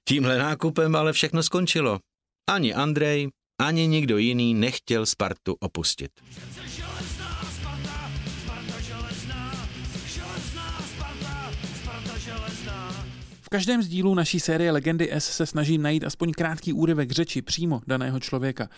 Tímhle 0.08 0.38
nákupem 0.38 0.96
ale 0.96 1.12
všechno 1.12 1.42
skončilo. 1.42 2.00
Ani 2.50 2.74
Andrej, 2.74 3.28
ani 3.60 3.86
nikdo 3.86 4.18
jiný 4.18 4.54
nechtěl 4.54 5.06
Spartu 5.06 5.56
opustit. 5.60 6.10
Každém 13.52 13.82
z 13.82 13.88
dílů 13.88 14.14
naší 14.14 14.40
série 14.40 14.72
Legendy 14.72 15.12
S 15.12 15.36
se 15.36 15.46
snažím 15.46 15.82
najít 15.82 16.04
aspoň 16.04 16.32
krátký 16.32 16.72
úryvek 16.72 17.10
řeči 17.10 17.42
přímo 17.42 17.80
daného 17.86 18.20
člověka. 18.20 18.68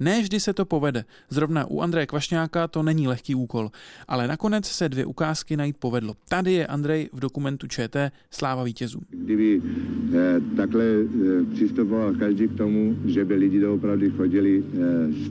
Ne 0.00 0.22
vždy 0.22 0.40
se 0.40 0.52
to 0.52 0.64
povede. 0.64 1.04
Zrovna 1.30 1.66
u 1.70 1.80
Andreje 1.80 2.06
Kvašňáka 2.06 2.68
to 2.68 2.82
není 2.82 3.08
lehký 3.08 3.34
úkol, 3.34 3.70
ale 4.08 4.28
nakonec 4.28 4.66
se 4.66 4.88
dvě 4.88 5.06
ukázky 5.06 5.56
najít 5.56 5.76
povedlo. 5.76 6.14
Tady 6.28 6.52
je 6.52 6.66
Andrej 6.66 7.08
v 7.12 7.20
dokumentu 7.20 7.66
ČT 7.66 8.12
Sláva 8.30 8.64
vítězů. 8.64 9.00
Kdyby 9.10 9.62
eh, 9.62 10.56
takhle 10.56 10.84
eh, 10.84 11.54
přistupoval 11.54 12.14
každý 12.14 12.48
k 12.48 12.56
tomu, 12.56 12.96
že 13.06 13.24
by 13.24 13.34
lidi 13.34 13.60
doopravdy 13.60 14.10
chodili 14.10 14.64
eh, 14.64 14.76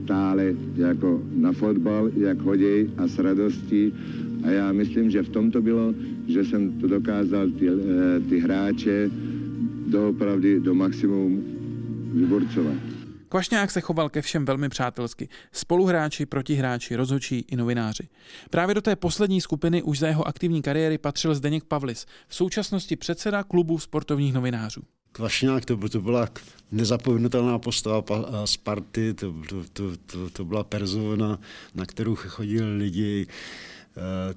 stále 0.03 0.53
jako 0.75 1.21
na 1.35 1.51
fotbal, 1.51 2.09
jak 2.15 2.37
chodí 2.41 2.87
a 2.97 3.07
s 3.07 3.19
radostí 3.19 3.93
a 4.43 4.49
já 4.49 4.71
myslím, 4.71 5.11
že 5.11 5.23
v 5.23 5.29
tom 5.29 5.51
to 5.51 5.61
bylo, 5.61 5.93
že 6.27 6.45
jsem 6.45 6.79
to 6.81 6.87
dokázal 6.87 7.47
ty, 7.59 7.69
eh, 7.69 8.19
ty 8.29 8.39
hráče 8.39 9.09
doopravdy 9.87 10.59
do 10.59 10.75
maximum 10.75 11.43
vyborcovat. 12.13 12.75
Kvašňák 13.29 13.71
se 13.71 13.81
choval 13.81 14.09
ke 14.09 14.21
všem 14.21 14.45
velmi 14.45 14.69
přátelsky. 14.69 15.29
Spoluhráči, 15.51 16.25
protihráči, 16.25 16.95
rozhodčí 16.95 17.45
i 17.51 17.55
novináři. 17.55 18.07
Právě 18.49 18.75
do 18.75 18.81
té 18.81 18.95
poslední 18.95 19.41
skupiny 19.41 19.83
už 19.83 19.99
za 19.99 20.07
jeho 20.07 20.27
aktivní 20.27 20.61
kariéry 20.61 20.97
patřil 20.97 21.35
Zdeněk 21.35 21.63
Pavlis, 21.63 22.05
v 22.27 22.35
současnosti 22.35 22.95
předseda 22.95 23.43
klubu 23.43 23.79
sportovních 23.79 24.33
novinářů. 24.33 24.81
Kvašňák 25.11 25.65
to, 25.65 25.89
to 25.89 26.01
byla 26.01 26.29
nezapomenutelná 26.71 27.59
postava 27.59 28.03
Sparty, 28.45 29.13
to, 29.13 29.33
to, 29.49 29.63
to, 29.73 29.97
to, 30.05 30.29
to 30.29 30.45
byla 30.45 30.63
persona, 30.63 31.39
na 31.75 31.85
kterou 31.85 32.15
chodili 32.15 32.77
lidi 32.77 33.27
Eh, 33.27 33.72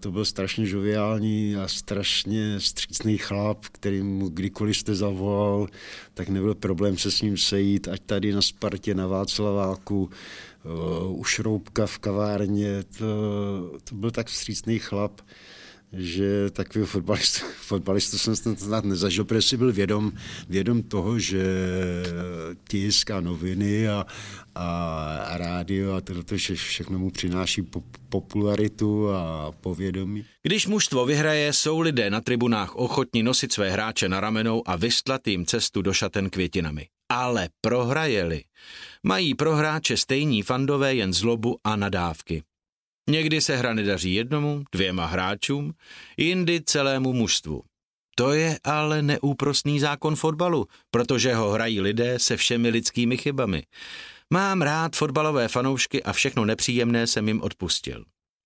to 0.01 0.11
byl 0.11 0.25
strašně 0.25 0.67
žoviální 0.67 1.57
a 1.57 1.69
strašně 1.69 2.61
střícný 2.61 3.19
chlap, 3.19 3.67
který 3.73 4.03
mu 4.03 4.29
kdykoliv 4.29 4.77
jste 4.77 4.95
zavolal, 4.95 5.67
tak 6.15 6.29
nebyl 6.29 6.55
problém 6.55 6.99
se 6.99 7.11
s 7.11 7.23
ním 7.23 7.37
sejít, 7.37 7.89
ať 7.89 8.01
tady 8.07 8.33
na 8.33 8.43
Spartě, 8.43 8.95
na 8.95 9.07
Václaváku, 9.07 10.11
eh, 10.11 10.69
u 11.09 11.25
Šroubka 11.25 11.87
v 11.87 11.99
kavárně. 11.99 12.83
To, 12.99 13.07
to 13.85 13.95
byl 13.95 14.11
tak 14.11 14.27
vstřícný 14.27 14.79
chlap 14.79 15.21
že 15.97 16.51
takový 16.51 16.85
fotbalistu, 16.85 17.47
fotbalistu 17.61 18.19
jsem 18.19 18.37
snad 18.37 18.85
nezažil, 18.85 19.25
protože 19.25 19.43
si 19.43 19.57
byl 19.57 19.73
vědom, 19.73 20.13
vědom 20.49 20.83
toho, 20.83 21.19
že 21.19 21.45
tisk 22.69 23.11
a 23.11 23.21
noviny 23.21 23.89
a, 23.89 24.07
a, 24.55 25.17
a 25.17 25.37
rádio 25.37 25.93
a 25.93 26.01
tohle 26.01 26.23
všechno 26.55 26.99
mu 26.99 27.11
přináší 27.11 27.63
po, 27.63 27.83
popularitu 28.09 29.11
a 29.11 29.53
povědomí. 29.61 30.25
Když 30.43 30.67
mužstvo 30.67 31.07
vyhraje, 31.07 31.53
jsou 31.53 31.81
lidé 31.81 32.11
na 32.11 32.21
tribunách 32.21 32.77
ochotní 32.77 33.23
nosit 33.23 33.53
své 33.53 33.71
hráče 33.71 34.09
na 34.09 34.21
ramenou 34.21 34.63
a 34.67 34.77
vystlat 34.77 35.27
jim 35.27 35.47
cestu 35.47 35.83
do 35.83 35.93
šaten 35.93 36.31
květinami. 36.31 36.87
Ale 37.09 37.49
prohrajeli. 37.61 38.45
Mají 39.03 39.35
pro 39.35 39.57
hráče 39.57 39.97
stejní 39.97 40.43
fandové 40.43 40.95
jen 40.95 41.13
zlobu 41.13 41.59
a 41.65 41.77
nadávky. 41.77 42.43
Někdy 43.11 43.41
se 43.41 43.57
hra 43.57 43.75
nedaří 43.75 44.15
jednomu, 44.15 44.65
dvěma 44.73 45.07
hráčům, 45.07 45.75
jindy 46.17 46.61
celému 46.61 47.13
mužstvu. 47.13 47.63
To 48.17 48.33
je 48.33 48.59
ale 48.65 49.03
neúprostný 49.03 49.81
zákon 49.81 50.17
fotbalu, 50.17 50.67
protože 50.91 51.35
ho 51.35 51.51
hrají 51.51 51.81
lidé 51.81 52.19
se 52.19 52.37
všemi 52.37 52.69
lidskými 52.69 53.17
chybami. 53.17 53.63
Mám 54.33 54.63
rád 54.63 54.97
fotbalové 54.97 55.49
fanoušky 55.49 56.03
a 56.03 56.13
všechno 56.13 56.45
nepříjemné 56.45 57.07
jsem 57.07 57.29
jim 57.29 57.43
odpustil. 57.43 58.05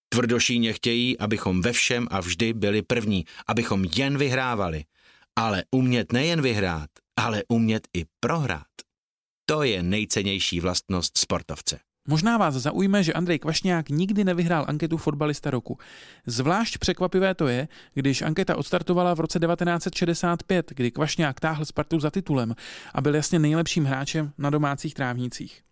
Tvrdošíně 0.08 0.72
chtějí, 0.72 1.18
abychom 1.18 1.62
ve 1.62 1.72
všem 1.72 2.08
a 2.11 2.20
vždy 2.20 2.52
byli 2.52 2.82
první, 2.82 3.24
abychom 3.46 3.84
jen 3.96 4.18
vyhrávali. 4.18 4.84
Ale 5.36 5.64
umět 5.70 6.12
nejen 6.12 6.42
vyhrát, 6.42 6.90
ale 7.16 7.42
umět 7.48 7.88
i 7.96 8.04
prohrát. 8.20 8.66
To 9.46 9.62
je 9.62 9.82
nejcennější 9.82 10.61
vlastnost 10.61 11.18
sportovce. 11.18 11.80
Možná 12.09 12.38
vás 12.38 12.55
zaujme, 12.55 13.03
že 13.03 13.12
Andrej 13.12 13.38
Kvašňák 13.38 13.88
nikdy 13.88 14.24
nevyhrál 14.24 14.64
anketu 14.68 14.96
fotbalista 14.96 15.51
roku. 15.51 15.78
Zvlášť 16.26 16.78
překvapivé 16.78 17.34
to 17.34 17.48
je, 17.48 17.68
když 17.94 18.22
anketa 18.22 18.57
odstartovala 18.57 19.14
v 19.14 19.20
roce 19.20 19.38
1965, 19.38 20.72
kdy 20.76 20.90
Kvašňák 20.90 21.40
táhl 21.40 21.64
Spartu 21.64 22.01
za 22.01 22.11
titulem 22.11 22.55
a 22.94 23.01
byl 23.01 23.14
jasně 23.14 23.38
nejlepším 23.38 23.84
hráčem 23.84 24.32
na 24.38 24.51
domácích 24.51 24.94
trávnicích. 24.94 25.62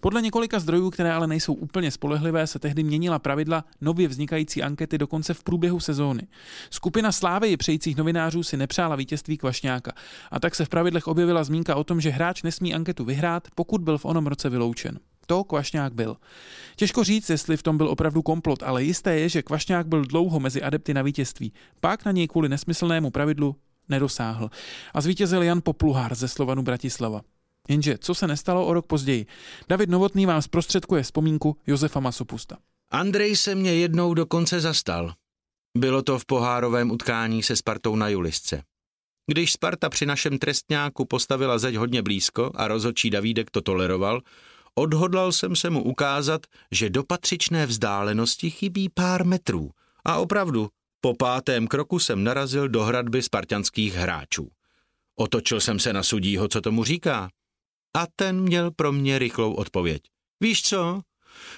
Podle 0.00 0.22
několika 0.22 0.58
zdrojů, 0.58 0.90
které 0.90 1.12
ale 1.12 1.26
nejsou 1.26 1.54
úplně 1.54 1.90
spolehlivé, 1.90 2.46
se 2.46 2.58
tehdy 2.58 2.82
měnila 2.82 3.18
pravidla 3.18 3.64
nově 3.80 4.08
vznikající 4.08 4.62
ankety 4.62 4.98
dokonce 4.98 5.34
v 5.34 5.42
průběhu 5.42 5.80
sezóny. 5.80 6.22
Skupina 6.70 7.12
slávy 7.12 7.56
přejících 7.56 7.96
novinářů 7.96 8.42
si 8.42 8.56
nepřála 8.56 8.96
vítězství 8.96 9.38
Kvašňáka 9.38 9.92
a 10.30 10.40
tak 10.40 10.54
se 10.54 10.64
v 10.64 10.68
pravidlech 10.68 11.06
objevila 11.06 11.44
zmínka 11.44 11.76
o 11.76 11.84
tom, 11.84 12.00
že 12.00 12.10
hráč 12.10 12.42
nesmí 12.42 12.74
anketu 12.74 13.04
vyhrát, 13.04 13.48
pokud 13.54 13.80
byl 13.80 13.98
v 13.98 14.04
onom 14.04 14.26
roce 14.26 14.50
vyloučen. 14.50 14.98
To 15.28 15.44
Kvašňák 15.44 15.94
byl. 15.94 16.16
Těžko 16.76 17.04
říct, 17.04 17.30
jestli 17.30 17.56
v 17.56 17.62
tom 17.62 17.76
byl 17.76 17.88
opravdu 17.88 18.22
komplot, 18.22 18.62
ale 18.62 18.84
jisté 18.84 19.18
je, 19.18 19.28
že 19.28 19.42
Kvašňák 19.42 19.86
byl 19.86 20.04
dlouho 20.04 20.40
mezi 20.40 20.62
adepty 20.62 20.94
na 20.94 21.02
vítězství. 21.02 21.52
Pak 21.80 22.04
na 22.04 22.12
něj 22.12 22.28
kvůli 22.28 22.48
nesmyslnému 22.48 23.10
pravidlu 23.10 23.56
nedosáhl. 23.88 24.50
A 24.94 25.00
zvítězil 25.00 25.42
Jan 25.42 25.60
Popluhár 25.64 26.14
ze 26.14 26.28
Slovanu 26.28 26.62
Bratislava. 26.62 27.20
Jenže 27.68 27.98
co 27.98 28.14
se 28.14 28.26
nestalo 28.26 28.66
o 28.66 28.72
rok 28.72 28.86
později? 28.86 29.26
David 29.68 29.90
Novotný 29.90 30.26
vám 30.26 30.42
zprostředkuje 30.42 31.02
vzpomínku 31.02 31.56
Josefa 31.66 32.00
Masopusta. 32.00 32.56
Andrej 32.90 33.36
se 33.36 33.54
mě 33.54 33.74
jednou 33.74 34.14
dokonce 34.14 34.60
zastal. 34.60 35.12
Bylo 35.78 36.02
to 36.02 36.18
v 36.18 36.26
pohárovém 36.26 36.90
utkání 36.90 37.42
se 37.42 37.56
Spartou 37.56 37.96
na 37.96 38.08
Julisce. 38.08 38.62
Když 39.26 39.52
Sparta 39.52 39.88
při 39.88 40.06
našem 40.06 40.38
trestňáku 40.38 41.04
postavila 41.04 41.58
zeď 41.58 41.74
hodně 41.74 42.02
blízko 42.02 42.50
a 42.54 42.68
rozhodčí 42.68 43.10
Davídek 43.10 43.50
to 43.50 43.60
toleroval, 43.60 44.20
odhodlal 44.78 45.32
jsem 45.32 45.56
se 45.56 45.70
mu 45.70 45.82
ukázat, 45.82 46.46
že 46.72 46.90
do 46.90 47.04
patřičné 47.04 47.66
vzdálenosti 47.66 48.50
chybí 48.50 48.88
pár 48.88 49.24
metrů. 49.24 49.70
A 50.04 50.16
opravdu, 50.16 50.68
po 51.00 51.14
pátém 51.14 51.66
kroku 51.66 51.98
jsem 51.98 52.24
narazil 52.24 52.68
do 52.68 52.84
hradby 52.84 53.22
spartianských 53.22 53.94
hráčů. 53.94 54.48
Otočil 55.16 55.60
jsem 55.60 55.78
se 55.78 55.92
na 55.92 56.02
sudího, 56.02 56.48
co 56.48 56.60
tomu 56.60 56.84
říká. 56.84 57.30
A 57.96 58.06
ten 58.16 58.40
měl 58.40 58.70
pro 58.70 58.92
mě 58.92 59.18
rychlou 59.18 59.52
odpověď. 59.52 60.02
Víš 60.40 60.62
co? 60.62 61.00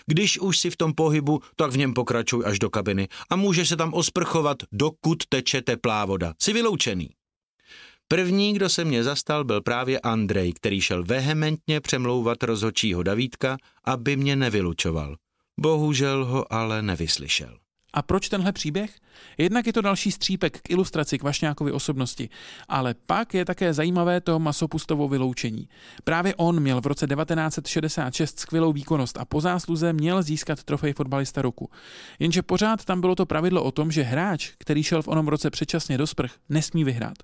Když 0.06 0.38
už 0.38 0.58
si 0.58 0.70
v 0.70 0.76
tom 0.76 0.94
pohybu, 0.94 1.40
tak 1.56 1.70
v 1.70 1.76
něm 1.76 1.94
pokračuj 1.94 2.42
až 2.46 2.58
do 2.58 2.70
kabiny 2.70 3.08
a 3.30 3.36
může 3.36 3.66
se 3.66 3.76
tam 3.76 3.94
osprchovat, 3.94 4.56
dokud 4.72 5.26
teče 5.28 5.62
teplá 5.62 6.04
voda. 6.04 6.34
Jsi 6.42 6.52
vyloučený. 6.52 7.10
První, 8.12 8.52
kdo 8.52 8.68
se 8.68 8.84
mě 8.84 9.04
zastal, 9.04 9.44
byl 9.44 9.60
právě 9.60 10.00
Andrej, 10.00 10.52
který 10.52 10.80
šel 10.80 11.04
vehementně 11.04 11.80
přemlouvat 11.80 12.42
rozhodčího 12.42 13.02
Davídka, 13.02 13.56
aby 13.84 14.16
mě 14.16 14.36
nevylučoval. 14.36 15.16
Bohužel 15.60 16.24
ho 16.24 16.52
ale 16.52 16.82
nevyslyšel. 16.82 17.58
A 17.92 18.02
proč 18.02 18.28
tenhle 18.28 18.52
příběh? 18.52 18.98
Jednak 19.38 19.66
je 19.66 19.72
to 19.72 19.80
další 19.80 20.12
střípek 20.12 20.60
k 20.60 20.70
ilustraci 20.70 21.18
Kvašňákovy 21.18 21.72
osobnosti, 21.72 22.28
ale 22.68 22.94
pak 23.06 23.34
je 23.34 23.44
také 23.44 23.74
zajímavé 23.74 24.20
to 24.20 24.38
masopustovo 24.38 25.08
vyloučení. 25.08 25.68
Právě 26.04 26.34
on 26.34 26.60
měl 26.60 26.80
v 26.80 26.86
roce 26.86 27.06
1966 27.06 28.40
skvělou 28.40 28.72
výkonnost 28.72 29.18
a 29.18 29.24
po 29.24 29.40
zásluze 29.40 29.92
měl 29.92 30.22
získat 30.22 30.64
trofej 30.64 30.92
fotbalista 30.92 31.42
roku. 31.42 31.70
Jenže 32.18 32.42
pořád 32.42 32.84
tam 32.84 33.00
bylo 33.00 33.14
to 33.14 33.26
pravidlo 33.26 33.64
o 33.64 33.70
tom, 33.70 33.92
že 33.92 34.02
hráč, 34.02 34.52
který 34.58 34.82
šel 34.82 35.02
v 35.02 35.08
onom 35.08 35.28
roce 35.28 35.50
předčasně 35.50 35.98
do 35.98 36.06
sprch, 36.06 36.32
nesmí 36.48 36.84
vyhrát. 36.84 37.16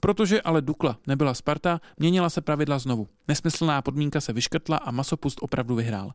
Protože 0.00 0.42
ale 0.42 0.62
Dukla 0.62 0.98
nebyla 1.06 1.34
Sparta, 1.34 1.80
měnila 1.98 2.30
se 2.30 2.40
pravidla 2.40 2.78
znovu. 2.78 3.08
Nesmyslná 3.28 3.82
podmínka 3.82 4.20
se 4.20 4.32
vyškrtla 4.32 4.76
a 4.76 4.90
masopust 4.90 5.38
opravdu 5.40 5.74
vyhrál. 5.74 6.12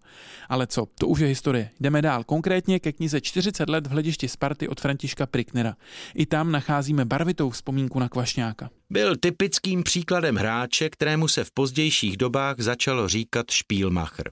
Ale 0.49 0.68
co, 0.68 0.88
to 0.99 1.08
už 1.08 1.20
je 1.20 1.28
historie. 1.28 1.70
Jdeme 1.80 2.02
dál, 2.02 2.24
konkrétně 2.24 2.80
ke 2.80 2.91
knize 2.91 3.22
40 3.22 3.70
let 3.70 3.88
v 3.88 3.89
hledišti 3.89 4.28
Sparty 4.28 4.68
od 4.68 4.82
Františka 4.82 5.26
Priknera. 5.26 5.76
I 6.16 6.26
tam 6.26 6.52
nacházíme 6.52 7.06
barvitou 7.06 7.49
vzpomínku 7.49 7.99
na 7.99 8.10
Kvašňáka. 8.10 8.70
Byl 8.89 9.16
typickým 9.16 9.84
příkladem 9.84 10.36
hráče, 10.36 10.89
kterému 10.89 11.28
se 11.28 11.43
v 11.43 11.52
pozdějších 11.52 12.18
dobách 12.18 12.60
začalo 12.60 13.08
říkat 13.08 13.52
Spielmacher. 13.52 14.32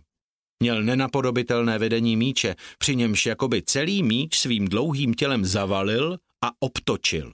Měl 0.60 0.84
nenapodobitelné 0.84 1.78
vedení 1.78 2.18
míče, 2.18 2.56
při 2.78 2.96
němž 2.96 3.26
jakoby 3.26 3.62
celý 3.62 4.04
míč 4.04 4.40
svým 4.40 4.68
dlouhým 4.68 5.14
tělem 5.14 5.46
zavalil 5.46 6.18
a 6.46 6.52
obtočil. 6.60 7.32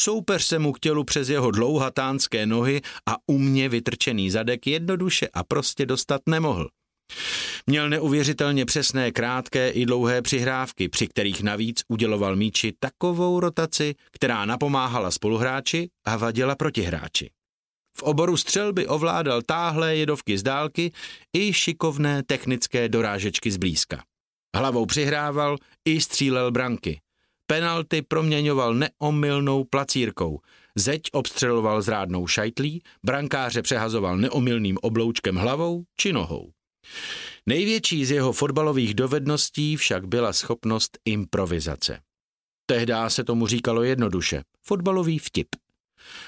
Soupeř 0.00 0.44
se 0.44 0.58
mu 0.58 0.72
k 0.72 0.80
tělu 0.80 1.04
přes 1.04 1.28
jeho 1.28 1.50
dlouhatánské 1.50 2.46
nohy 2.46 2.80
a 3.08 3.16
umně 3.26 3.68
vytrčený 3.68 4.30
zadek 4.30 4.66
jednoduše 4.66 5.28
a 5.34 5.44
prostě 5.44 5.86
dostat 5.86 6.20
nemohl. 6.28 6.68
Měl 7.66 7.88
neuvěřitelně 7.88 8.64
přesné 8.64 9.12
krátké 9.12 9.70
i 9.70 9.86
dlouhé 9.86 10.22
přihrávky, 10.22 10.88
při 10.88 11.08
kterých 11.08 11.42
navíc 11.42 11.82
uděloval 11.88 12.36
míči 12.36 12.72
takovou 12.78 13.40
rotaci, 13.40 13.94
která 14.12 14.44
napomáhala 14.44 15.10
spoluhráči 15.10 15.88
a 16.06 16.16
vadila 16.16 16.54
protihráči. 16.54 17.30
V 17.96 18.02
oboru 18.02 18.36
střelby 18.36 18.86
ovládal 18.86 19.42
táhlé 19.42 19.96
jedovky 19.96 20.38
z 20.38 20.42
dálky 20.42 20.92
i 21.36 21.52
šikovné 21.52 22.22
technické 22.22 22.88
dorážečky 22.88 23.50
zblízka. 23.50 24.04
Hlavou 24.56 24.86
přihrával 24.86 25.56
i 25.84 26.00
střílel 26.00 26.50
branky. 26.50 27.00
Penalty 27.46 28.02
proměňoval 28.02 28.74
neomylnou 28.74 29.64
placírkou. 29.64 30.40
Zeď 30.76 31.02
obstřeloval 31.12 31.82
zrádnou 31.82 32.26
šajtlí, 32.26 32.82
brankáře 33.04 33.62
přehazoval 33.62 34.16
neomylným 34.16 34.78
obloučkem 34.82 35.36
hlavou 35.36 35.84
či 35.96 36.12
nohou. 36.12 36.50
Největší 37.46 38.04
z 38.04 38.10
jeho 38.10 38.32
fotbalových 38.32 38.94
dovedností 38.94 39.76
však 39.76 40.06
byla 40.06 40.32
schopnost 40.32 40.98
improvizace. 41.04 42.00
Tehdá 42.66 43.10
se 43.10 43.24
tomu 43.24 43.46
říkalo 43.46 43.82
jednoduše. 43.82 44.42
Fotbalový 44.62 45.18
vtip. 45.18 45.48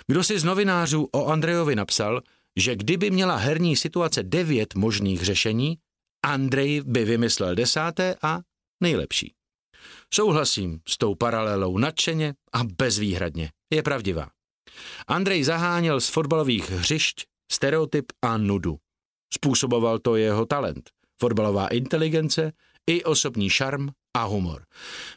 Kdo 0.06 0.24
si 0.24 0.38
z 0.38 0.44
novinářů 0.44 1.08
o 1.12 1.26
Andrejovi 1.26 1.76
napsal, 1.76 2.22
že 2.56 2.76
kdyby 2.76 3.10
měla 3.10 3.36
herní 3.36 3.76
situace 3.76 4.22
devět 4.22 4.74
možných 4.74 5.22
řešení, 5.22 5.78
Andrej 6.24 6.82
by 6.86 7.04
vymyslel 7.04 7.54
desáté 7.54 8.16
a 8.22 8.40
nejlepší. 8.80 9.35
Souhlasím 10.14 10.80
s 10.88 10.98
tou 10.98 11.14
paralelou 11.14 11.78
nadšeně 11.78 12.34
a 12.52 12.64
bezvýhradně. 12.64 13.50
Je 13.70 13.82
pravdivá. 13.82 14.28
Andrej 15.06 15.44
zaháněl 15.44 16.00
z 16.00 16.08
fotbalových 16.08 16.70
hřišť 16.70 17.24
stereotyp 17.52 18.04
a 18.22 18.36
nudu. 18.36 18.76
Způsoboval 19.34 19.98
to 19.98 20.16
jeho 20.16 20.46
talent, 20.46 20.90
fotbalová 21.20 21.68
inteligence 21.68 22.52
i 22.86 23.04
osobní 23.04 23.50
šarm 23.50 23.88
a 24.16 24.24
humor. 24.24 24.64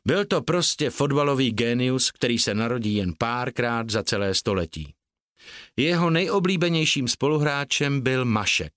Byl 0.06 0.26
to 0.26 0.42
prostě 0.42 0.90
fotbalový 0.90 1.52
genius, 1.52 2.12
který 2.12 2.40
se 2.40 2.54
narodí 2.54 2.96
jen 2.96 3.14
párkrát 3.18 3.90
za 3.90 4.04
celé 4.04 4.36
století. 4.36 4.94
Jeho 5.78 6.10
nejoblíbenějším 6.10 7.08
spoluhráčem 7.08 8.02
byl 8.02 8.26
Mašek. 8.26 8.74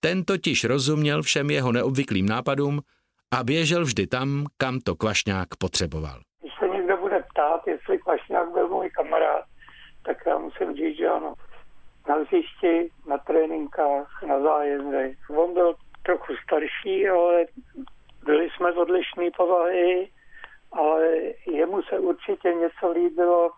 Ten 0.00 0.24
totiž 0.24 0.64
rozuměl 0.64 1.22
všem 1.22 1.50
jeho 1.50 1.72
neobvyklým 1.72 2.26
nápadům 2.26 2.80
a 3.32 3.44
běžel 3.44 3.84
vždy 3.84 4.06
tam, 4.06 4.46
kam 4.56 4.78
to 4.80 4.94
Kvašňák 4.94 5.48
potřeboval. 5.58 6.20
Když 6.40 6.52
se 6.58 6.68
někdo 6.68 6.96
bude 6.96 7.24
ptát, 7.30 7.66
jestli 7.66 7.98
Kvašňák 7.98 8.52
byl 8.52 8.68
můj 8.68 8.90
kamarád, 8.90 9.44
tak 10.04 10.16
já 10.26 10.38
musím 10.38 10.74
říct, 10.76 10.96
že 10.96 11.08
ano. 11.08 11.34
Na 12.08 12.14
hřišti, 12.14 12.90
na 13.06 13.18
tréninkách, 13.18 14.22
na 14.26 14.40
zájezdech. 14.40 15.16
On 15.30 15.54
byl 15.54 15.74
trochu 16.02 16.32
starší, 16.44 17.08
ale 17.08 17.44
byli 18.24 18.48
jsme 18.50 18.72
odlišné 18.72 19.30
povahy, 19.36 20.10
ale 20.72 21.08
jemu 21.46 21.82
se 21.82 21.98
určitě 21.98 22.54
něco 22.54 22.92
líbilo, 22.92 23.50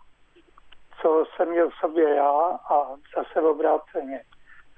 co 1.02 1.24
jsem 1.36 1.48
měl 1.48 1.70
v 1.70 1.74
sobě 1.80 2.14
já 2.14 2.40
a 2.70 2.86
zase 3.16 3.40
obráceně. 3.40 4.20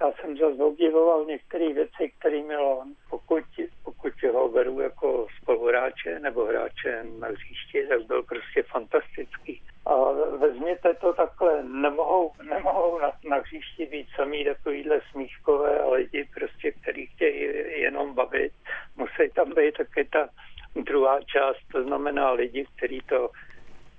Já 0.01 0.13
jsem 0.13 0.37
zase 0.37 0.63
obdivoval 0.63 1.25
některé 1.25 1.73
věci, 1.73 2.13
které 2.19 2.43
měl 2.43 2.67
on. 2.67 2.95
Pokud, 3.11 3.45
pokud 3.85 4.13
ho 4.33 4.49
beru 4.49 4.81
jako 4.81 5.27
spoluhráče 5.43 6.19
nebo 6.19 6.45
hráče 6.45 7.05
na 7.19 7.29
hřišti, 7.29 7.87
tak 7.89 8.03
byl 8.07 8.23
prostě 8.23 8.63
fantastický. 8.63 9.63
A 9.87 10.13
vezměte 10.37 10.95
to 10.95 11.13
takhle, 11.13 11.63
nemohou, 11.63 12.33
nemohou 12.43 12.99
na, 12.99 13.13
na 13.29 13.37
hřišti 13.37 13.87
být 13.87 14.09
samý 14.17 14.45
takovýhle 14.45 15.01
smíškové 15.11 15.91
lidi 15.91 16.29
prostě, 16.35 16.73
který 16.73 17.07
chtějí 17.07 17.41
jenom 17.81 18.15
bavit. 18.15 18.53
Musí 18.97 19.31
tam 19.35 19.55
být 19.55 19.77
taky 19.77 20.05
ta 20.05 20.29
druhá 20.75 21.21
část, 21.23 21.59
to 21.73 21.83
znamená 21.83 22.31
lidi, 22.31 22.67
kteří 22.77 23.01
to 23.09 23.31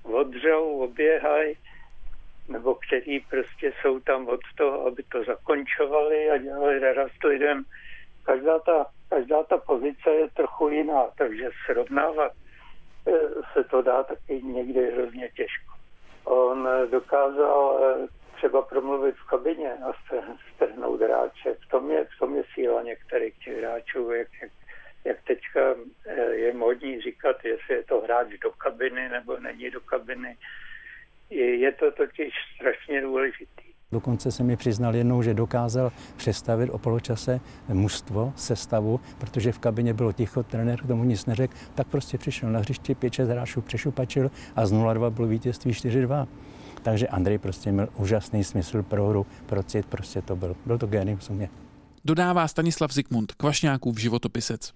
odřou, 0.03 0.79
oběhají, 0.79 1.55
nebo 2.47 2.75
kteří 2.75 3.25
prostě 3.29 3.73
jsou 3.81 3.99
tam 3.99 4.27
od 4.27 4.39
toho, 4.57 4.87
aby 4.87 5.03
to 5.03 5.23
zakončovali 5.23 6.29
a 6.29 6.37
dělali 6.37 6.79
radost 6.79 7.23
lidem. 7.23 7.63
Každá 8.23 8.59
ta, 8.59 8.85
každá 9.09 9.43
ta 9.43 9.57
pozice 9.57 10.09
je 10.09 10.29
trochu 10.29 10.69
jiná, 10.69 11.03
takže 11.17 11.49
srovnávat 11.65 12.31
eh, 13.07 13.11
se 13.53 13.63
to 13.63 13.81
dá 13.81 14.03
taky 14.03 14.41
někdy 14.43 14.91
hrozně 14.91 15.29
těžko. 15.29 15.73
On 16.23 16.67
dokázal 16.91 17.79
eh, 17.83 18.07
třeba 18.35 18.61
promluvit 18.61 19.15
v 19.15 19.27
kabině 19.27 19.73
a 19.73 19.93
strhnout 20.55 21.01
hráče. 21.01 21.53
V 21.53 21.69
tom 21.69 21.91
je, 21.91 22.05
v 22.05 22.19
tom 22.19 22.35
je 22.35 22.43
síla 22.53 22.81
některých 22.81 23.37
těch 23.37 23.57
hráčů, 23.57 24.11
jak, 24.11 24.27
jak, 24.41 24.51
jak 25.05 25.17
teďka 25.23 25.75
eh, 26.05 26.35
je 26.35 26.53
modní 26.53 27.01
říkat, 27.01 27.45
jestli 27.45 27.75
je 27.75 27.83
to 27.83 28.01
hráč 28.01 28.27
do 28.43 28.51
kabiny 28.51 29.09
nebo 29.09 29.39
není 29.39 29.69
do 29.69 29.81
kabiny 29.81 30.37
je 31.35 31.71
to 31.71 31.91
totiž 31.91 32.33
strašně 32.55 33.01
důležitý. 33.01 33.67
Dokonce 33.91 34.31
se 34.31 34.43
mi 34.43 34.57
přiznal 34.57 34.95
jednou, 34.95 35.21
že 35.21 35.33
dokázal 35.33 35.91
přestavit 36.17 36.69
o 36.69 36.77
poločase 36.77 37.39
mužstvo, 37.67 38.33
sestavu, 38.35 38.99
protože 39.17 39.51
v 39.51 39.59
kabině 39.59 39.93
bylo 39.93 40.11
ticho, 40.11 40.43
trenér 40.43 40.79
k 40.79 40.87
tomu 40.87 41.03
nic 41.03 41.25
neřekl, 41.25 41.53
tak 41.75 41.87
prostě 41.87 42.17
přišel 42.17 42.51
na 42.51 42.59
hřiště, 42.59 42.93
5-6 42.93 43.25
hráčů 43.25 43.61
přešupačil 43.61 44.31
a 44.55 44.65
z 44.65 44.73
0-2 44.73 45.09
bylo 45.09 45.27
vítězství 45.27 45.71
4-2. 45.71 46.27
Takže 46.83 47.07
Andrej 47.07 47.37
prostě 47.37 47.71
měl 47.71 47.87
úžasný 47.95 48.43
smysl 48.43 48.83
pro 48.83 49.07
hru, 49.07 49.25
pro 49.45 49.63
cit, 49.63 49.85
prostě 49.85 50.21
to 50.21 50.35
byl. 50.35 50.55
Byl 50.65 50.77
to 50.77 50.87
génius 50.87 51.29
u 51.29 51.33
mě. 51.33 51.49
Dodává 52.05 52.47
Stanislav 52.47 52.93
Zikmund, 52.93 53.33
Kvašňákův 53.33 53.99
životopisec. 53.99 54.73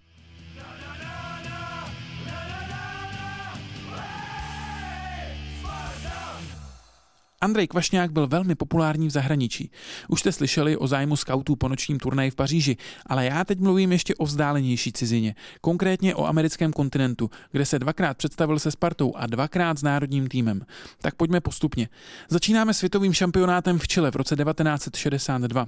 Andrej 7.43 7.67
Kvašňák 7.67 8.11
byl 8.11 8.27
velmi 8.27 8.55
populární 8.55 9.07
v 9.07 9.11
zahraničí. 9.11 9.71
Už 10.07 10.19
jste 10.19 10.31
slyšeli 10.31 10.77
o 10.77 10.87
zájmu 10.87 11.15
skautů 11.15 11.55
po 11.55 11.67
nočním 11.67 11.99
turnaji 11.99 12.31
v 12.31 12.35
Paříži, 12.35 12.77
ale 13.05 13.25
já 13.25 13.43
teď 13.43 13.59
mluvím 13.59 13.91
ještě 13.91 14.15
o 14.15 14.25
vzdálenější 14.25 14.91
cizině, 14.91 15.35
konkrétně 15.61 16.15
o 16.15 16.25
americkém 16.25 16.73
kontinentu, 16.73 17.29
kde 17.51 17.65
se 17.65 17.79
dvakrát 17.79 18.17
představil 18.17 18.59
se 18.59 18.71
Spartou 18.71 19.15
a 19.15 19.27
dvakrát 19.27 19.77
s 19.77 19.83
národním 19.83 20.27
týmem. 20.27 20.61
Tak 21.01 21.15
pojďme 21.15 21.41
postupně. 21.41 21.89
Začínáme 22.29 22.73
světovým 22.73 23.13
šampionátem 23.13 23.79
v 23.79 23.87
Chile 23.87 24.11
v 24.11 24.15
roce 24.15 24.35
1962. 24.35 25.67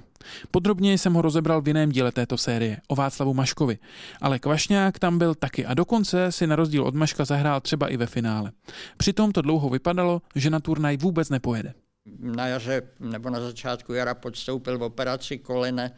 Podrobně 0.50 0.98
jsem 0.98 1.14
ho 1.14 1.22
rozebral 1.22 1.62
v 1.62 1.68
jiném 1.68 1.92
díle 1.92 2.12
této 2.12 2.38
série, 2.38 2.76
o 2.88 2.94
Václavu 2.94 3.34
Maškovi. 3.34 3.78
Ale 4.20 4.38
Kvašňák 4.38 4.98
tam 4.98 5.18
byl 5.18 5.34
taky 5.34 5.66
a 5.66 5.74
dokonce 5.74 6.32
si 6.32 6.46
na 6.46 6.56
rozdíl 6.56 6.84
od 6.84 6.94
Maška 6.94 7.24
zahrál 7.24 7.60
třeba 7.60 7.88
i 7.88 7.96
ve 7.96 8.06
finále. 8.06 8.52
Přitom 8.96 9.32
to 9.32 9.42
dlouho 9.42 9.70
vypadalo, 9.70 10.22
že 10.34 10.50
na 10.50 10.60
turnaj 10.60 10.96
vůbec 10.96 11.30
nepojede 11.30 11.63
na 12.18 12.46
jaře 12.46 12.82
nebo 13.00 13.30
na 13.30 13.40
začátku 13.40 13.92
jara 13.92 14.14
podstoupil 14.14 14.78
v 14.78 14.82
operaci 14.82 15.38
kolene, 15.38 15.92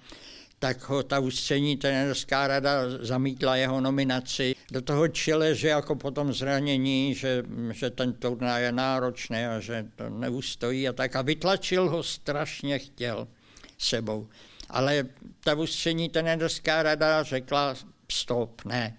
tak 0.59 0.89
ho 0.89 1.03
ta 1.03 1.19
ústřední 1.19 1.77
trenerská 1.77 2.47
rada 2.47 2.71
zamítla 3.01 3.57
jeho 3.57 3.81
nominaci. 3.81 4.55
Do 4.71 4.83
toho 4.83 5.09
čile, 5.09 5.55
že 5.55 5.69
jako 5.69 5.97
potom 5.97 6.33
zranění, 6.33 7.15
že, 7.15 7.43
že 7.73 7.91
ten 7.91 8.13
turnaj 8.13 8.63
je 8.63 8.73
náročný 8.73 9.47
a 9.47 9.61
že 9.61 9.87
to 9.97 10.11
neustojí 10.11 10.89
a 10.89 10.93
tak. 10.93 11.17
A 11.17 11.23
vytlačil 11.23 11.91
ho 11.91 12.03
strašně 12.03 12.79
chtěl 12.79 13.29
sebou. 13.79 14.29
Ale 14.69 15.07
ta 15.45 15.55
ústřední 15.55 16.09
trenerská 16.09 16.83
rada 16.83 17.23
řekla 17.23 17.75
stop, 18.13 18.65
ne. 18.65 18.99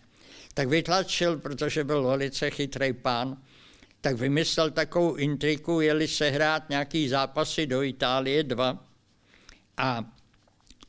Tak 0.54 0.68
vytlačil, 0.68 1.38
protože 1.38 1.84
byl 1.84 2.04
velice 2.04 2.50
chytrý 2.50 2.94
pán, 2.94 3.38
tak 4.02 4.16
vymyslel 4.16 4.72
takovou 4.72 5.16
intriku, 5.16 5.82
jeli 5.82 6.08
se 6.08 6.30
hrát 6.30 6.70
nějaký 6.70 7.10
zápasy 7.10 7.66
do 7.66 7.84
Itálie 7.84 8.44
dva. 8.44 8.86
A 9.78 10.06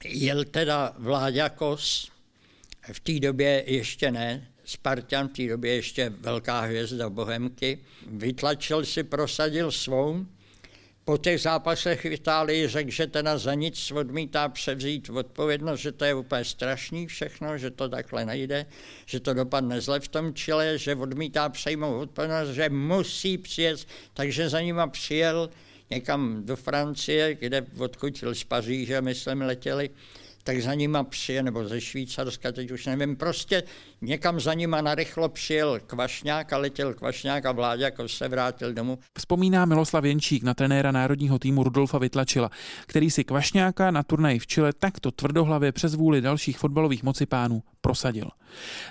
jel 0.04 0.44
teda 0.44 0.94
Vláďa 0.98 1.48
Kos, 1.48 2.10
v 2.92 3.00
té 3.00 3.20
době 3.20 3.64
ještě 3.66 4.10
ne, 4.10 4.48
Spartan 4.64 5.28
v 5.28 5.32
té 5.32 5.48
době 5.48 5.74
ještě 5.74 6.10
velká 6.10 6.60
hvězda 6.60 7.10
Bohemky, 7.10 7.78
vytlačil 8.06 8.84
si, 8.84 9.02
prosadil 9.02 9.72
svou 9.72 10.26
po 11.08 11.18
těch 11.18 11.40
zápasech 11.40 12.04
v 12.04 12.06
Itálii 12.06 12.68
řekl, 12.68 12.90
že 12.90 13.06
teda 13.06 13.38
za 13.38 13.54
nic 13.54 13.92
odmítá 13.92 14.48
převzít 14.48 15.10
odpovědnost, 15.10 15.80
že 15.80 15.92
to 15.92 16.04
je 16.04 16.14
úplně 16.14 16.44
strašný 16.44 17.06
všechno, 17.06 17.58
že 17.58 17.70
to 17.70 17.88
takhle 17.88 18.24
nejde, 18.24 18.66
že 19.06 19.20
to 19.20 19.34
dopadne 19.34 19.80
zle 19.80 20.00
v 20.00 20.08
tom 20.08 20.34
čile, 20.34 20.78
že 20.78 20.94
odmítá 20.94 21.48
přejmout 21.48 22.02
odpovědnost, 22.02 22.48
že 22.48 22.68
musí 22.68 23.38
přijet, 23.38 23.86
takže 24.14 24.48
za 24.48 24.60
nima 24.60 24.86
přijel 24.86 25.50
někam 25.90 26.42
do 26.44 26.56
Francie, 26.56 27.34
kde 27.34 27.66
odkud 27.78 28.24
z 28.32 28.44
Paříže, 28.44 29.00
myslím, 29.00 29.40
letěli 29.40 29.90
tak 30.48 30.62
za 30.62 30.74
nima 30.74 31.04
přijel, 31.04 31.44
nebo 31.44 31.68
ze 31.68 31.80
Švýcarska, 31.80 32.52
teď 32.52 32.70
už 32.70 32.86
nevím, 32.86 33.16
prostě 33.16 33.62
někam 34.00 34.40
za 34.40 34.54
nima 34.54 34.80
narychlo 34.80 35.28
přijel 35.28 35.80
Kvašňák 35.86 36.52
a 36.52 36.58
letěl 36.58 36.94
Kvašňák 36.94 37.46
a 37.46 37.52
vládě 37.52 37.84
jako 37.84 38.08
se 38.08 38.28
vrátil 38.28 38.72
domů. 38.72 38.98
Vzpomíná 39.18 39.64
Miloslav 39.64 40.04
Jenčík 40.04 40.42
na 40.42 40.54
trenéra 40.54 40.92
národního 40.92 41.38
týmu 41.38 41.64
Rudolfa 41.64 41.98
Vytlačila, 41.98 42.50
který 42.86 43.10
si 43.10 43.24
Kvašňáka 43.24 43.90
na 43.90 44.02
turnaji 44.02 44.38
v 44.38 44.46
Chile 44.46 44.72
takto 44.72 45.10
tvrdohlavě 45.10 45.72
přes 45.72 45.94
vůli 45.94 46.20
dalších 46.20 46.58
fotbalových 46.58 47.02
mocipánů 47.02 47.62
prosadil. 47.80 48.28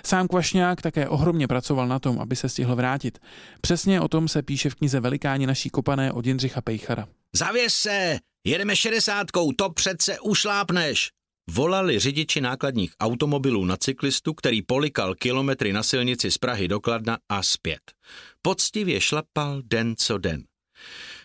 Sám 0.06 0.28
Kvašňák 0.28 0.82
také 0.82 1.08
ohromně 1.08 1.48
pracoval 1.48 1.88
na 1.88 1.98
tom, 1.98 2.20
aby 2.20 2.36
se 2.36 2.48
stihl 2.48 2.76
vrátit. 2.76 3.18
Přesně 3.60 4.00
o 4.00 4.08
tom 4.08 4.28
se 4.28 4.42
píše 4.42 4.70
v 4.70 4.74
knize 4.74 5.00
Velikáni 5.00 5.46
naší 5.46 5.70
kopané 5.70 6.12
od 6.12 6.26
Jindřicha 6.26 6.60
Pejchara. 6.60 7.08
Zavěs 7.34 7.74
se, 7.74 8.18
jedeme 8.46 8.76
šedesátkou, 8.76 9.52
to 9.52 9.70
přece 9.70 10.20
ušlápneš 10.20 11.17
volali 11.50 11.98
řidiči 11.98 12.40
nákladních 12.40 12.92
automobilů 13.00 13.64
na 13.64 13.76
cyklistu, 13.76 14.34
který 14.34 14.62
polikal 14.62 15.14
kilometry 15.14 15.72
na 15.72 15.82
silnici 15.82 16.30
z 16.30 16.38
Prahy 16.38 16.68
do 16.68 16.80
Kladna 16.80 17.18
a 17.28 17.42
zpět. 17.42 17.80
Poctivě 18.42 19.00
šlapal 19.00 19.62
den 19.64 19.94
co 19.98 20.18
den. 20.18 20.44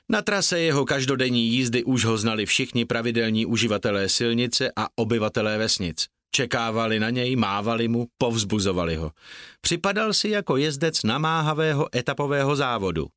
Na 0.10 0.22
trase 0.22 0.60
jeho 0.60 0.86
každodenní 0.86 1.48
jízdy 1.48 1.84
už 1.84 2.06
ho 2.06 2.18
znali 2.18 2.46
všichni 2.46 2.86
pravidelní 2.86 3.46
uživatelé 3.46 4.10
silnice 4.10 4.72
a 4.76 4.88
obyvatelé 4.96 5.58
vesnic. 5.58 6.06
Čekávali 6.36 7.00
na 7.00 7.10
něj, 7.10 7.36
mávali 7.36 7.88
mu, 7.88 8.08
povzbuzovali 8.18 8.96
ho. 8.96 9.12
Připadal 9.62 10.14
si 10.14 10.30
jako 10.30 10.58
jezdec 10.58 11.04
namáhavého 11.04 11.88
etapového 11.96 12.56
závodu. 12.56 13.08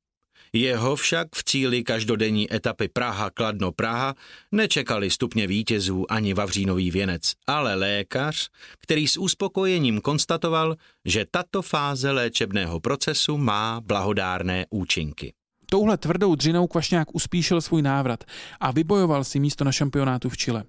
Jeho 0.56 0.96
však 0.96 1.28
v 1.34 1.44
cíli 1.44 1.84
každodenní 1.84 2.54
etapy 2.54 2.88
Praha-Kladno-Praha 2.88 4.14
nečekali 4.52 5.10
stupně 5.10 5.46
vítězů 5.46 6.12
ani 6.12 6.34
Vavřínový 6.34 6.90
věnec, 6.90 7.32
ale 7.46 7.74
lékař, 7.74 8.48
který 8.78 9.08
s 9.08 9.16
uspokojením 9.16 10.00
konstatoval, 10.00 10.76
že 11.04 11.26
tato 11.30 11.62
fáze 11.62 12.10
léčebného 12.10 12.80
procesu 12.80 13.38
má 13.38 13.80
blahodárné 13.80 14.66
účinky. 14.70 15.32
Touhle 15.70 15.96
tvrdou 15.96 16.34
dřinou 16.34 16.66
Kvašňák 16.66 17.14
uspíšil 17.14 17.60
svůj 17.60 17.82
návrat 17.82 18.24
a 18.60 18.70
vybojoval 18.70 19.24
si 19.24 19.40
místo 19.40 19.64
na 19.64 19.72
šampionátu 19.72 20.28
v 20.28 20.36
Chile. 20.36 20.64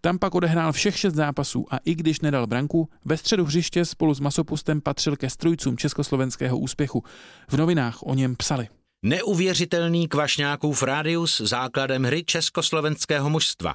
Tam 0.00 0.18
pak 0.18 0.34
odehrál 0.34 0.72
všech 0.72 0.98
šest 0.98 1.14
zápasů 1.14 1.66
a 1.70 1.78
i 1.84 1.94
když 1.94 2.20
nedal 2.20 2.46
branku, 2.46 2.88
ve 3.04 3.16
středu 3.16 3.44
hřiště 3.44 3.84
spolu 3.84 4.14
s 4.14 4.20
Masopustem 4.20 4.80
patřil 4.80 5.16
ke 5.16 5.30
strujcům 5.30 5.76
československého 5.76 6.58
úspěchu. 6.58 7.04
V 7.48 7.56
novinách 7.56 8.02
o 8.02 8.14
něm 8.14 8.36
psali. 8.36 8.68
Neuvěřitelný 9.04 10.08
kvašňákův 10.08 10.82
rádius 10.82 11.40
základem 11.40 12.04
hry 12.04 12.24
československého 12.24 13.30
mužstva. 13.30 13.74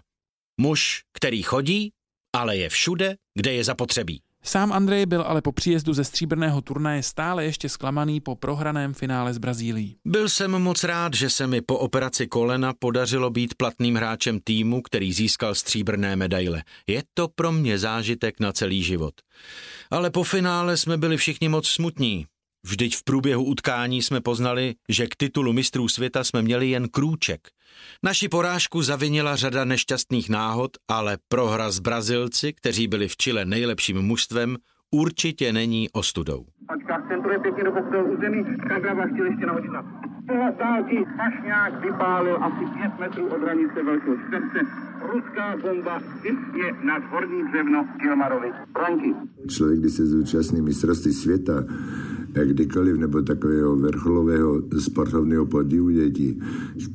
Muž, 0.61 1.01
který 1.13 1.43
chodí, 1.43 1.91
ale 2.35 2.57
je 2.57 2.69
všude, 2.69 3.15
kde 3.35 3.53
je 3.53 3.63
zapotřebí. 3.63 4.21
Sám 4.43 4.73
Andrej 4.73 5.05
byl 5.05 5.21
ale 5.21 5.41
po 5.41 5.51
příjezdu 5.51 5.93
ze 5.93 6.03
stříbrného 6.03 6.61
turnaje 6.61 7.03
stále 7.03 7.45
ještě 7.45 7.69
zklamaný 7.69 8.21
po 8.21 8.35
prohraném 8.35 8.93
finále 8.93 9.33
s 9.33 9.37
Brazílií. 9.37 9.97
Byl 10.05 10.29
jsem 10.29 10.51
moc 10.51 10.83
rád, 10.83 11.13
že 11.13 11.29
se 11.29 11.47
mi 11.47 11.61
po 11.61 11.77
operaci 11.77 12.27
kolena 12.27 12.73
podařilo 12.79 13.29
být 13.29 13.55
platným 13.55 13.95
hráčem 13.95 14.39
týmu, 14.43 14.81
který 14.81 15.13
získal 15.13 15.55
stříbrné 15.55 16.15
medaile. 16.15 16.63
Je 16.87 17.03
to 17.13 17.27
pro 17.27 17.51
mě 17.51 17.79
zážitek 17.79 18.39
na 18.39 18.51
celý 18.51 18.83
život. 18.83 19.13
Ale 19.91 20.09
po 20.09 20.23
finále 20.23 20.77
jsme 20.77 20.97
byli 20.97 21.17
všichni 21.17 21.49
moc 21.49 21.67
smutní. 21.67 22.25
Vždyť 22.63 22.95
v 22.95 23.03
průběhu 23.03 23.43
utkání 23.43 24.01
jsme 24.01 24.21
poznali, 24.21 24.75
že 24.89 25.07
k 25.07 25.15
titulu 25.15 25.53
mistrů 25.53 25.87
světa 25.87 26.23
jsme 26.23 26.41
měli 26.41 26.69
jen 26.69 26.89
krůček. 26.89 27.47
Naši 28.03 28.29
porážku 28.29 28.81
zavinila 28.81 29.35
řada 29.35 29.65
nešťastných 29.65 30.29
náhod, 30.29 30.71
ale 30.87 31.17
prohra 31.27 31.71
s 31.71 31.79
Brazilci, 31.79 32.53
kteří 32.53 32.87
byli 32.87 33.07
v 33.07 33.17
Chile 33.17 33.45
nejlepším 33.45 34.01
mužstvem, 34.01 34.57
určitě 34.91 35.53
není 35.53 35.89
ostudou. 35.89 36.45
Pačka 36.67 37.05
centruje 37.09 37.39
pěkně 37.39 37.63
do 37.63 37.71
boxového 37.71 38.05
území, 38.05 38.45
Kagrava 38.67 39.05
chtěl 39.05 39.25
ještě 39.25 39.45
nahodit 39.45 39.71
na 39.71 40.07
dálky, 40.59 41.05
Hašňák 41.17 41.83
vypálil 41.85 42.37
asi 42.43 42.65
pět 42.77 42.99
metrů 42.99 43.27
od 43.27 43.41
hranice 43.41 43.83
Velkého 43.83 44.15
čtverce. 44.17 44.59
Ruská 45.13 45.57
bomba 45.61 46.01
vypně 46.23 46.85
nad 46.85 47.03
horní 47.11 47.43
břevno 47.43 47.87
Kilmarovi. 48.01 48.51
Branky. 48.73 49.15
Člověk, 49.47 49.79
když 49.79 49.93
se 49.93 50.05
zúčastní 50.05 50.61
mistrovství 50.61 51.13
světa, 51.13 51.63
kdykoliv 52.45 52.97
nebo 52.97 53.21
takového 53.21 53.75
vrcholového 53.75 54.61
sportovního 54.79 55.45
podílu 55.45 55.89
dětí, 55.89 56.41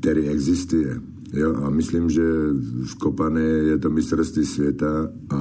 který 0.00 0.28
existuje. 0.28 1.00
Jo, 1.32 1.64
a 1.64 1.70
myslím, 1.70 2.10
že 2.10 2.22
v 2.84 2.94
Kopané 2.94 3.40
je 3.40 3.78
to 3.78 3.90
mistrovství 3.90 4.46
světa 4.46 5.08
a 5.30 5.38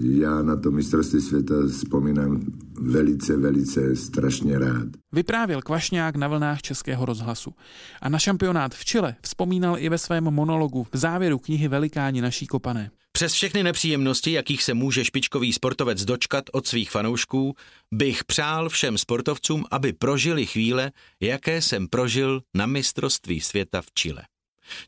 já 0.00 0.42
na 0.42 0.56
to 0.56 0.70
mistrovství 0.70 1.20
světa 1.20 1.54
vzpomínám 1.68 2.40
velice, 2.80 3.36
velice 3.36 3.96
strašně 3.96 4.58
rád. 4.58 4.88
Vyprávěl 5.12 5.62
Kvašňák 5.62 6.16
na 6.16 6.28
vlnách 6.28 6.62
Českého 6.62 7.04
rozhlasu. 7.04 7.54
A 8.02 8.08
na 8.08 8.18
šampionát 8.18 8.74
v 8.74 8.84
Chile 8.84 9.16
vzpomínal 9.22 9.78
i 9.78 9.88
ve 9.88 9.98
svém 9.98 10.24
monologu 10.24 10.86
v 10.92 10.96
závěru 10.96 11.38
knihy 11.38 11.68
Velikáni 11.68 12.20
naší 12.20 12.46
Kopané. 12.46 12.90
Přes 13.12 13.32
všechny 13.32 13.62
nepříjemnosti, 13.62 14.32
jakých 14.32 14.62
se 14.62 14.74
může 14.74 15.04
špičkový 15.04 15.52
sportovec 15.52 16.04
dočkat 16.04 16.44
od 16.52 16.66
svých 16.66 16.90
fanoušků, 16.90 17.54
bych 17.94 18.24
přál 18.24 18.68
všem 18.68 18.98
sportovcům, 18.98 19.64
aby 19.70 19.92
prožili 19.92 20.46
chvíle, 20.46 20.92
jaké 21.20 21.62
jsem 21.62 21.88
prožil 21.88 22.40
na 22.54 22.66
mistrovství 22.66 23.40
světa 23.40 23.82
v 23.82 23.92
Chile. 23.94 24.22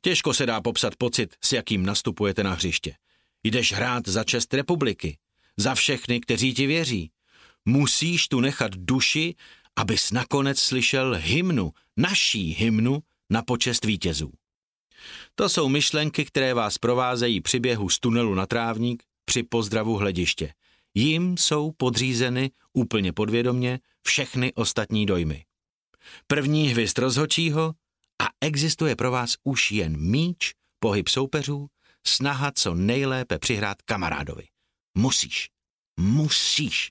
Těžko 0.01 0.35
se 0.35 0.47
dá 0.47 0.61
popsat 0.61 0.97
pocit, 0.97 1.35
s 1.45 1.53
jakým 1.53 1.87
nastupujete 1.87 2.45
na 2.45 2.53
hřiště. 2.53 2.95
Jdeš 3.45 3.73
hrát 3.73 4.09
za 4.09 4.25
čest 4.25 4.55
republiky, 4.55 5.19
za 5.57 5.75
všechny, 5.75 6.21
kteří 6.21 6.55
ti 6.55 6.67
věří. 6.67 7.11
Musíš 7.65 8.29
tu 8.29 8.41
nechat 8.41 8.73
duši, 8.75 9.35
abys 9.77 10.11
nakonec 10.11 10.61
slyšel 10.61 11.17
hymnu, 11.21 11.73
naší 11.97 12.53
hymnu 12.53 12.99
na 13.31 13.43
počest 13.43 13.85
vítězů. 13.85 14.33
To 15.35 15.49
jsou 15.49 15.69
myšlenky, 15.69 16.25
které 16.25 16.55
vás 16.55 16.79
provázejí 16.79 17.41
při 17.41 17.61
běhu 17.61 17.89
z 17.89 18.01
tunelu 18.01 18.35
na 18.35 18.47
trávník 18.47 19.03
při 19.25 19.43
pozdravu 19.43 19.97
hlediště. 19.97 20.53
Jim 20.95 21.37
jsou 21.37 21.73
podřízeny 21.77 22.51
úplně 22.73 23.13
podvědomně 23.13 23.81
všechny 24.03 24.53
ostatní 24.55 25.07
dojmy. 25.07 25.45
První 26.27 26.69
hvist 26.69 26.99
rozhočího 26.99 27.75
a 28.21 28.27
existuje 28.41 28.97
pro 28.97 29.11
vás 29.11 29.37
už 29.45 29.73
jen 29.73 30.01
míč, 30.01 30.53
pohyb 30.79 31.09
soupeřů, 31.09 31.67
snaha 32.07 32.53
co 32.55 32.75
nejlépe 32.75 33.39
přihrát 33.39 33.83
kamarádovi. 33.83 34.45
Musíš. 34.99 35.49
Musíš. 36.01 36.89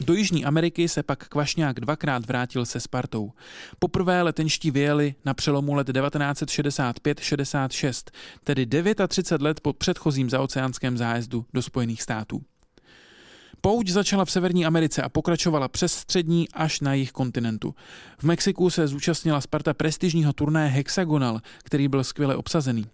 Do 0.00 0.14
Jižní 0.14 0.44
Ameriky 0.44 0.88
se 0.88 1.02
pak 1.02 1.28
Kvašňák 1.28 1.80
dvakrát 1.80 2.26
vrátil 2.26 2.66
se 2.66 2.80
Spartou. 2.80 3.32
Poprvé 3.78 4.22
letenští 4.22 4.70
vyjeli 4.70 5.14
na 5.24 5.34
přelomu 5.34 5.74
let 5.74 5.88
1965-66, 5.88 8.10
tedy 8.44 8.66
39 8.66 9.44
let 9.44 9.60
po 9.60 9.72
předchozím 9.72 10.30
zaoceánském 10.30 10.98
zájezdu 10.98 11.46
do 11.54 11.62
Spojených 11.62 12.02
států. 12.02 12.42
Pouť 13.60 13.88
začala 13.88 14.24
v 14.24 14.30
Severní 14.30 14.66
Americe 14.66 15.02
a 15.02 15.08
pokračovala 15.08 15.68
přes 15.68 15.92
střední 15.92 16.48
až 16.48 16.80
na 16.80 16.94
jih 16.94 17.12
kontinentu. 17.12 17.74
V 18.18 18.24
Mexiku 18.24 18.70
se 18.70 18.88
zúčastnila 18.88 19.40
Sparta 19.40 19.74
prestižního 19.74 20.32
turnaje 20.32 20.68
Hexagonal, 20.68 21.40
který 21.64 21.88
byl 21.88 22.04
skvěle 22.04 22.36
obsazený. 22.36 22.86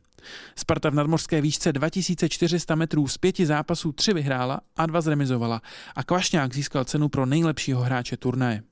Sparta 0.57 0.91
v 0.91 0.95
nadmořské 0.95 1.41
výšce 1.41 1.73
2400 1.73 2.75
metrů 2.75 3.09
z 3.09 3.19
pěti 3.19 3.47
zápasů 3.47 3.93
tři 3.93 4.13
vyhrála 4.13 4.61
a 4.77 4.87
dva 4.87 5.01
zremizovala 5.01 5.63
a 5.97 6.03
Kvašňák 6.03 6.55
získal 6.55 6.85
cenu 6.85 7.09
pro 7.09 7.27
nejlepšího 7.27 7.81
hráče 7.83 8.17
turnaje. 8.17 8.63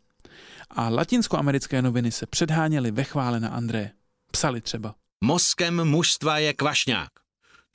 A 0.70 0.88
latinskoamerické 0.88 1.82
noviny 1.82 2.10
se 2.10 2.26
předháněly 2.26 2.90
ve 2.90 3.04
chvále 3.04 3.40
na 3.40 3.48
André. 3.48 3.90
Psali 4.32 4.60
třeba. 4.60 4.94
Mozkem 5.24 5.84
mužstva 5.84 6.38
je 6.38 6.52
Kvašňák. 6.52 7.21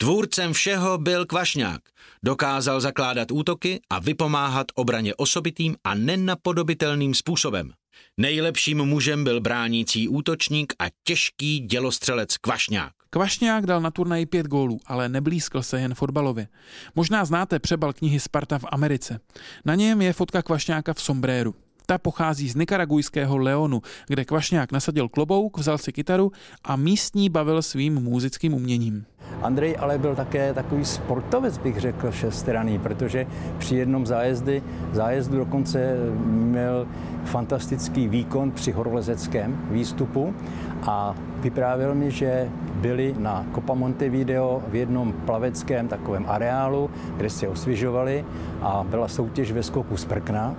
Tvůrcem 0.00 0.52
všeho 0.52 0.98
byl 0.98 1.26
Kvašňák. 1.26 1.80
Dokázal 2.24 2.80
zakládat 2.80 3.30
útoky 3.30 3.80
a 3.90 3.98
vypomáhat 3.98 4.66
obraně 4.74 5.14
osobitým 5.14 5.76
a 5.84 5.94
nenapodobitelným 5.94 7.14
způsobem. 7.14 7.72
Nejlepším 8.16 8.84
mužem 8.84 9.24
byl 9.24 9.40
bránící 9.40 10.08
útočník 10.08 10.72
a 10.78 10.84
těžký 11.04 11.60
dělostřelec 11.60 12.36
Kvašňák. 12.36 12.92
Kvašňák 13.10 13.66
dal 13.66 13.80
na 13.80 13.90
turnaji 13.90 14.26
pět 14.26 14.46
gólů, 14.46 14.80
ale 14.86 15.08
neblízkl 15.08 15.62
se 15.62 15.80
jen 15.80 15.94
fotbalově. 15.94 16.48
Možná 16.94 17.24
znáte 17.24 17.58
přebal 17.58 17.92
knihy 17.92 18.20
Sparta 18.20 18.58
v 18.58 18.64
Americe. 18.72 19.20
Na 19.64 19.74
něm 19.74 20.02
je 20.02 20.12
fotka 20.12 20.42
Kvašňáka 20.42 20.94
v 20.94 21.02
sombréru. 21.02 21.54
Ta 21.90 21.98
pochází 21.98 22.48
z 22.48 22.56
nikaragujského 22.56 23.38
Leonu, 23.38 23.80
kde 24.06 24.24
Kvašňák 24.24 24.72
nasadil 24.72 25.08
klobouk, 25.08 25.58
vzal 25.58 25.78
si 25.78 25.92
kytaru 25.92 26.32
a 26.64 26.76
místní 26.76 27.28
bavil 27.28 27.62
svým 27.62 27.94
muzickým 27.94 28.54
uměním. 28.54 29.04
Andrej 29.42 29.76
ale 29.78 29.98
byl 29.98 30.14
také 30.14 30.54
takový 30.54 30.84
sportovec, 30.84 31.58
bych 31.58 31.80
řekl, 31.80 32.10
všestraný, 32.10 32.78
protože 32.78 33.26
při 33.58 33.76
jednom 33.76 34.06
zájezdy, 34.06 34.62
zájezdu 34.92 35.38
dokonce 35.38 35.96
měl 36.24 36.86
fantastický 37.24 38.08
výkon 38.08 38.50
při 38.50 38.72
horolezeckém 38.72 39.58
výstupu 39.70 40.34
a 40.82 41.14
vyprávěl 41.40 41.94
mi, 41.94 42.10
že 42.10 42.50
byli 42.74 43.14
na 43.18 43.46
Copa 43.54 43.74
Montevideo 43.74 44.62
v 44.68 44.74
jednom 44.74 45.12
plaveckém 45.12 45.88
takovém 45.88 46.24
areálu, 46.28 46.90
kde 47.16 47.30
se 47.30 47.48
osvěžovali 47.48 48.24
a 48.62 48.84
byla 48.90 49.08
soutěž 49.08 49.52
ve 49.52 49.62
skoku 49.62 49.96
z 49.96 50.04
prkna 50.04 50.56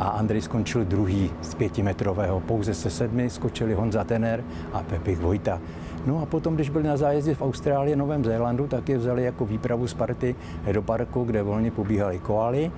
a 0.00 0.08
Andrej 0.08 0.40
skončil 0.40 0.84
druhý 0.84 1.30
z 1.42 1.54
pětimetrového. 1.54 2.40
Pouze 2.40 2.74
se 2.74 2.90
sedmi 2.90 3.30
skočili 3.30 3.74
Honza 3.74 4.04
Tener 4.04 4.44
a 4.72 4.82
Pepich 4.82 5.18
Vojta. 5.18 5.60
No 6.06 6.22
a 6.22 6.26
potom, 6.26 6.54
když 6.54 6.70
byli 6.70 6.84
na 6.84 6.96
zájezdě 6.96 7.34
v 7.34 7.42
Austrálii, 7.42 7.96
Novém 7.96 8.24
Zélandu, 8.24 8.66
tak 8.66 8.88
je 8.88 8.98
vzali 8.98 9.24
jako 9.24 9.46
výpravu 9.46 9.86
z 9.86 9.94
party 9.94 10.34
do 10.72 10.82
parku, 10.82 11.24
kde 11.24 11.42
volně 11.42 11.70
pobíhali 11.70 12.18
koaly. 12.18 12.70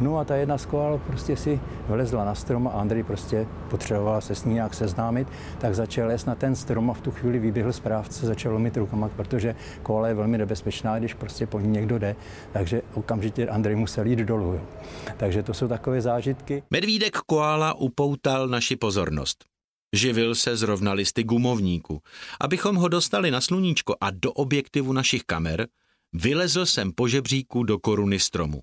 No 0.00 0.18
a 0.18 0.24
ta 0.24 0.36
jedna 0.36 0.58
z 0.58 0.66
koal 0.66 1.00
prostě 1.06 1.36
si 1.36 1.60
vlezla 1.88 2.24
na 2.24 2.34
strom 2.34 2.68
a 2.68 2.70
Andrej 2.70 3.02
prostě 3.02 3.46
potřeboval 3.70 4.20
se 4.20 4.34
s 4.34 4.44
ní 4.44 4.54
nějak 4.54 4.74
seznámit, 4.74 5.28
tak 5.58 5.74
začal 5.74 6.08
lézt 6.08 6.26
na 6.26 6.34
ten 6.34 6.54
strom 6.56 6.90
a 6.90 6.94
v 6.94 7.00
tu 7.00 7.10
chvíli 7.10 7.38
vyběhl 7.38 7.72
správce, 7.72 8.26
začal 8.26 8.52
lomit 8.52 8.76
rukama, 8.76 9.08
protože 9.08 9.54
koala 9.82 10.08
je 10.08 10.14
velmi 10.14 10.38
nebezpečná, 10.38 10.98
když 10.98 11.14
prostě 11.14 11.46
po 11.46 11.60
ní 11.60 11.68
někdo 11.68 11.98
jde, 11.98 12.16
takže 12.52 12.82
okamžitě 12.94 13.48
Andrej 13.48 13.76
musel 13.76 14.06
jít 14.06 14.18
dolů. 14.18 14.60
Takže 15.16 15.42
to 15.42 15.54
jsou 15.54 15.68
takové 15.68 16.00
zážitky. 16.00 16.62
Medvídek 16.70 17.16
koala 17.26 17.74
upoutal 17.74 18.48
naši 18.48 18.76
pozornost. 18.76 19.49
Živil 19.92 20.34
se 20.34 20.56
zrovna 20.56 20.92
listy 20.92 21.24
gumovníku. 21.24 22.02
Abychom 22.40 22.76
ho 22.76 22.88
dostali 22.88 23.30
na 23.30 23.40
sluníčko 23.40 23.96
a 24.00 24.10
do 24.10 24.32
objektivu 24.32 24.92
našich 24.92 25.24
kamer, 25.24 25.68
vylezl 26.12 26.66
jsem 26.66 26.92
po 26.92 27.08
žebříku 27.08 27.62
do 27.62 27.78
koruny 27.78 28.18
stromu. 28.18 28.62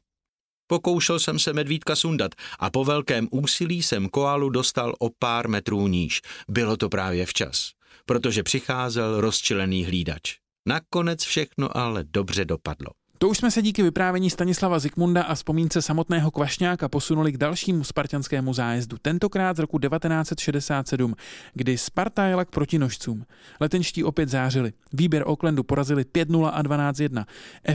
Pokoušel 0.67 1.19
jsem 1.19 1.39
se 1.39 1.53
medvídka 1.53 1.95
sundat 1.95 2.31
a 2.59 2.69
po 2.69 2.85
velkém 2.85 3.27
úsilí 3.31 3.83
jsem 3.83 4.09
koalu 4.09 4.49
dostal 4.49 4.95
o 4.99 5.09
pár 5.19 5.47
metrů 5.47 5.87
níž. 5.87 6.21
Bylo 6.47 6.77
to 6.77 6.89
právě 6.89 7.25
včas, 7.25 7.71
protože 8.05 8.43
přicházel 8.43 9.21
rozčilený 9.21 9.85
hlídač. 9.85 10.35
Nakonec 10.67 11.23
všechno 11.23 11.77
ale 11.77 12.03
dobře 12.03 12.45
dopadlo. 12.45 12.89
To 13.19 13.29
už 13.29 13.37
jsme 13.37 13.51
se 13.51 13.61
díky 13.61 13.83
vyprávění 13.83 14.29
Stanislava 14.29 14.79
Zikmunda 14.79 15.23
a 15.23 15.35
vzpomínce 15.35 15.81
samotného 15.81 16.31
Kvašňáka 16.31 16.89
posunuli 16.89 17.31
k 17.31 17.37
dalšímu 17.37 17.83
spartianskému 17.83 18.53
zájezdu, 18.53 18.97
tentokrát 19.01 19.57
z 19.57 19.59
roku 19.59 19.79
1967, 19.79 21.15
kdy 21.53 21.77
Sparta 21.77 22.25
jela 22.25 22.45
k 22.45 22.49
protinožcům. 22.49 23.25
Letenští 23.59 24.03
opět 24.03 24.29
zářili. 24.29 24.73
Výběr 24.93 25.23
Oaklandu 25.25 25.63
porazili 25.63 26.03
5-0 26.03 26.45
a 26.53 26.63
12-1. 26.63 27.25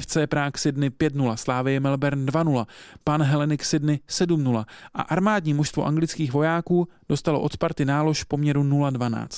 FC 0.01 0.17
Prague 0.27 0.59
Sydney 0.61 0.91
5-0, 0.91 1.37
Slávie 1.37 1.81
Melbourne 1.81 2.33
2-0, 2.33 2.67
Pan 3.05 3.23
Helenik 3.23 3.65
Sydney 3.65 4.01
7-0 4.09 4.65
a 4.95 5.03
armádní 5.03 5.55
mužstvo 5.55 5.85
anglických 5.85 6.33
vojáků 6.33 6.89
dostalo 7.09 7.41
od 7.41 7.53
Sparty 7.53 7.85
nálož 7.85 8.25
poměru 8.25 8.63
0-12. 8.63 9.29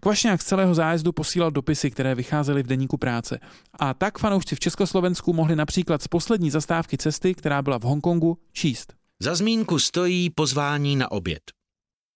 Kvašňák 0.00 0.42
z 0.42 0.44
celého 0.44 0.74
zájezdu 0.74 1.12
posílal 1.12 1.50
dopisy, 1.50 1.90
které 1.90 2.14
vycházely 2.14 2.62
v 2.62 2.66
deníku 2.66 2.96
práce. 2.96 3.40
A 3.80 3.94
tak 3.94 4.18
fanoušci 4.18 4.56
v 4.56 4.60
Československu 4.60 5.32
mohli 5.32 5.56
například 5.56 6.02
z 6.02 6.08
poslední 6.08 6.50
zastávky 6.50 6.98
cesty, 6.98 7.34
která 7.34 7.62
byla 7.62 7.78
v 7.78 7.82
Hongkongu, 7.82 8.38
číst. 8.52 8.94
Za 9.22 9.34
zmínku 9.34 9.78
stojí 9.78 10.30
pozvání 10.30 10.96
na 10.96 11.10
oběd. 11.10 11.42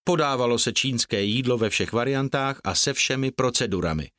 Podávalo 0.03 0.59
se 0.59 0.73
čínské 0.73 1.23
jídlo 1.23 1.57
ve 1.57 1.69
všech 1.69 1.93
variantách 1.93 2.59
a 2.63 2.75
se 2.75 2.93
všemi 2.93 3.31
procedurami. 3.31 4.09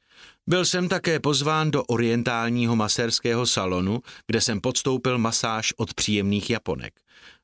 Byl 0.46 0.64
jsem 0.64 0.88
také 0.88 1.20
pozván 1.20 1.70
do 1.70 1.84
orientálního 1.84 2.76
masérského 2.76 3.46
salonu, 3.46 4.00
kde 4.26 4.40
jsem 4.40 4.60
podstoupil 4.60 5.18
masáž 5.18 5.72
od 5.76 5.94
příjemných 5.94 6.50
Japonek. 6.50 7.00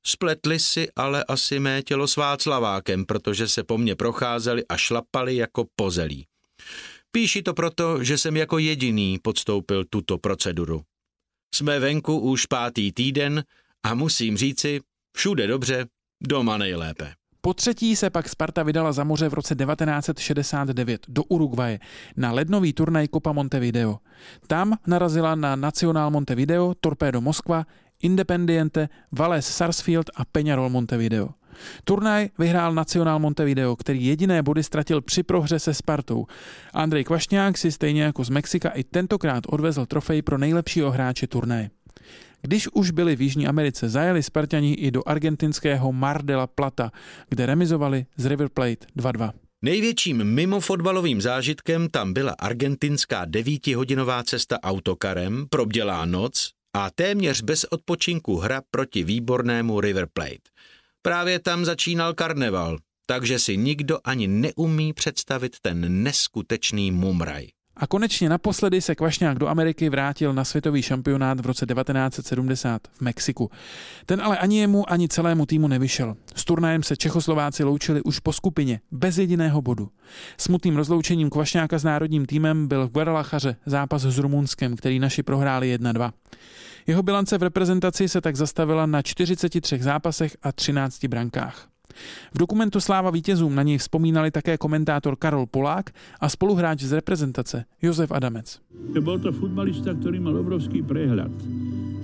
Spletli 0.06 0.58
si 0.58 0.88
ale 0.96 1.24
asi 1.24 1.58
mé 1.60 1.82
tělo 1.82 2.06
s 2.06 2.16
Václavákem, 2.16 3.04
protože 3.04 3.48
se 3.48 3.64
po 3.64 3.78
mně 3.78 3.94
procházeli 3.94 4.66
a 4.68 4.76
šlapali 4.76 5.36
jako 5.36 5.66
pozelí. 5.76 6.26
Píši 7.10 7.42
to 7.42 7.54
proto, 7.54 8.04
že 8.04 8.18
jsem 8.18 8.36
jako 8.36 8.58
jediný 8.58 9.18
podstoupil 9.18 9.84
tuto 9.84 10.18
proceduru. 10.18 10.82
Jsme 11.54 11.78
venku 11.78 12.18
už 12.18 12.46
pátý 12.46 12.92
týden 12.92 13.44
a 13.82 13.94
musím 13.94 14.36
říci, 14.36 14.80
všude 15.16 15.46
dobře, 15.46 15.86
doma 16.22 16.56
nejlépe. 16.56 17.14
Po 17.40 17.54
třetí 17.54 17.96
se 17.96 18.10
pak 18.10 18.28
Sparta 18.28 18.62
vydala 18.62 18.92
za 18.92 19.04
moře 19.04 19.28
v 19.28 19.34
roce 19.34 19.54
1969 19.54 21.06
do 21.08 21.24
Uruguaje 21.24 21.78
na 22.16 22.32
lednový 22.32 22.72
turnaj 22.72 23.08
Copa 23.14 23.32
Montevideo. 23.32 23.98
Tam 24.46 24.74
narazila 24.86 25.34
na 25.34 25.56
Nacional 25.56 26.10
Montevideo, 26.10 26.74
Torpedo 26.80 27.20
Moskva, 27.20 27.64
Independiente, 28.02 28.88
Valles 29.12 29.46
Sarsfield 29.46 30.10
a 30.16 30.24
Peñarol 30.24 30.70
Montevideo. 30.70 31.28
Turnaj 31.84 32.28
vyhrál 32.38 32.74
Nacional 32.74 33.18
Montevideo, 33.18 33.76
který 33.76 34.06
jediné 34.06 34.42
body 34.42 34.62
ztratil 34.62 35.00
při 35.00 35.22
prohře 35.22 35.58
se 35.58 35.74
Spartou. 35.74 36.26
Andrej 36.74 37.04
Kvašňák 37.04 37.58
si 37.58 37.72
stejně 37.72 38.02
jako 38.02 38.24
z 38.24 38.30
Mexika 38.30 38.68
i 38.68 38.84
tentokrát 38.84 39.44
odvezl 39.48 39.86
trofej 39.86 40.22
pro 40.22 40.38
nejlepšího 40.38 40.90
hráče 40.90 41.26
turnaje. 41.26 41.70
Když 42.42 42.68
už 42.72 42.90
byli 42.90 43.16
v 43.16 43.22
Jižní 43.22 43.46
Americe, 43.46 43.88
zajeli 43.88 44.22
Spartani 44.22 44.74
i 44.74 44.90
do 44.90 45.02
argentinského 45.06 45.92
Mar 45.92 46.24
de 46.24 46.36
la 46.36 46.46
Plata, 46.46 46.90
kde 47.28 47.46
remizovali 47.46 48.06
z 48.16 48.26
River 48.26 48.48
Plate 48.48 48.86
2-2. 48.96 49.30
Největším 49.62 50.24
mimofotbalovým 50.24 51.20
zážitkem 51.20 51.88
tam 51.88 52.12
byla 52.12 52.32
argentinská 52.32 53.24
devítihodinová 53.24 54.22
cesta 54.22 54.62
autokarem, 54.62 55.46
probdělá 55.50 56.04
noc 56.04 56.55
a 56.76 56.90
téměř 56.90 57.42
bez 57.42 57.64
odpočinku 57.64 58.36
hra 58.36 58.62
proti 58.70 59.04
výbornému 59.04 59.80
River 59.80 60.06
Plate. 60.12 60.50
Právě 61.02 61.38
tam 61.38 61.64
začínal 61.64 62.14
karneval, 62.14 62.78
takže 63.06 63.38
si 63.38 63.56
nikdo 63.56 63.98
ani 64.04 64.28
neumí 64.28 64.92
představit 64.92 65.56
ten 65.62 66.02
neskutečný 66.02 66.90
mumraj. 66.90 67.46
A 67.76 67.86
konečně 67.86 68.28
naposledy 68.28 68.80
se 68.80 68.94
Kvašňák 68.94 69.38
do 69.38 69.48
Ameriky 69.48 69.88
vrátil 69.88 70.32
na 70.32 70.44
světový 70.44 70.82
šampionát 70.82 71.40
v 71.40 71.46
roce 71.46 71.66
1970 71.66 72.88
v 72.88 73.00
Mexiku. 73.00 73.50
Ten 74.06 74.20
ale 74.20 74.38
ani 74.38 74.58
jemu, 74.58 74.92
ani 74.92 75.08
celému 75.08 75.46
týmu 75.46 75.68
nevyšel. 75.68 76.16
S 76.34 76.44
turnajem 76.44 76.82
se 76.82 76.96
Čechoslováci 76.96 77.64
loučili 77.64 78.02
už 78.02 78.18
po 78.18 78.32
skupině, 78.32 78.80
bez 78.90 79.18
jediného 79.18 79.62
bodu. 79.62 79.88
Smutným 80.38 80.76
rozloučením 80.76 81.30
Kvašňáka 81.30 81.78
s 81.78 81.84
národním 81.84 82.26
týmem 82.26 82.68
byl 82.68 82.88
v 82.88 82.90
Guadalachaře 82.90 83.56
zápas 83.66 84.02
s 84.02 84.18
Rumunskem, 84.18 84.76
který 84.76 84.98
naši 84.98 85.22
prohráli 85.22 85.78
1-2. 85.78 86.12
Jeho 86.86 87.02
bilance 87.02 87.38
v 87.38 87.42
reprezentaci 87.42 88.08
se 88.08 88.20
tak 88.20 88.36
zastavila 88.36 88.86
na 88.86 89.02
43 89.02 89.78
zápasech 89.78 90.36
a 90.42 90.52
13 90.52 91.04
brankách. 91.04 91.68
V 92.34 92.38
dokumentu 92.38 92.80
Sláva 92.80 93.10
vítězům 93.10 93.54
na 93.54 93.62
něj 93.62 93.78
vzpomínali 93.78 94.30
také 94.30 94.58
komentátor 94.58 95.16
Karol 95.16 95.46
Polák 95.46 95.90
a 96.20 96.28
spoluhráč 96.28 96.82
z 96.82 96.92
reprezentace 96.92 97.64
Josef 97.82 98.12
Adamec. 98.12 98.60
Byl 99.00 99.18
to 99.18 99.32
futbalista, 99.32 99.94
který 99.94 100.20
mal 100.20 100.36
obrovský 100.36 100.82
prehľad. 100.82 101.32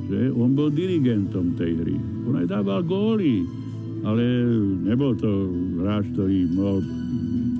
Že? 0.08 0.32
On 0.32 0.54
byl 0.54 0.70
dirigentom 0.70 1.54
té 1.54 1.64
hry. 1.64 1.96
On 2.26 2.46
dával 2.46 2.82
góly, 2.82 3.46
ale 4.04 4.22
nebyl 4.82 5.14
to 5.14 5.48
hráč, 5.80 6.06
který 6.12 6.46
mohl 6.46 6.82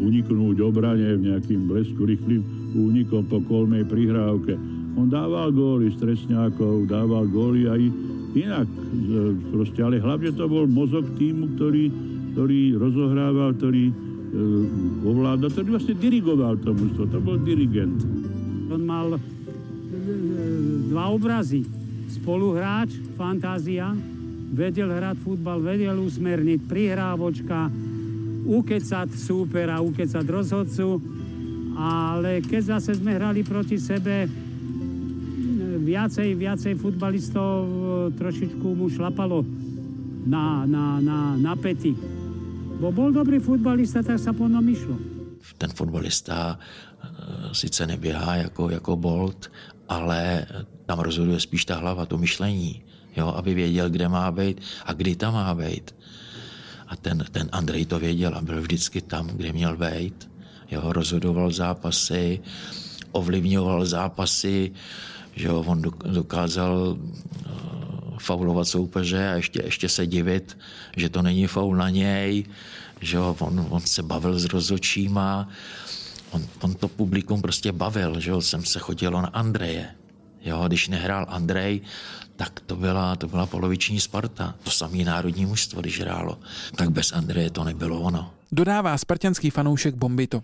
uniknout 0.00 0.60
obraně 0.60 1.16
v 1.16 1.20
nějakým 1.20 1.68
blesku 1.68 2.06
rychlým 2.06 2.44
únikom 2.74 3.26
po 3.26 3.40
kolmej 3.40 3.84
prihrávke. 3.84 4.58
On 4.96 5.10
dával 5.10 5.52
góly 5.52 5.90
trestňákov, 5.90 6.86
dával 6.88 7.26
góly 7.26 7.68
aj 7.68 7.80
inak. 8.34 8.68
Proste, 9.52 9.80
ale 9.84 10.00
hlavne 10.00 10.32
to 10.32 10.44
bol 10.48 10.64
mozog 10.68 11.04
týmu, 11.16 11.56
ktorý 11.56 12.12
ktorý 12.32 12.80
rozohrával, 12.80 13.52
ktorý 13.60 13.92
e, 13.92 13.94
ovládal, 15.04 15.52
ktorý 15.52 15.68
vlastne 15.76 15.94
dirigoval 16.00 16.56
to. 16.64 16.72
To 16.96 17.18
bol 17.20 17.36
dirigent. 17.36 18.00
On 18.72 18.80
mal 18.80 19.16
e, 19.16 19.20
dva 20.88 21.12
obrazy. 21.12 21.68
Spoluhráč, 22.08 22.96
fantázia, 23.16 23.92
vedel 24.52 24.88
hrať 24.88 25.16
futbal, 25.20 25.60
vedel 25.60 25.96
usmerniť, 26.00 26.60
prihrávočka, 26.68 27.68
ukecať 28.48 29.08
súpera, 29.16 29.80
ukecať 29.80 30.24
rozhodcu, 30.24 31.00
ale 31.76 32.44
keď 32.44 32.76
zase 32.76 33.00
sme 33.00 33.16
hrali 33.16 33.40
proti 33.44 33.80
sebe, 33.80 34.28
viacej, 35.82 36.38
viacej 36.38 36.74
futbalistov 36.78 37.58
e, 37.66 37.76
trošičku 38.16 38.66
mu 38.78 38.86
šlapalo 38.86 39.42
na, 40.26 40.66
na, 40.66 41.02
na, 41.02 41.18
na 41.36 41.52
pety. 41.58 41.94
Bo 42.78 42.90
bol 42.90 43.14
dobrý 43.14 43.38
futbalista, 43.38 44.02
tak 44.02 44.18
sa 44.18 44.34
po 44.34 44.50
ňom 44.50 44.66
išlo. 44.66 44.96
Ten 45.58 45.70
fotbalista 45.70 46.58
eh, 46.58 47.54
sice 47.54 47.86
neběhá 47.86 48.36
jako, 48.36 48.70
jako 48.70 48.96
Bolt, 48.96 49.50
ale 49.88 50.46
tam 50.86 50.98
rozhoduje 50.98 51.40
spíš 51.40 51.64
ta 51.64 51.76
hlava, 51.76 52.06
to 52.06 52.18
myšlení, 52.18 52.82
jo, 53.16 53.28
aby 53.36 53.54
věděl, 53.54 53.90
kde 53.90 54.08
má 54.08 54.30
být 54.30 54.60
a 54.86 54.92
kdy 54.92 55.16
tam 55.16 55.34
má 55.34 55.54
být. 55.54 55.94
A 56.86 56.96
ten, 56.96 57.24
ten 57.30 57.48
Andrej 57.52 57.86
to 57.86 57.98
věděl 57.98 58.34
a 58.34 58.42
byl 58.42 58.60
vždycky 58.60 59.00
tam, 59.00 59.26
kde 59.26 59.52
měl 59.52 59.76
být. 59.76 60.30
Jo, 60.70 60.92
rozhodoval 60.92 61.50
zápasy, 61.50 62.40
ovlivňoval 63.12 63.86
zápasy, 63.86 64.72
že 65.36 65.46
jo, 65.46 65.64
on 65.66 65.82
dokázal 66.04 66.96
eh, 66.96 67.50
faulovat 68.18 68.68
soupeře 68.68 69.28
a 69.28 69.34
ještě, 69.34 69.62
ještě 69.64 69.88
se 69.88 70.06
divit, 70.06 70.58
že 70.96 71.08
to 71.08 71.22
není 71.22 71.46
faul 71.46 71.76
na 71.76 71.90
něj, 71.90 72.44
že 73.00 73.16
jo, 73.16 73.36
on, 73.38 73.66
on 73.70 73.80
se 73.80 74.02
bavil 74.02 74.38
s 74.38 74.44
rozočíma, 74.44 75.48
on, 76.30 76.46
on 76.60 76.74
to 76.74 76.88
publikum 76.88 77.42
prostě 77.42 77.72
bavil, 77.72 78.20
že 78.20 78.30
jo, 78.30 78.40
jsem 78.40 78.64
se 78.64 78.78
chodilo 78.78 79.20
na 79.20 79.28
Andreje, 79.28 79.88
jo, 80.44 80.64
když 80.66 80.88
nehrál 80.88 81.26
Andrej, 81.28 81.80
tak 82.36 82.60
to 82.60 82.76
byla, 82.76 83.16
to 83.16 83.28
byla 83.28 83.46
poloviční 83.46 84.00
Sparta. 84.00 84.54
To 84.62 84.70
samý 84.70 85.04
národní 85.04 85.46
mužstvo, 85.46 85.80
když 85.80 86.00
hrálo. 86.00 86.38
Tak 86.76 86.90
bez 86.90 87.12
Andreje 87.12 87.50
to 87.50 87.64
nebylo 87.64 88.00
ono. 88.00 88.30
Dodává 88.52 88.98
spartianský 88.98 89.50
fanoušek 89.50 89.94
Bombito. 89.94 90.42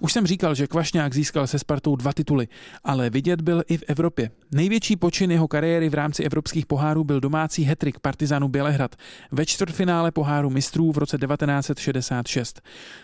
Už 0.00 0.12
jsem 0.12 0.26
říkal, 0.26 0.54
že 0.54 0.66
Kvašňák 0.66 1.14
získal 1.14 1.46
se 1.46 1.58
Spartou 1.58 1.96
dva 1.96 2.12
tituly, 2.12 2.48
ale 2.84 3.10
vidět 3.10 3.40
byl 3.40 3.62
i 3.68 3.76
v 3.76 3.82
Evropě. 3.88 4.30
Největší 4.54 4.96
počin 4.96 5.30
jeho 5.30 5.48
kariéry 5.48 5.88
v 5.88 5.94
rámci 5.94 6.24
evropských 6.24 6.66
pohárů 6.66 7.04
byl 7.04 7.20
domácí 7.20 7.64
hetrik 7.64 8.00
Partizanu 8.00 8.48
Bělehrad 8.48 8.96
ve 9.32 9.46
čtvrtfinále 9.46 10.10
poháru 10.10 10.50
mistrů 10.50 10.92
v 10.92 10.98
roce 10.98 11.18
1966. 11.18 12.60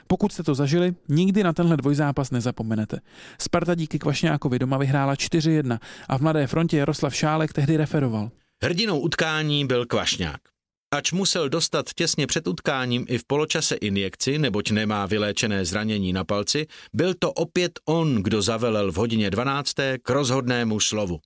Pokud 0.07 0.33
jste 0.33 0.43
to 0.43 0.55
zažili, 0.55 0.95
nikdy 1.09 1.43
na 1.43 1.53
tenhle 1.53 1.77
dvojzápas 1.77 2.31
nezapomenete. 2.31 3.01
Sparta 3.39 3.75
díky 3.75 3.99
Kvašňákovi 3.99 4.59
doma 4.59 4.79
vyhrála 4.79 5.15
4-1 5.15 5.79
a 6.09 6.19
v 6.19 6.21
Mladé 6.21 6.47
frontě 6.47 6.77
Jaroslav 6.79 7.15
Šálek 7.15 7.53
tehdy 7.53 7.77
referoval. 7.77 8.31
Hrdinou 8.63 9.01
utkání 9.01 9.67
byl 9.67 9.87
Kvašňák. 9.87 10.56
Ač 10.91 11.13
musel 11.13 11.49
dostat 11.49 11.95
těsně 11.95 12.27
před 12.27 12.47
utkáním 12.47 13.07
i 13.09 13.19
v 13.19 13.25
poločase 13.25 13.75
injekci, 13.75 14.39
neboť 14.39 14.71
nemá 14.71 15.07
vyléčené 15.07 15.65
zranění 15.65 16.13
na 16.13 16.25
palci, 16.25 16.67
byl 16.93 17.15
to 17.15 17.33
opět 17.33 17.73
on, 17.85 18.23
kdo 18.23 18.43
zavelel 18.43 18.93
v 18.93 18.97
hodině 18.97 19.31
12. 19.31 19.73
k 20.03 20.11
rozhodnému 20.11 20.81
slovu. 20.81 21.21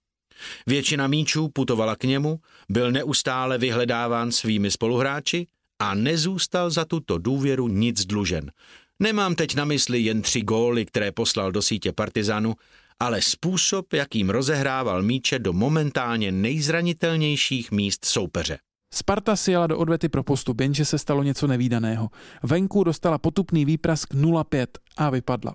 Většina 0.67 1.07
míčů 1.07 1.49
putovala 1.49 1.97
k 1.97 2.05
němu, 2.05 2.41
byl 2.69 2.93
neustále 2.93 3.59
vyhledáván 3.59 4.33
svými 4.33 4.71
spoluhráči 4.71 5.47
a 5.79 5.95
nezůstal 5.95 6.71
za 6.71 6.85
tuto 6.85 7.19
důvěru 7.19 7.69
nic 7.69 8.07
dlužen. 8.07 8.53
Nemám 9.01 9.35
teď 9.35 9.55
na 9.55 9.65
mysli 9.65 10.01
jen 10.01 10.23
tři 10.23 10.41
góly, 10.41 10.87
které 10.87 11.13
poslal 11.13 11.53
do 11.53 11.63
sítě 11.63 11.93
Partizanu, 11.93 12.55
ale 13.01 13.23
způsob, 13.23 13.93
jakým 13.93 14.31
rozehrával 14.31 15.03
míče 15.03 15.39
do 15.39 15.53
momentálně 15.53 16.33
nejzranitelnějších 16.33 17.71
míst 17.71 18.05
soupeře. 18.05 18.59
Sparta 18.95 19.36
si 19.36 19.51
jela 19.51 19.66
do 19.66 19.78
odvety 19.78 20.09
pro 20.09 20.22
postup, 20.22 20.61
jenže 20.61 20.84
se 20.84 20.99
stalo 20.99 21.22
něco 21.22 21.47
nevýdaného. 21.47 22.11
Venku 22.43 22.84
dostala 22.84 23.18
potupný 23.18 23.64
výprask 23.64 24.14
0-5 24.14 24.66
a 24.97 25.11
vypadla. 25.11 25.55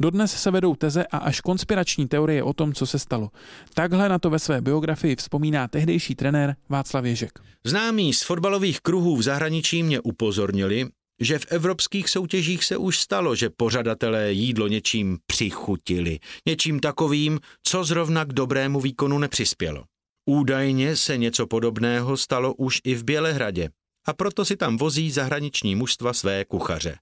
Dodnes 0.00 0.42
se 0.42 0.50
vedou 0.50 0.74
teze 0.74 1.06
a 1.06 1.18
až 1.18 1.40
konspirační 1.40 2.08
teorie 2.08 2.42
o 2.42 2.52
tom, 2.52 2.72
co 2.72 2.86
se 2.86 2.98
stalo. 2.98 3.30
Takhle 3.74 4.08
na 4.08 4.18
to 4.18 4.30
ve 4.30 4.38
své 4.38 4.60
biografii 4.60 5.16
vzpomíná 5.16 5.68
tehdejší 5.68 6.14
trenér 6.14 6.56
Václav 6.68 7.04
Ježek. 7.04 7.38
Známí 7.64 8.12
z 8.12 8.22
fotbalových 8.22 8.80
kruhů 8.80 9.16
v 9.16 9.22
zahraničí 9.22 9.82
mě 9.82 10.00
upozornili, 10.00 10.86
že 11.20 11.38
v 11.38 11.46
evropských 11.48 12.08
soutěžích 12.08 12.64
se 12.64 12.76
už 12.76 12.98
stalo, 12.98 13.34
že 13.34 13.50
pořadatelé 13.50 14.32
jídlo 14.32 14.68
něčím 14.68 15.18
přichutili, 15.26 16.18
něčím 16.46 16.80
takovým, 16.80 17.40
co 17.62 17.84
zrovna 17.84 18.24
k 18.24 18.32
dobrému 18.32 18.80
výkonu 18.80 19.18
nepřispělo. 19.18 19.84
Údajně 20.28 20.96
se 20.96 21.16
něco 21.16 21.46
podobného 21.46 22.16
stalo 22.16 22.54
už 22.54 22.80
i 22.84 22.94
v 22.94 23.04
Bělehradě 23.04 23.68
a 24.06 24.12
proto 24.12 24.44
si 24.44 24.56
tam 24.56 24.76
vozí 24.76 25.10
zahraniční 25.10 25.74
mužstva 25.74 26.12
své 26.12 26.44
kuchaře. 26.44 26.96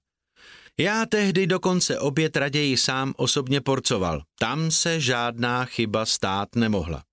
Já 0.79 1.05
tehdy 1.05 1.47
dokonce 1.47 1.99
oběd 1.99 2.37
raději 2.37 2.77
sám 2.77 3.13
osobně 3.17 3.61
porcoval. 3.61 4.21
Tam 4.39 4.71
se 4.71 4.99
žádná 4.99 5.65
chyba 5.65 6.05
stát 6.05 6.55
nemohla. 6.55 7.03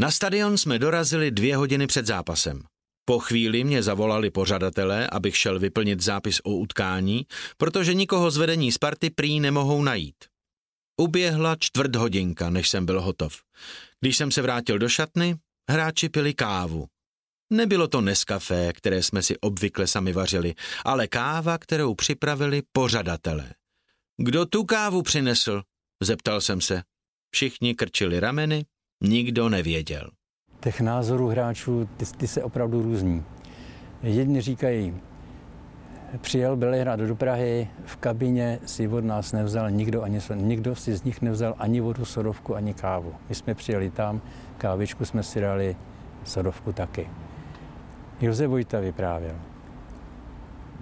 Na 0.00 0.10
stadion 0.10 0.58
jsme 0.58 0.78
dorazili 0.78 1.30
dvě 1.30 1.56
hodiny 1.56 1.86
před 1.86 2.06
zápasem. 2.06 2.62
Po 3.04 3.18
chvíli 3.18 3.64
mě 3.64 3.82
zavolali 3.82 4.30
pořadatelé, 4.30 5.06
abych 5.06 5.36
šel 5.36 5.58
vyplnit 5.58 6.00
zápis 6.00 6.40
o 6.44 6.50
utkání, 6.50 7.26
protože 7.56 7.94
nikoho 7.94 8.30
z 8.30 8.36
vedení 8.36 8.72
Sparty 8.72 9.10
prý 9.10 9.40
nemohou 9.40 9.82
najít. 9.82 10.31
Uběhla 10.96 11.56
čtvrt 11.58 11.96
hodinka, 11.96 12.50
než 12.50 12.68
jsem 12.68 12.86
byl 12.86 13.00
hotov. 13.00 13.42
Když 14.00 14.16
jsem 14.16 14.30
se 14.30 14.42
vrátil 14.42 14.78
do 14.78 14.88
šatny, 14.88 15.36
hráči 15.70 16.08
pili 16.08 16.34
kávu. 16.34 16.86
Nebylo 17.52 17.88
to 17.88 18.00
neskafé, 18.00 18.72
které 18.72 19.02
jsme 19.02 19.22
si 19.22 19.38
obvykle 19.38 19.86
sami 19.86 20.12
vařili, 20.12 20.54
ale 20.84 21.08
káva, 21.08 21.58
kterou 21.58 21.94
připravili 21.94 22.62
pořadatelé. 22.72 23.54
Kdo 24.16 24.46
tu 24.46 24.64
kávu 24.64 25.02
přinesl? 25.02 25.62
Zeptal 26.02 26.40
jsem 26.40 26.60
se. 26.60 26.82
Všichni 27.30 27.74
krčili 27.74 28.20
rameny, 28.20 28.64
nikdo 29.02 29.48
nevěděl. 29.48 30.10
Těch 30.60 30.80
názorů 30.80 31.28
hráčů, 31.28 31.88
ty, 31.96 32.06
ty 32.06 32.28
se 32.28 32.42
opravdu 32.42 32.82
různí. 32.82 33.24
Jedni 34.02 34.40
říkají, 34.40 34.94
přijel 36.20 36.56
Bělehrad 36.56 37.00
do 37.00 37.14
Prahy, 37.14 37.68
v 37.84 37.96
kabině 37.96 38.58
si 38.66 38.88
od 38.88 39.04
nás 39.04 39.32
nevzal 39.32 39.70
nikdo, 39.70 40.02
ani, 40.02 40.20
nikdo 40.34 40.74
si 40.74 40.96
z 40.96 41.04
nich 41.04 41.22
nevzal 41.22 41.54
ani 41.58 41.80
vodu, 41.80 42.04
sodovku, 42.04 42.56
ani 42.56 42.74
kávu. 42.74 43.14
My 43.28 43.34
jsme 43.34 43.54
přijeli 43.54 43.90
tam, 43.90 44.20
kávičku 44.58 45.04
jsme 45.04 45.22
si 45.22 45.40
dali, 45.40 45.76
sodovku 46.24 46.72
taky. 46.72 47.08
Josef 48.20 48.50
Vojta 48.50 48.80
vyprávěl. 48.80 49.34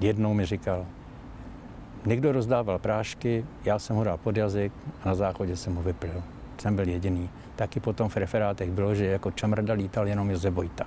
Jednou 0.01 0.35
mi 0.35 0.47
říkal, 0.47 0.87
někdo 2.07 2.33
rozdával 2.33 2.79
prášky, 2.79 3.45
já 3.65 3.79
jsem 3.79 3.97
ho 3.97 4.05
dal 4.05 4.17
pod 4.17 4.37
jazyk 4.37 4.73
a 5.03 5.09
na 5.09 5.15
záchodě 5.15 5.57
jsem 5.57 5.75
ho 5.75 5.83
vyplil. 5.83 6.23
Jsem 6.59 6.77
byl 6.77 6.89
jediný. 6.89 7.31
Taky 7.57 7.81
potom 7.81 8.09
v 8.09 8.17
referátech 8.17 8.71
bylo, 8.71 8.95
že 8.95 9.07
jako 9.07 9.31
čamrda 9.31 9.75
lítal 9.75 10.09
jenom 10.09 10.31
Josef 10.31 10.55
Vojta. 10.55 10.87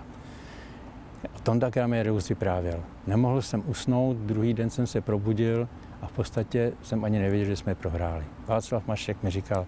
Tak 1.60 1.78
Ramirez 1.78 2.30
vyprávěl. 2.30 2.84
Nemohl 3.08 3.42
jsem 3.42 3.64
usnout, 3.68 4.18
druhý 4.18 4.54
den 4.54 4.70
jsem 4.70 4.88
se 4.88 5.02
probudil 5.02 5.68
a 6.02 6.08
v 6.08 6.12
podstatě 6.12 6.74
jsem 6.82 7.04
ani 7.06 7.20
nevěděl, 7.20 7.48
že 7.48 7.56
jsme 7.56 7.76
prohráli. 7.76 8.24
Václav 8.48 8.88
Mašek 8.88 9.24
mi 9.24 9.30
říkal, 9.30 9.66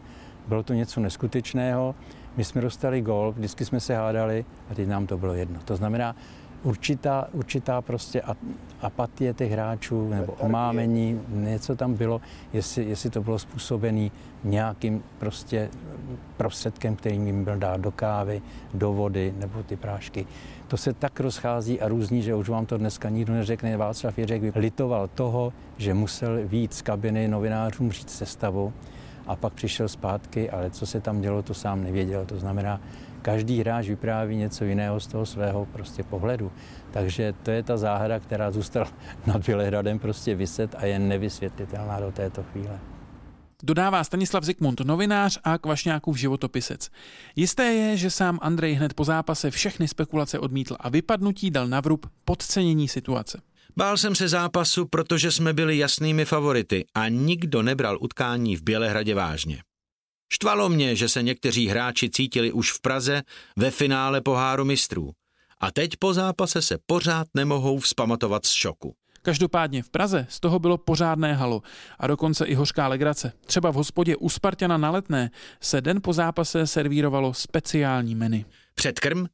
bylo 0.47 0.63
to 0.63 0.73
něco 0.73 0.99
neskutečného, 0.99 1.95
my 2.37 2.43
jsme 2.43 2.61
dostali 2.61 3.01
gol, 3.01 3.31
vždycky 3.37 3.65
jsme 3.65 3.79
se 3.79 3.95
hádali 3.95 4.45
a 4.71 4.75
teď 4.75 4.87
nám 4.87 5.07
to 5.07 5.17
bylo 5.17 5.33
jedno. 5.33 5.59
To 5.65 5.75
znamená, 5.75 6.15
určitá, 6.63 7.27
určitá 7.31 7.81
prostě 7.81 8.21
apatie 8.81 9.33
těch 9.33 9.51
hráčů 9.51 10.09
nebo 10.09 10.33
omámení, 10.33 11.21
něco 11.27 11.75
tam 11.75 11.93
bylo, 11.93 12.21
jestli, 12.53 12.83
jestli 12.83 13.09
to 13.09 13.21
bylo 13.21 13.39
způsobené 13.39 14.09
nějakým 14.43 15.03
prostě 15.19 15.69
prostředkem, 16.37 16.95
který 16.95 17.15
jim 17.15 17.43
byl 17.43 17.57
dát 17.57 17.81
do 17.81 17.91
kávy, 17.91 18.41
do 18.73 18.93
vody 18.93 19.33
nebo 19.37 19.63
ty 19.63 19.75
prášky. 19.75 20.27
To 20.67 20.77
se 20.77 20.93
tak 20.93 21.19
rozchází 21.19 21.81
a 21.81 21.87
různí, 21.87 22.21
že 22.21 22.35
už 22.35 22.49
vám 22.49 22.65
to 22.65 22.77
dneska 22.77 23.09
nikdo 23.09 23.33
neřekne. 23.33 23.77
Václav 23.77 24.17
Jeřek 24.17 24.55
litoval 24.55 25.07
toho, 25.07 25.53
že 25.77 25.93
musel 25.93 26.39
výjít 26.43 26.73
z 26.73 26.81
kabiny 26.81 27.27
novinářům 27.27 27.91
říct 27.91 28.09
sestavu 28.09 28.73
a 29.27 29.35
pak 29.35 29.53
přišel 29.53 29.87
zpátky, 29.87 30.49
ale 30.49 30.71
co 30.71 30.85
se 30.85 31.01
tam 31.01 31.21
dělo, 31.21 31.43
to 31.43 31.53
sám 31.53 31.83
nevěděl. 31.83 32.25
To 32.25 32.39
znamená, 32.39 32.81
každý 33.21 33.59
hráč 33.59 33.87
vypráví 33.87 34.35
něco 34.35 34.65
jiného 34.65 34.99
z 34.99 35.07
toho 35.07 35.25
svého 35.25 35.65
prostě 35.65 36.03
pohledu. 36.03 36.51
Takže 36.91 37.33
to 37.43 37.51
je 37.51 37.63
ta 37.63 37.77
záhada, 37.77 38.19
která 38.19 38.51
zůstala 38.51 38.87
nad 39.27 39.45
Bělehradem 39.45 39.99
prostě 39.99 40.35
vyset 40.35 40.75
a 40.77 40.85
je 40.85 40.99
nevysvětlitelná 40.99 41.99
do 41.99 42.11
této 42.11 42.43
chvíle. 42.43 42.79
Dodává 43.63 44.03
Stanislav 44.03 44.43
Zikmund, 44.43 44.79
novinář 44.79 45.39
a 45.43 45.57
Kvašňákův 45.57 46.17
životopisec. 46.17 46.89
Jisté 47.35 47.63
je, 47.63 47.97
že 47.97 48.09
sám 48.09 48.39
Andrej 48.41 48.73
hned 48.73 48.93
po 48.93 49.03
zápase 49.03 49.51
všechny 49.51 49.87
spekulace 49.87 50.39
odmítl 50.39 50.75
a 50.79 50.89
vypadnutí 50.89 51.51
dal 51.51 51.67
na 51.67 51.81
vrub 51.81 52.05
podcenění 52.25 52.87
situace. 52.87 53.41
Bál 53.77 53.97
jsem 53.97 54.15
se 54.15 54.27
zápasu, 54.27 54.85
protože 54.85 55.31
jsme 55.31 55.53
byli 55.53 55.77
jasnými 55.77 56.25
favority 56.25 56.85
a 56.93 57.07
nikdo 57.07 57.61
nebral 57.61 57.97
utkání 58.01 58.55
v 58.55 58.63
Bělehradě 58.63 59.15
vážně. 59.15 59.63
Štvalo 60.33 60.69
mě, 60.69 60.95
že 60.95 61.09
se 61.09 61.23
někteří 61.23 61.67
hráči 61.67 62.09
cítili 62.09 62.51
už 62.51 62.71
v 62.71 62.81
Praze 62.81 63.23
ve 63.57 63.71
finále 63.71 64.21
poháru 64.21 64.65
mistrů 64.65 65.11
a 65.59 65.71
teď 65.71 65.91
po 65.99 66.13
zápase 66.13 66.61
se 66.61 66.77
pořád 66.85 67.27
nemohou 67.33 67.79
vzpamatovat 67.79 68.45
z 68.45 68.51
šoku. 68.51 68.95
Každopádně 69.25 69.83
v 69.83 69.89
Praze 69.89 70.27
z 70.29 70.39
toho 70.39 70.59
bylo 70.59 70.77
pořádné 70.77 71.33
halo 71.33 71.61
a 71.99 72.07
dokonce 72.07 72.45
i 72.45 72.53
hořká 72.53 72.87
legrace. 72.87 73.33
Třeba 73.45 73.71
v 73.71 73.75
hospodě 73.75 74.15
u 74.15 74.29
Spartana 74.29 74.77
na 74.77 74.91
Letné 74.91 75.31
se 75.61 75.81
den 75.81 76.01
po 76.01 76.13
zápase 76.13 76.67
servírovalo 76.67 77.33
speciální 77.33 78.15
menu. 78.15 78.45
Předkrm, 78.75 79.25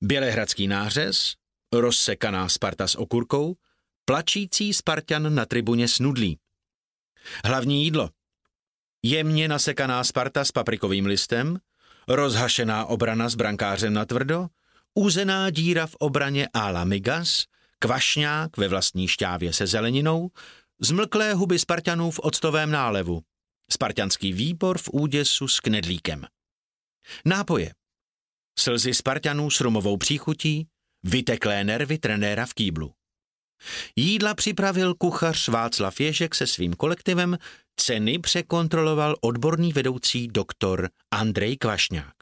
bělehradský 0.00 0.68
nářez, 0.68 1.34
rozsekaná 1.72 2.48
Sparta 2.48 2.88
s 2.88 2.94
okurkou, 2.98 3.54
plačící 4.04 4.72
Spartan 4.72 5.34
na 5.34 5.46
tribuně 5.46 5.88
s 5.88 5.98
nudlí. 5.98 6.38
Hlavní 7.44 7.84
jídlo– 7.84 8.10
jemně 9.02 9.48
nasekaná 9.48 10.04
Sparta 10.04 10.44
s 10.44 10.52
paprikovým 10.52 11.06
listem, 11.06 11.58
rozhašená 12.08 12.84
obrana 12.84 13.28
s 13.28 13.34
brankářem 13.34 13.92
na 13.92 14.04
tvrdo, 14.04 14.46
úzená 14.94 15.50
díra 15.50 15.86
v 15.86 15.94
obraně 15.98 16.48
a 16.54 16.70
la 16.70 16.84
migas, 16.84 17.44
kvašňák 17.82 18.56
ve 18.56 18.68
vlastní 18.68 19.08
šťávě 19.08 19.52
se 19.52 19.66
zeleninou, 19.66 20.30
zmlklé 20.80 21.34
huby 21.34 21.58
Spartanů 21.58 22.10
v 22.10 22.18
octovém 22.18 22.70
nálevu, 22.70 23.22
spartanský 23.70 24.32
výbor 24.32 24.78
v 24.78 24.88
úděsu 24.92 25.48
s 25.48 25.60
knedlíkem. 25.60 26.26
Nápoje. 27.24 27.74
Slzy 28.58 28.94
Spartanů 28.94 29.50
s 29.50 29.60
rumovou 29.60 29.96
příchutí, 29.96 30.68
vyteklé 31.02 31.64
nervy 31.64 31.98
trenéra 31.98 32.46
v 32.46 32.54
kýblu. 32.54 32.92
Jídla 33.96 34.34
připravil 34.34 34.94
kuchař 34.94 35.48
Václav 35.48 36.00
Ježek 36.00 36.34
se 36.34 36.46
svým 36.46 36.74
kolektivem, 36.74 37.38
ceny 37.76 38.18
překontroloval 38.18 39.16
odborný 39.20 39.72
vedoucí 39.72 40.28
doktor 40.28 40.90
Andrej 41.10 41.56
Kvašňák. 41.56 42.21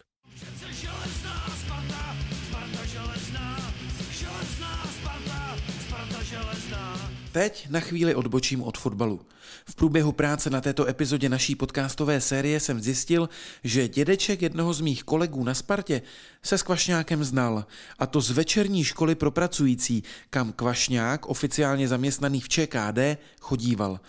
Teď 7.33 7.66
na 7.70 7.81
chvíli 7.81 8.14
odbočím 8.14 8.62
od 8.62 8.78
fotbalu. 8.78 9.20
V 9.64 9.74
průběhu 9.74 10.12
práce 10.12 10.51
na 10.51 10.61
této 10.61 10.89
epizodě 10.89 11.28
naší 11.28 11.55
podcastové 11.55 12.20
série 12.20 12.61
jsem 12.61 12.81
zjistil, 12.81 13.28
že 13.64 13.89
dědeček 13.89 14.43
jednoho 14.43 14.72
z 14.72 14.81
mých 14.81 15.05
kolegů 15.05 15.45
na 15.45 15.55
Spartě 15.55 16.03
se 16.43 16.59
s 16.59 16.62
Kvašňákem 16.62 17.24
znal, 17.24 17.64
a 17.99 18.07
to 18.07 18.20
z 18.20 18.31
večerní 18.31 18.85
školy 18.85 19.14
pro 19.14 19.31
pracující, 19.31 20.03
kam 20.31 20.53
Kvašňák, 20.53 21.26
oficiálně 21.26 21.89
zaměstnaný 21.89 22.41
v 22.41 22.49
ČKD, 22.49 22.99
chodíval. 23.41 24.01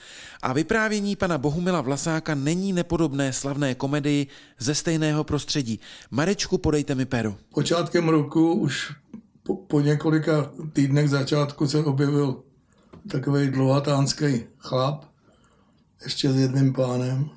A 0.41 0.53
vyprávění 0.53 1.15
pana 1.15 1.37
Bohumila 1.37 1.81
Vlasáka 1.81 2.35
není 2.35 2.73
nepodobné 2.73 3.33
slavné 3.33 3.75
komedii 3.75 4.27
ze 4.59 4.75
stejného 4.75 5.23
prostředí. 5.23 5.79
Marečku, 6.11 6.57
podejte 6.57 6.95
mi 6.95 7.05
pero. 7.05 7.35
Počátkem 7.53 8.09
roku 8.09 8.53
už 8.53 8.93
po, 9.43 9.55
po 9.55 9.81
několika 9.81 10.51
týdnech 10.73 11.09
začátku 11.09 11.67
se 11.67 11.83
objevil 11.83 12.43
takový 13.09 13.47
dlouhatánský 13.47 14.43
chlap, 14.57 15.05
ještě 16.03 16.31
s 16.31 16.35
jedným 16.35 16.73
pánem. 16.73 17.29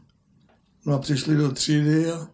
No 0.87 0.95
a 0.95 0.99
přišli 0.99 1.37
do 1.37 1.53
třídy 1.53 2.13
a 2.13 2.29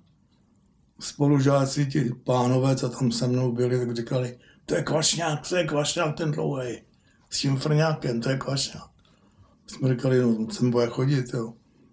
spolužáci, 1.01 1.87
ti 1.87 2.11
pánové, 2.25 2.77
co 2.77 2.89
tam 2.89 3.13
se 3.13 3.27
mnou 3.27 3.53
byli, 3.53 3.79
tak 3.79 3.97
říkali, 3.97 4.39
to 4.67 4.75
je 4.75 4.83
kvašňák, 4.83 5.49
to 5.49 5.57
je 5.57 5.65
kvašňák 5.65 6.17
ten 6.17 6.31
dlouhý, 6.31 6.83
s 7.31 7.41
tím 7.41 7.57
frňákem, 7.57 8.21
to 8.21 8.31
je 8.31 8.37
kvašňák. 8.37 8.91
Jsme 9.67 9.89
říkali, 9.89 10.21
no 10.21 10.51
sem 10.51 10.71
bude 10.71 10.87
chodit, 10.87 11.35
jo. 11.35 11.53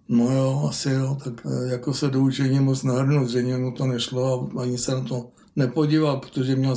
No 0.09 0.31
jo, 0.31 0.65
asi 0.69 0.89
jo, 0.89 1.17
tak 1.23 1.33
eh, 1.45 1.71
jako 1.71 1.93
se 1.93 2.07
do 2.09 2.21
učení 2.21 2.59
moc 2.59 2.83
nahrnout, 2.83 3.29
že 3.29 3.57
mu 3.57 3.71
to 3.71 3.87
nešlo 3.87 4.49
a 4.57 4.61
ani 4.61 4.77
se 4.77 4.91
na 4.91 5.01
to 5.01 5.29
nepodíval, 5.55 6.17
protože 6.19 6.55
měl 6.55 6.75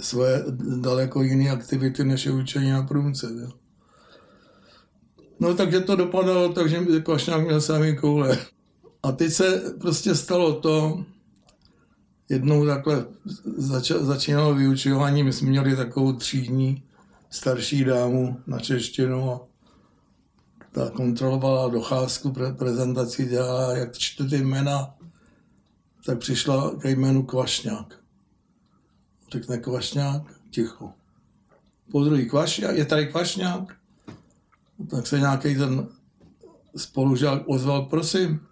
svoje 0.00 0.44
daleko 0.80 1.22
jiné 1.22 1.50
aktivity 1.50 2.04
než 2.04 2.26
je 2.26 2.32
učení 2.32 2.70
na 2.70 2.82
průmce. 2.82 3.26
Jo. 3.40 3.50
No 5.40 5.54
takže 5.54 5.80
to 5.80 5.96
dopadalo 5.96 6.52
tak, 6.52 6.68
že 6.68 7.00
Kvašňák 7.02 7.44
měl 7.44 7.60
samý 7.60 7.96
koule. 7.96 8.38
A 9.02 9.12
teď 9.12 9.32
se 9.32 9.74
prostě 9.80 10.14
stalo 10.14 10.60
to, 10.60 11.04
jednou 12.28 12.66
takhle 12.66 13.06
zač- 13.56 14.00
začínalo 14.00 14.54
vyučování, 14.54 15.22
my 15.22 15.32
jsme 15.32 15.48
měli 15.48 15.76
takovou 15.76 16.12
třídní 16.12 16.82
starší 17.30 17.84
dámu 17.84 18.40
na 18.46 18.58
češtinu 18.58 19.30
a 19.30 19.40
ta 20.72 20.90
kontrolovala 20.90 21.68
docházku, 21.68 22.28
pre- 22.28 22.56
prezentaci 22.56 23.26
dělala, 23.26 23.76
jak 23.76 23.98
čtu 23.98 24.28
ty 24.28 24.36
jména, 24.36 24.94
tak 26.06 26.18
přišla 26.18 26.74
ke 26.78 26.90
jménu 26.90 27.22
Kvašňák. 27.22 27.99
Řekne 29.32 29.58
Kvašňák, 29.58 30.22
ticho. 30.50 30.92
Po 31.90 32.04
druhý 32.04 32.28
Kvašňák, 32.28 32.76
je 32.76 32.84
tady 32.84 33.06
Kvašňák? 33.06 33.76
Tak 34.90 35.06
se 35.06 35.18
nějaký 35.18 35.54
ten 35.56 35.88
spolužák 36.76 37.42
ozval, 37.46 37.82
prosím, 37.82 38.46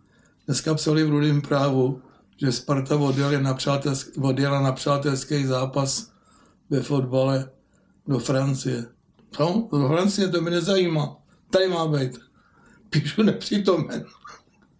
dneska 0.47 0.75
psali 0.75 1.05
v 1.05 1.11
Rudým 1.11 1.43
právu, 1.43 2.03
že 2.37 2.53
Sparta 2.53 2.97
odjela 2.97 3.41
na, 3.41 3.55
přátelský, 3.55 4.21
odjela 4.21 4.61
na 4.61 4.73
přátelský 4.73 5.45
zápas 5.45 6.13
ve 6.71 6.83
fotbale 6.83 7.51
do 8.07 8.19
Francie. 8.19 8.87
Co? 9.31 9.69
Do 9.73 9.89
Francie 9.89 10.29
to 10.29 10.41
mi 10.41 10.51
nezajímá. 10.51 11.17
Tady 11.51 11.69
má 11.69 11.89
být. 11.89 12.19
Píšu 12.91 13.23
nepřítomen. 13.23 14.05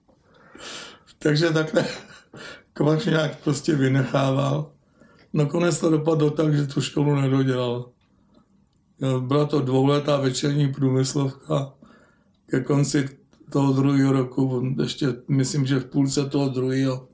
Takže 1.19 1.51
takhle 1.51 1.87
Kvašňák 2.73 3.37
prostě 3.37 3.77
vynechával. 3.77 4.78
Nakonec 5.33 5.81
to 5.81 5.91
dopadlo 5.91 6.31
tak, 6.31 6.55
že 6.55 6.67
tu 6.67 6.81
školu 6.81 7.15
nedodělal. 7.15 7.91
Byla 9.21 9.45
to 9.45 9.61
dvouletá 9.61 10.17
večerní 10.17 10.73
průmyslovka. 10.73 11.73
Ke 12.47 12.61
konci 12.61 13.09
toho 13.51 13.73
druhého 13.73 14.13
roku, 14.13 14.75
ještě 14.83 15.07
myslím, 15.29 15.67
že 15.67 15.79
v 15.79 15.87
půlce 15.87 16.25
toho 16.25 16.49
druhého, 16.49 17.09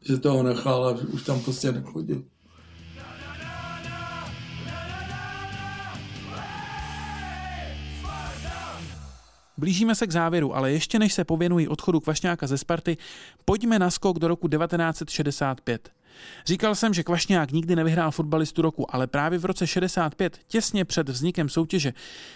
že 0.00 0.18
toho 0.18 0.42
nechal 0.42 0.88
a 0.88 0.90
už 1.12 1.22
tam 1.22 1.40
prostě 1.40 1.72
nechodil. 1.72 2.22
Blížíme 9.58 9.94
se 9.94 10.06
k 10.06 10.12
závěru, 10.12 10.56
ale 10.56 10.72
ještě 10.72 10.98
než 10.98 11.14
se 11.14 11.24
pověnují 11.24 11.68
odchodu 11.68 12.00
Kvašňáka 12.00 12.46
ze 12.46 12.58
Sparty, 12.58 12.96
pojďme 13.44 13.78
na 13.78 13.90
skok 13.90 14.18
do 14.18 14.28
roku 14.28 14.48
1965. 14.48 15.99
Říkal 16.46 16.74
jsem, 16.74 16.94
že 16.94 17.02
Kvašňák 17.02 17.52
nikdy 17.52 17.76
nevyhrál 17.76 18.10
fotbalistu 18.10 18.62
roku, 18.62 18.94
ale 18.94 19.06
právě 19.06 19.38
v 19.38 19.44
roce 19.44 19.66
65, 19.66 20.38
těsně 20.48 20.84
před 20.84 21.08
vznikem 21.08 21.48
soutěže, 21.48 21.92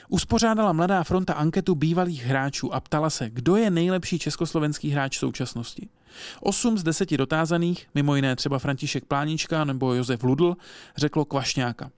uspořádala 0.09 0.73
Mladá 0.73 1.05
fronta 1.05 1.35
anketu 1.35 1.75
bývalých 1.75 2.25
hráčů 2.25 2.75
a 2.75 2.81
ptala 2.81 3.11
se, 3.11 3.31
kdo 3.31 3.57
je 3.57 3.71
nejlepší 3.71 4.19
československý 4.19 4.91
hráč 4.91 5.19
současnosti. 5.19 5.89
Osm 6.41 6.79
z 6.79 6.83
deseti 6.83 7.17
dotázaných, 7.17 7.87
mimo 7.95 8.17
jiné 8.17 8.37
třeba 8.37 8.59
František 8.59 9.05
Plánička 9.05 9.65
nebo 9.65 9.95
Josef 9.95 10.23
Ludl, 10.23 10.57
řeklo 10.97 11.25
Kvašňáka. 11.25 11.91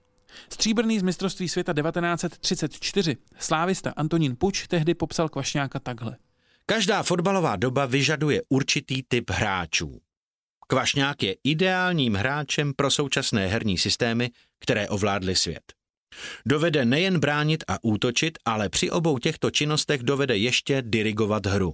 Stříbrný 0.49 0.99
z 0.99 1.03
mistrovství 1.03 1.49
světa 1.49 1.73
1934 1.73 3.17
slávista 3.39 3.93
Antonín 3.97 4.35
Puč 4.39 4.67
tehdy 4.67 4.93
popsal 4.93 5.29
Kvašňáka 5.29 5.79
takhle. 5.79 6.17
Každá 6.65 7.03
fotbalová 7.03 7.55
doba 7.55 7.85
vyžaduje 7.85 8.41
určitý 8.49 9.03
typ 9.03 9.29
hráčů. 9.29 10.01
Kvašňák 10.67 11.23
je 11.23 11.35
ideálním 11.43 12.13
hráčem 12.13 12.73
pro 12.73 12.91
současné 12.91 13.47
herní 13.47 13.77
systémy, 13.77 14.29
které 14.59 14.89
ovládly 14.89 15.35
svět. 15.35 15.73
Dovede 16.45 16.85
nejen 16.85 17.19
bránit 17.19 17.63
a 17.67 17.77
útočit, 17.81 18.37
ale 18.45 18.69
při 18.69 18.91
obou 18.91 19.17
těchto 19.17 19.51
činnostech 19.51 20.03
dovede 20.03 20.37
ještě 20.37 20.81
dirigovat 20.81 21.45
hru. 21.45 21.73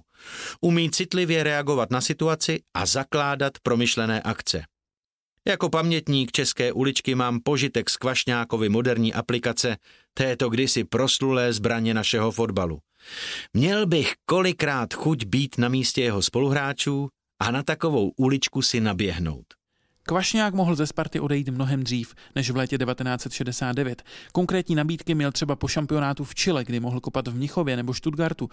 Umí 0.60 0.90
citlivě 0.90 1.42
reagovat 1.42 1.90
na 1.90 2.00
situaci 2.00 2.60
a 2.74 2.86
zakládat 2.86 3.52
promyšlené 3.62 4.22
akce. 4.22 4.64
Jako 5.48 5.68
pamětník 5.68 6.32
České 6.32 6.72
uličky 6.72 7.14
mám 7.14 7.40
požitek 7.40 7.90
z 7.90 7.96
Kvašňákovy 7.96 8.68
moderní 8.68 9.14
aplikace 9.14 9.76
této 10.14 10.48
kdysi 10.48 10.84
proslulé 10.84 11.52
zbraně 11.52 11.94
našeho 11.94 12.30
fotbalu. 12.30 12.78
Měl 13.54 13.86
bych 13.86 14.12
kolikrát 14.26 14.94
chuť 14.94 15.24
být 15.24 15.58
na 15.58 15.68
místě 15.68 16.02
jeho 16.02 16.22
spoluhráčů 16.22 17.08
a 17.40 17.50
na 17.50 17.62
takovou 17.62 18.12
uličku 18.16 18.62
si 18.62 18.80
naběhnout. 18.80 19.46
Kvašňák 20.06 20.54
mohl 20.54 20.74
ze 20.74 20.86
Sparty 20.86 21.20
odejít 21.20 21.48
mnohem 21.48 21.84
dřív 21.84 22.14
než 22.34 22.50
v 22.50 22.56
létě 22.56 22.78
1969. 22.78 24.02
Konkrétní 24.32 24.74
nabídky 24.74 25.14
měl 25.14 25.32
třeba 25.32 25.56
po 25.56 25.68
šampionátu 25.68 26.24
v 26.24 26.34
Chile, 26.34 26.64
kdy 26.64 26.80
mohl 26.80 27.00
kopat 27.00 27.28
v 27.28 27.34
Mnichově 27.34 27.76
nebo 27.76 27.94
Stuttgartu. 27.94 28.50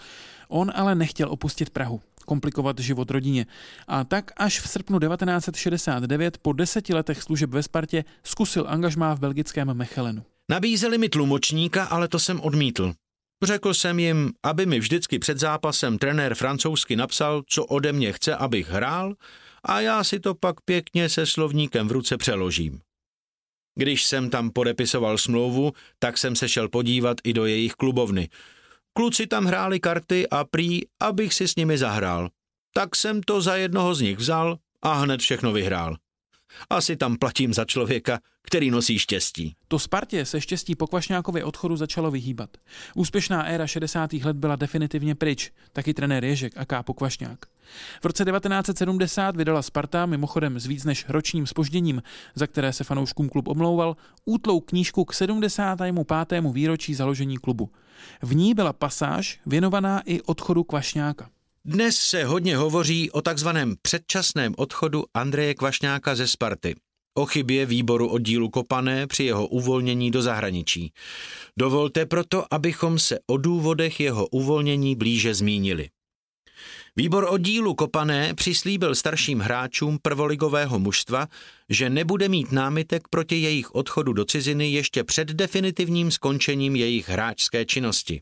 On 0.47 0.71
ale 0.75 0.95
nechtěl 0.95 1.31
opustit 1.31 1.69
Prahu, 1.69 2.01
komplikovat 2.25 2.79
život 2.79 3.11
rodině. 3.11 3.45
A 3.87 4.03
tak 4.03 4.31
až 4.37 4.59
v 4.59 4.67
srpnu 4.69 4.99
1969 4.99 6.37
po 6.37 6.53
deseti 6.53 6.93
letech 6.93 7.23
služeb 7.23 7.49
ve 7.49 7.63
Spartě 7.63 8.05
zkusil 8.23 8.65
angažmá 8.67 9.13
v 9.13 9.19
belgickém 9.19 9.73
Mechelenu. 9.73 10.23
Nabízeli 10.49 10.97
mi 10.97 11.09
tlumočníka, 11.09 11.83
ale 11.83 12.07
to 12.07 12.19
jsem 12.19 12.41
odmítl. 12.41 12.93
Řekl 13.43 13.73
jsem 13.73 13.99
jim, 13.99 14.33
aby 14.43 14.65
mi 14.65 14.79
vždycky 14.79 15.19
před 15.19 15.39
zápasem 15.39 15.97
trenér 15.97 16.35
francouzsky 16.35 16.95
napsal, 16.95 17.43
co 17.47 17.65
ode 17.65 17.93
mě 17.93 18.13
chce, 18.13 18.35
abych 18.35 18.69
hrál, 18.69 19.13
a 19.63 19.81
já 19.81 20.03
si 20.03 20.19
to 20.19 20.35
pak 20.35 20.61
pěkně 20.61 21.09
se 21.09 21.25
slovníkem 21.25 21.87
v 21.87 21.91
ruce 21.91 22.17
přeložím. 22.17 22.81
Když 23.75 24.03
jsem 24.03 24.29
tam 24.29 24.49
podepisoval 24.49 25.17
smlouvu, 25.17 25.71
tak 25.99 26.17
jsem 26.17 26.35
se 26.35 26.49
šel 26.49 26.69
podívat 26.69 27.17
i 27.23 27.33
do 27.33 27.45
jejich 27.45 27.73
klubovny. 27.73 28.29
Kluci 28.93 29.27
tam 29.27 29.45
hráli 29.45 29.79
karty 29.79 30.29
a 30.29 30.43
prý, 30.43 30.81
abych 30.99 31.33
si 31.33 31.47
s 31.47 31.55
nimi 31.55 31.77
zahrál. 31.77 32.29
Tak 32.73 32.95
jsem 32.95 33.23
to 33.23 33.41
za 33.41 33.55
jednoho 33.55 33.95
z 33.95 34.01
nich 34.01 34.17
vzal 34.17 34.57
a 34.81 34.93
hned 34.93 35.21
všechno 35.21 35.51
vyhrál. 35.51 35.95
Asi 36.69 36.95
tam 36.95 37.17
platím 37.17 37.53
za 37.53 37.65
člověka, 37.65 38.19
který 38.41 38.71
nosí 38.71 38.99
štěstí. 38.99 39.55
To 39.67 39.79
Spartě 39.79 40.25
se 40.25 40.41
štěstí 40.41 40.75
po 40.75 40.87
Kvašňákově 40.87 41.43
odchodu 41.43 41.75
začalo 41.75 42.11
vyhýbat. 42.11 42.49
Úspěšná 42.95 43.43
éra 43.43 43.67
60. 43.67 44.13
let 44.13 44.37
byla 44.37 44.55
definitivně 44.55 45.15
pryč, 45.15 45.51
taky 45.73 45.93
trenér 45.93 46.25
Ježek 46.25 46.53
a 46.57 46.65
Kápo 46.65 46.93
Kvašňák. 46.93 47.39
V 48.01 48.05
roce 48.05 48.25
1970 48.25 49.35
vydala 49.35 49.61
Sparta, 49.61 50.05
mimochodem 50.05 50.59
s 50.59 50.65
víc 50.65 50.83
než 50.83 51.05
ročním 51.09 51.47
spožděním, 51.47 52.03
za 52.35 52.47
které 52.47 52.73
se 52.73 52.83
fanouškům 52.83 53.29
klub 53.29 53.47
omlouval, 53.47 53.97
útlou 54.25 54.59
knížku 54.59 55.05
k 55.05 55.13
75. 55.13 56.41
výročí 56.51 56.93
založení 56.93 57.37
klubu. 57.37 57.69
V 58.21 58.35
ní 58.35 58.53
byla 58.53 58.73
pasáž 58.73 59.39
věnovaná 59.45 60.01
i 60.05 60.21
odchodu 60.21 60.63
Kvašňáka. 60.63 61.29
Dnes 61.65 61.95
se 61.95 62.23
hodně 62.23 62.57
hovoří 62.57 63.11
o 63.11 63.21
takzvaném 63.21 63.75
předčasném 63.81 64.53
odchodu 64.57 65.03
Andreje 65.13 65.53
Kvašňáka 65.55 66.15
ze 66.15 66.27
Sparty. 66.27 66.75
O 67.17 67.25
chybě 67.25 67.65
výboru 67.65 68.09
oddílu 68.09 68.49
Kopané 68.49 69.07
při 69.07 69.23
jeho 69.23 69.47
uvolnění 69.47 70.11
do 70.11 70.21
zahraničí. 70.21 70.93
Dovolte 71.59 72.05
proto, 72.05 72.53
abychom 72.53 72.99
se 72.99 73.19
o 73.27 73.37
důvodech 73.37 73.99
jeho 73.99 74.27
uvolnění 74.27 74.95
blíže 74.95 75.33
zmínili. 75.33 75.89
Výbor 76.95 77.27
oddílu 77.29 77.75
Kopané 77.75 78.33
přislíbil 78.33 78.95
starším 78.95 79.39
hráčům 79.39 79.97
prvoligového 80.01 80.79
mužstva, 80.79 81.27
že 81.69 81.89
nebude 81.89 82.29
mít 82.29 82.51
námitek 82.51 83.07
proti 83.07 83.35
jejich 83.35 83.75
odchodu 83.75 84.13
do 84.13 84.25
ciziny 84.25 84.71
ještě 84.71 85.03
před 85.03 85.27
definitivním 85.27 86.11
skončením 86.11 86.75
jejich 86.75 87.09
hráčské 87.09 87.65
činnosti. 87.65 88.21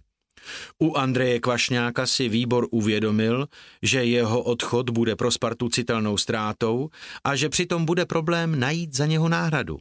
U 0.82 0.96
Andreje 0.96 1.40
Kvašňáka 1.40 2.06
si 2.06 2.30
výbor 2.30 2.68
uvědomil, 2.72 3.48
že 3.82 4.04
jeho 4.04 4.42
odchod 4.42 4.90
bude 4.90 5.16
pro 5.16 5.32
Spartu 5.32 5.70
citelnou 5.70 6.18
ztrátou 6.18 6.90
a 7.24 7.36
že 7.36 7.50
přitom 7.50 7.86
bude 7.86 8.06
problém 8.06 8.60
najít 8.60 8.96
za 8.96 9.06
něho 9.06 9.30
náhradu. 9.30 9.78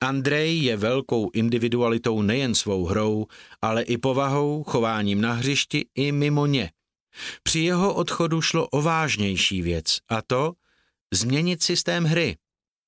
Andrej 0.00 0.62
je 0.62 0.76
velkou 0.76 1.30
individualitou 1.32 2.22
nejen 2.22 2.54
svou 2.54 2.84
hrou, 2.84 3.26
ale 3.62 3.82
i 3.82 3.98
povahou, 3.98 4.62
chováním 4.62 5.20
na 5.20 5.32
hřišti 5.32 5.84
i 5.94 6.12
mimo 6.12 6.46
ně. 6.46 6.70
Při 7.42 7.60
jeho 7.60 7.94
odchodu 7.94 8.40
šlo 8.42 8.68
o 8.68 8.82
vážnější 8.82 9.62
věc, 9.62 9.98
a 10.08 10.22
to 10.22 10.52
změnit 11.14 11.62
systém 11.62 12.04
hry, 12.04 12.36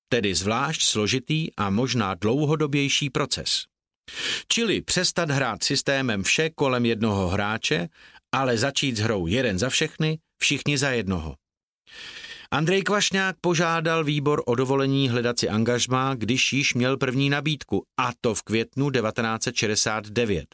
tedy 0.09 0.35
zvlášť 0.35 0.83
složitý 0.83 1.57
a 1.57 1.71
možná 1.71 2.15
dlouhodobější 2.15 3.11
proces. 3.11 3.65
Čili 4.49 4.83
přestat 4.83 5.31
hrát 5.31 5.65
systémem 5.65 6.23
vše 6.23 6.51
kolem 6.51 6.87
jednoho 6.87 7.29
hráče, 7.29 7.89
ale 8.33 8.59
začít 8.59 8.97
s 8.97 9.01
hrou 9.01 9.27
jeden 9.27 9.59
za 9.59 9.69
všechny, 9.69 10.19
všichni 10.39 10.79
za 10.79 10.91
jednoho. 10.91 11.35
Andrej 12.51 12.83
Kvašňák 12.83 13.37
požádal 13.41 14.05
výbor 14.05 14.43
o 14.47 14.55
dovolení 14.55 15.09
hledat 15.09 15.39
si 15.39 15.49
angažmá, 15.49 16.15
když 16.15 16.53
již 16.53 16.75
měl 16.75 16.97
první 16.97 17.31
nabídku, 17.31 17.85
a 18.01 18.11
to 18.21 18.35
v 18.35 18.43
květnu 18.43 18.91
1969. 18.91 20.47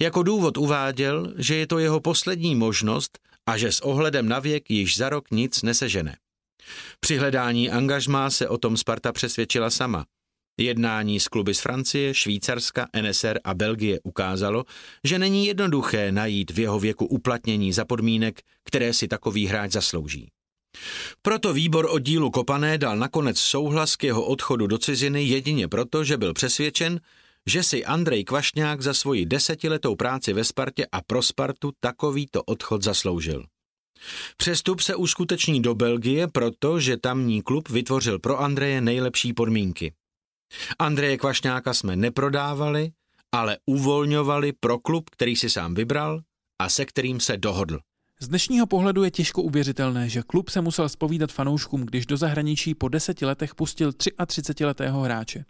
Jako 0.00 0.22
důvod 0.22 0.56
uváděl, 0.56 1.34
že 1.36 1.56
je 1.56 1.66
to 1.66 1.78
jeho 1.78 2.00
poslední 2.00 2.54
možnost 2.54 3.18
a 3.46 3.56
že 3.56 3.72
s 3.72 3.80
ohledem 3.80 4.28
na 4.28 4.38
věk 4.38 4.70
již 4.70 4.96
za 4.96 5.08
rok 5.08 5.30
nic 5.30 5.62
nesežene. 5.62 6.16
Při 7.00 7.16
hledání 7.16 7.70
angažmá 7.70 8.30
se 8.30 8.48
o 8.48 8.58
tom 8.58 8.76
Sparta 8.76 9.12
přesvědčila 9.12 9.70
sama. 9.70 10.04
Jednání 10.60 11.20
s 11.20 11.28
kluby 11.28 11.54
z 11.54 11.60
Francie, 11.60 12.14
Švýcarska, 12.14 12.86
NSR 13.02 13.38
a 13.44 13.54
Belgie 13.54 14.00
ukázalo, 14.00 14.64
že 15.04 15.18
není 15.18 15.46
jednoduché 15.46 16.12
najít 16.12 16.50
v 16.50 16.58
jeho 16.58 16.80
věku 16.80 17.06
uplatnění 17.06 17.72
za 17.72 17.84
podmínek, 17.84 18.40
které 18.64 18.92
si 18.92 19.08
takový 19.08 19.46
hráč 19.46 19.72
zaslouží. 19.72 20.28
Proto 21.22 21.52
výbor 21.52 21.88
oddílu 21.90 22.30
Kopané 22.30 22.78
dal 22.78 22.96
nakonec 22.96 23.38
souhlas 23.38 23.96
k 23.96 24.04
jeho 24.04 24.24
odchodu 24.24 24.66
do 24.66 24.78
ciziny 24.78 25.24
jedině 25.24 25.68
proto, 25.68 26.04
že 26.04 26.16
byl 26.16 26.34
přesvědčen, 26.34 27.00
že 27.46 27.62
si 27.62 27.84
Andrej 27.84 28.24
Kvašňák 28.24 28.82
za 28.82 28.94
svoji 28.94 29.26
desetiletou 29.26 29.96
práci 29.96 30.32
ve 30.32 30.44
Spartě 30.44 30.86
a 30.92 31.02
pro 31.02 31.22
Spartu 31.22 31.72
takovýto 31.80 32.42
odchod 32.42 32.82
zasloužil. 32.82 33.44
Přestup 34.36 34.80
se 34.80 34.94
uskuteční 34.94 35.62
do 35.62 35.74
Belgie, 35.74 36.28
protože 36.28 36.96
tamní 36.96 37.42
klub 37.42 37.68
vytvořil 37.68 38.18
pro 38.18 38.40
Andreje 38.40 38.80
nejlepší 38.80 39.32
podmínky. 39.32 39.92
Andreje 40.78 41.18
Kvašňáka 41.18 41.74
jsme 41.74 41.96
neprodávali, 41.96 42.92
ale 43.32 43.58
uvolňovali 43.66 44.52
pro 44.52 44.78
klub, 44.78 45.10
který 45.10 45.36
si 45.36 45.50
sám 45.50 45.74
vybral 45.74 46.20
a 46.58 46.68
se 46.68 46.84
kterým 46.84 47.20
se 47.20 47.36
dohodl. 47.36 47.78
Z 48.20 48.28
dnešního 48.28 48.66
pohledu 48.66 49.04
je 49.04 49.10
těžko 49.10 49.42
uvěřitelné, 49.42 50.08
že 50.08 50.22
klub 50.22 50.48
se 50.48 50.60
musel 50.60 50.88
spovídat 50.88 51.32
fanouškům, 51.32 51.80
když 51.86 52.06
do 52.06 52.16
zahraničí 52.16 52.74
po 52.74 52.88
deseti 52.88 53.24
letech 53.24 53.54
pustil 53.54 53.90
33-letého 53.90 55.00
hráče. 55.00 55.44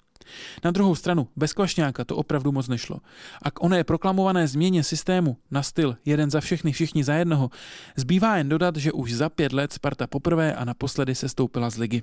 Na 0.64 0.70
druhou 0.70 0.94
stranu, 0.94 1.28
bez 1.36 1.52
Kvašňáka 1.52 2.04
to 2.04 2.16
opravdu 2.16 2.52
moc 2.52 2.68
nešlo. 2.68 3.00
A 3.42 3.50
k 3.50 3.62
oné 3.62 3.84
proklamované 3.84 4.48
změně 4.48 4.84
systému 4.84 5.36
na 5.50 5.62
styl 5.62 5.96
jeden 6.04 6.30
za 6.30 6.40
všechny, 6.40 6.72
všichni 6.72 7.04
za 7.04 7.14
jednoho, 7.14 7.50
zbývá 7.96 8.36
jen 8.36 8.48
dodat, 8.48 8.76
že 8.76 8.92
už 8.92 9.12
za 9.12 9.28
pět 9.28 9.52
let 9.52 9.72
Sparta 9.72 10.06
poprvé 10.06 10.54
a 10.54 10.64
naposledy 10.64 11.14
se 11.14 11.28
stoupila 11.28 11.70
z 11.70 11.78
ligy. 11.78 12.02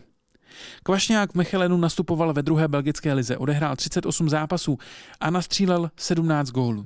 Kvašňák 0.83 1.31
v 1.31 1.35
Mechelenu 1.35 1.77
nastupoval 1.77 2.33
ve 2.33 2.41
druhé 2.41 2.67
belgické 2.67 3.13
lize, 3.13 3.37
odehrál 3.37 3.75
38 3.75 4.29
zápasů 4.29 4.77
a 5.19 5.29
nastřílel 5.29 5.91
17 5.97 6.49
gólů. 6.49 6.85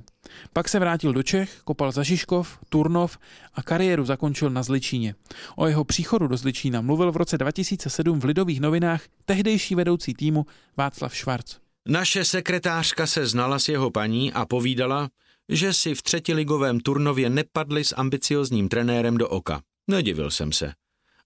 Pak 0.52 0.68
se 0.68 0.78
vrátil 0.78 1.12
do 1.12 1.22
Čech, 1.22 1.60
kopal 1.64 1.92
za 1.92 2.02
Žižkov, 2.02 2.58
Turnov 2.68 3.18
a 3.54 3.62
kariéru 3.62 4.04
zakončil 4.04 4.50
na 4.50 4.62
Zličíně. 4.62 5.14
O 5.56 5.66
jeho 5.66 5.84
příchodu 5.84 6.26
do 6.26 6.36
Zličína 6.36 6.80
mluvil 6.80 7.12
v 7.12 7.16
roce 7.16 7.38
2007 7.38 8.20
v 8.20 8.24
Lidových 8.24 8.60
novinách 8.60 9.02
tehdejší 9.24 9.74
vedoucí 9.74 10.14
týmu 10.14 10.46
Václav 10.76 11.16
Švarc. 11.16 11.56
Naše 11.88 12.24
sekretářka 12.24 13.06
se 13.06 13.26
znala 13.26 13.58
s 13.58 13.68
jeho 13.68 13.90
paní 13.90 14.32
a 14.32 14.46
povídala, 14.46 15.08
že 15.48 15.72
si 15.72 15.94
v 15.94 16.02
třetiligovém 16.02 16.80
turnově 16.80 17.30
nepadli 17.30 17.84
s 17.84 17.94
ambiciozním 17.96 18.68
trenérem 18.68 19.16
do 19.16 19.28
oka. 19.28 19.62
Nedivil 19.90 20.30
jsem 20.30 20.52
se. 20.52 20.72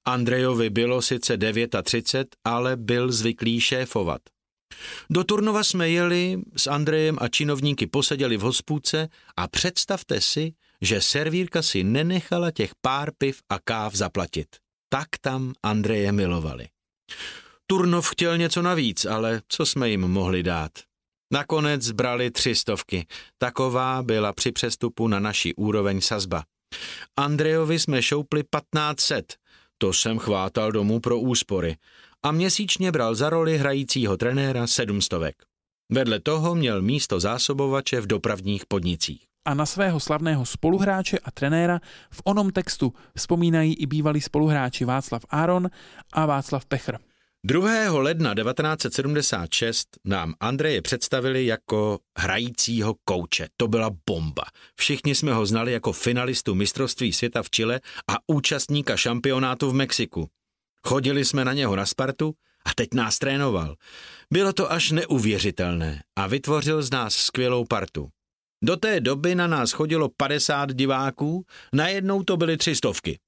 Andrejovi 0.06 0.70
bylo 0.70 1.02
sice 1.02 1.38
39, 1.82 2.36
ale 2.44 2.76
byl 2.76 3.12
zvyklý 3.12 3.60
šéfovat. 3.60 4.20
Do 5.10 5.24
Turnova 5.24 5.64
jsme 5.64 5.88
jeli, 5.88 6.38
s 6.56 6.66
Andrejem 6.66 7.18
a 7.20 7.28
činovníky 7.28 7.86
poseděli 7.86 8.36
v 8.36 8.40
hospůdce 8.40 9.08
a 9.36 9.48
představte 9.48 10.20
si, 10.20 10.52
že 10.80 11.00
servírka 11.00 11.62
si 11.62 11.84
nenechala 11.84 12.50
těch 12.50 12.70
pár 12.80 13.10
piv 13.18 13.40
a 13.48 13.58
káv 13.64 13.94
zaplatit. 13.94 14.46
Tak 14.88 15.08
tam 15.20 15.52
Andreje 15.62 16.12
milovali. 16.12 16.68
Turnov 17.66 18.10
chtěl 18.10 18.38
něco 18.38 18.62
navíc, 18.62 19.04
ale 19.04 19.42
co 19.48 19.66
jsme 19.66 19.88
jim 19.88 20.00
mohli 20.00 20.42
dát? 20.42 20.72
Nakonec 21.32 21.90
brali 21.90 22.30
tři 22.30 22.54
stovky. 22.54 23.06
Taková 23.38 24.02
byla 24.02 24.32
při 24.32 24.52
přestupu 24.52 25.08
na 25.08 25.20
naší 25.20 25.54
úroveň 25.54 26.00
sazba. 26.00 26.44
Andrejovi 27.16 27.78
jsme 27.78 28.02
šoupli 28.02 28.42
1500, 28.42 29.34
to 29.78 29.92
jsem 29.92 30.18
chvátal 30.18 30.72
domů 30.72 31.00
pro 31.00 31.18
úspory 31.18 31.76
a 32.22 32.32
měsíčně 32.32 32.92
bral 32.92 33.14
za 33.14 33.30
roli 33.30 33.58
hrajícího 33.58 34.16
trenéra 34.16 34.66
sedm 34.66 35.02
stovek. 35.02 35.36
Vedle 35.92 36.20
toho 36.20 36.54
měl 36.54 36.82
místo 36.82 37.20
zásobovače 37.20 38.00
v 38.00 38.06
dopravních 38.06 38.66
podnicích. 38.66 39.26
A 39.44 39.54
na 39.54 39.66
svého 39.66 40.00
slavného 40.00 40.46
spoluhráče 40.46 41.18
a 41.18 41.30
trenéra 41.30 41.80
v 42.10 42.22
onom 42.24 42.50
textu 42.50 42.92
vzpomínají 43.16 43.74
i 43.74 43.86
bývalí 43.86 44.20
spoluhráči 44.20 44.84
Václav 44.84 45.24
Áron 45.30 45.70
a 46.12 46.26
Václav 46.26 46.66
Pechr. 46.66 46.96
2. 47.48 47.92
ledna 47.92 48.34
1976 48.34 49.88
nám 50.04 50.34
Andreje 50.40 50.82
představili 50.82 51.46
jako 51.46 51.98
hrajícího 52.18 52.94
kouče. 53.04 53.48
To 53.56 53.68
byla 53.68 53.90
bomba. 54.06 54.42
Všichni 54.76 55.14
jsme 55.14 55.32
ho 55.32 55.46
znali 55.46 55.72
jako 55.72 55.92
finalistu 55.92 56.54
mistrovství 56.54 57.12
světa 57.12 57.42
v 57.42 57.50
Chile 57.50 57.80
a 58.10 58.16
účastníka 58.26 58.96
šampionátu 58.96 59.70
v 59.70 59.74
Mexiku. 59.74 60.28
Chodili 60.86 61.24
jsme 61.24 61.44
na 61.44 61.52
něho 61.52 61.76
na 61.76 61.86
Spartu 61.86 62.34
a 62.64 62.70
teď 62.74 62.94
nás 62.94 63.18
trénoval. 63.18 63.76
Bylo 64.32 64.52
to 64.52 64.72
až 64.72 64.90
neuvěřitelné 64.90 66.02
a 66.16 66.26
vytvořil 66.26 66.82
z 66.82 66.90
nás 66.90 67.14
skvělou 67.14 67.64
partu. 67.64 68.08
Do 68.64 68.76
té 68.76 69.00
doby 69.00 69.34
na 69.34 69.46
nás 69.46 69.72
chodilo 69.72 70.08
50 70.16 70.72
diváků, 70.72 71.44
najednou 71.72 72.22
to 72.22 72.36
byly 72.36 72.56
tři 72.56 72.76
stovky. 72.76 73.18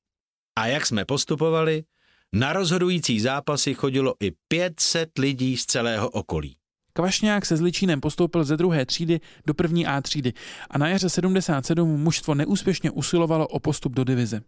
A 0.59 0.67
jak 0.67 0.87
jsme 0.87 1.05
postupovali, 1.05 1.85
na 2.33 2.53
rozhodující 2.53 3.21
zápasy 3.21 3.75
chodilo 3.75 4.15
i 4.21 4.33
500 4.49 5.19
lidí 5.19 5.57
z 5.57 5.67
celého 5.67 6.09
okolí. 6.09 6.57
Kvašňák 6.93 7.47
se 7.47 7.57
Zličínem 7.57 8.01
postoupil 8.01 8.45
ze 8.45 8.57
druhé 8.57 8.87
třídy 8.87 9.21
do 9.47 9.55
první 9.55 9.87
A 9.87 10.01
třídy 10.01 10.33
a 10.71 10.79
na 10.79 10.89
jaře 10.89 11.09
77 11.09 12.01
mužstvo 12.01 12.35
neúspěšně 12.35 12.91
usilovalo 12.91 13.49
o 13.49 13.61
postup 13.61 13.93
do 13.93 14.05
divize. 14.05 14.41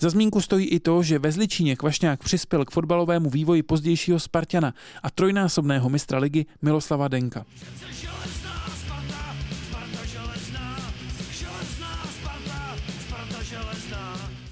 Za 0.00 0.10
zmínku 0.10 0.40
stojí 0.40 0.66
i 0.66 0.80
to, 0.80 1.02
že 1.02 1.18
ve 1.18 1.32
Zličíně 1.32 1.76
Kvašňák 1.76 2.24
přispěl 2.24 2.64
k 2.64 2.70
fotbalovému 2.70 3.30
vývoji 3.30 3.62
pozdějšího 3.62 4.20
Spartana 4.20 4.74
a 5.02 5.10
trojnásobného 5.10 5.88
mistra 5.88 6.18
ligy 6.18 6.44
Miloslava 6.62 7.08
Denka. 7.08 7.44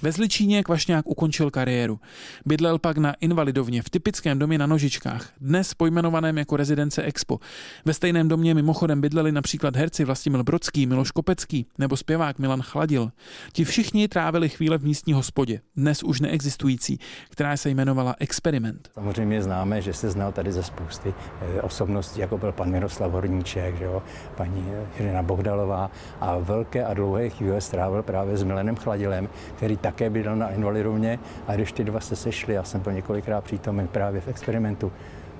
Ve 0.05 0.11
Zličíně 0.11 0.63
Kvašňák 0.63 1.07
ukončil 1.07 1.51
kariéru. 1.51 1.99
Bydlel 2.45 2.79
pak 2.79 2.97
na 2.97 3.13
Invalidovně 3.21 3.81
v 3.81 3.89
typickém 3.89 4.39
domě 4.39 4.57
na 4.57 4.65
nožičkách, 4.65 5.29
dnes 5.41 5.73
pojmenovaném 5.73 6.37
jako 6.37 6.57
rezidence 6.57 7.03
Expo. 7.03 7.39
Ve 7.85 7.93
stejném 7.93 8.27
domě 8.27 8.53
mimochodem 8.53 9.01
bydleli 9.01 9.31
například 9.31 9.75
herci 9.75 10.05
Vlastimil 10.05 10.43
Brodský, 10.43 10.85
Miloš 10.85 11.11
Kopecký 11.11 11.65
nebo 11.77 11.97
zpěvák 11.97 12.39
Milan 12.39 12.61
Chladil. 12.61 13.11
Ti 13.53 13.65
všichni 13.65 14.07
trávili 14.07 14.49
chvíle 14.49 14.77
v 14.77 14.83
místní 14.83 15.13
hospodě, 15.13 15.61
dnes 15.75 16.03
už 16.03 16.21
neexistující, 16.21 16.99
která 17.29 17.57
se 17.57 17.69
jmenovala 17.69 18.15
Experiment. 18.19 18.89
Samozřejmě 18.93 19.41
známe, 19.41 19.81
že 19.81 19.93
se 19.93 20.09
znal 20.09 20.31
tady 20.31 20.51
ze 20.51 20.63
spousty 20.63 21.13
eh, 21.41 21.61
osobností, 21.61 22.19
jako 22.19 22.37
byl 22.37 22.51
pan 22.51 22.71
Miroslav 22.71 23.11
Horníček, 23.11 23.77
že 23.77 23.83
jo, 23.83 24.03
paní 24.37 24.65
Irina 24.99 25.23
Bohdalová 25.23 25.91
a 26.21 26.37
velké 26.37 26.85
a 26.85 26.93
dlouhé 26.93 27.29
chvíle 27.29 27.61
strávil 27.61 28.03
právě 28.03 28.37
s 28.37 28.43
Milenem 28.43 28.75
Chladilem, 28.75 29.29
který 29.55 29.77
tak 29.77 29.94
také 29.95 30.09
bydlel 30.09 30.35
na 30.35 30.49
Invalidovně 30.49 31.19
a 31.47 31.55
když 31.55 31.71
ty 31.71 31.83
dva 31.83 31.99
se 31.99 32.15
sešli, 32.15 32.53
já 32.53 32.63
jsem 32.63 32.81
byl 32.81 32.93
několikrát 32.93 33.43
přítomen 33.43 33.87
právě 33.87 34.21
v 34.21 34.27
experimentu, 34.27 34.91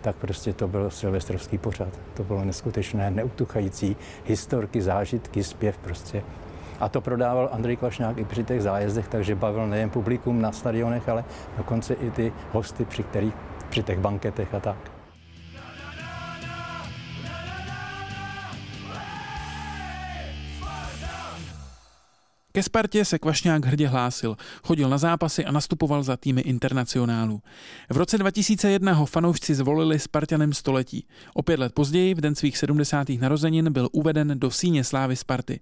tak 0.01 0.15
prostě 0.15 0.53
to 0.53 0.67
byl 0.67 0.89
silvestrovský 0.89 1.57
pořad. 1.57 1.87
To 2.13 2.23
bylo 2.23 2.45
neskutečné, 2.45 3.11
neutuchající 3.11 3.95
historky, 4.25 4.81
zážitky, 4.81 5.43
zpěv 5.43 5.77
prostě. 5.77 6.23
A 6.79 6.89
to 6.89 7.01
prodával 7.01 7.49
Andrej 7.51 7.75
Kvašňák 7.75 8.17
i 8.17 8.25
při 8.25 8.43
těch 8.43 8.61
zájezdech, 8.61 9.07
takže 9.07 9.35
bavil 9.35 9.67
nejen 9.67 9.89
publikum 9.89 10.41
na 10.41 10.51
stadionech, 10.51 11.09
ale 11.09 11.23
dokonce 11.57 11.93
i 11.93 12.11
ty 12.11 12.33
hosty, 12.51 12.85
při, 12.85 13.03
kterých, 13.03 13.33
při 13.69 13.83
těch 13.83 13.99
banketech 13.99 14.53
a 14.53 14.59
tak. 14.59 14.94
Ke 22.55 22.63
Spartě 22.63 23.05
se 23.05 23.19
Kvašňák 23.19 23.65
hrdě 23.65 23.87
hlásil, 23.87 24.37
chodil 24.63 24.89
na 24.89 24.97
zápasy 24.97 25.45
a 25.45 25.51
nastupoval 25.51 26.03
za 26.03 26.17
týmy 26.17 26.41
internacionálů. 26.41 27.41
V 27.89 27.97
roce 27.97 28.17
2001 28.17 28.93
ho 28.93 29.05
fanoušci 29.05 29.55
zvolili 29.55 29.99
Spartanem 29.99 30.53
století. 30.53 31.07
O 31.33 31.41
pět 31.41 31.59
let 31.59 31.73
později, 31.73 32.13
v 32.13 32.21
den 32.21 32.35
svých 32.35 32.57
70. 32.57 33.09
narozenin, 33.09 33.73
byl 33.73 33.89
uveden 33.91 34.39
do 34.39 34.51
síně 34.51 34.83
slávy 34.83 35.15
Sparty. 35.15 35.59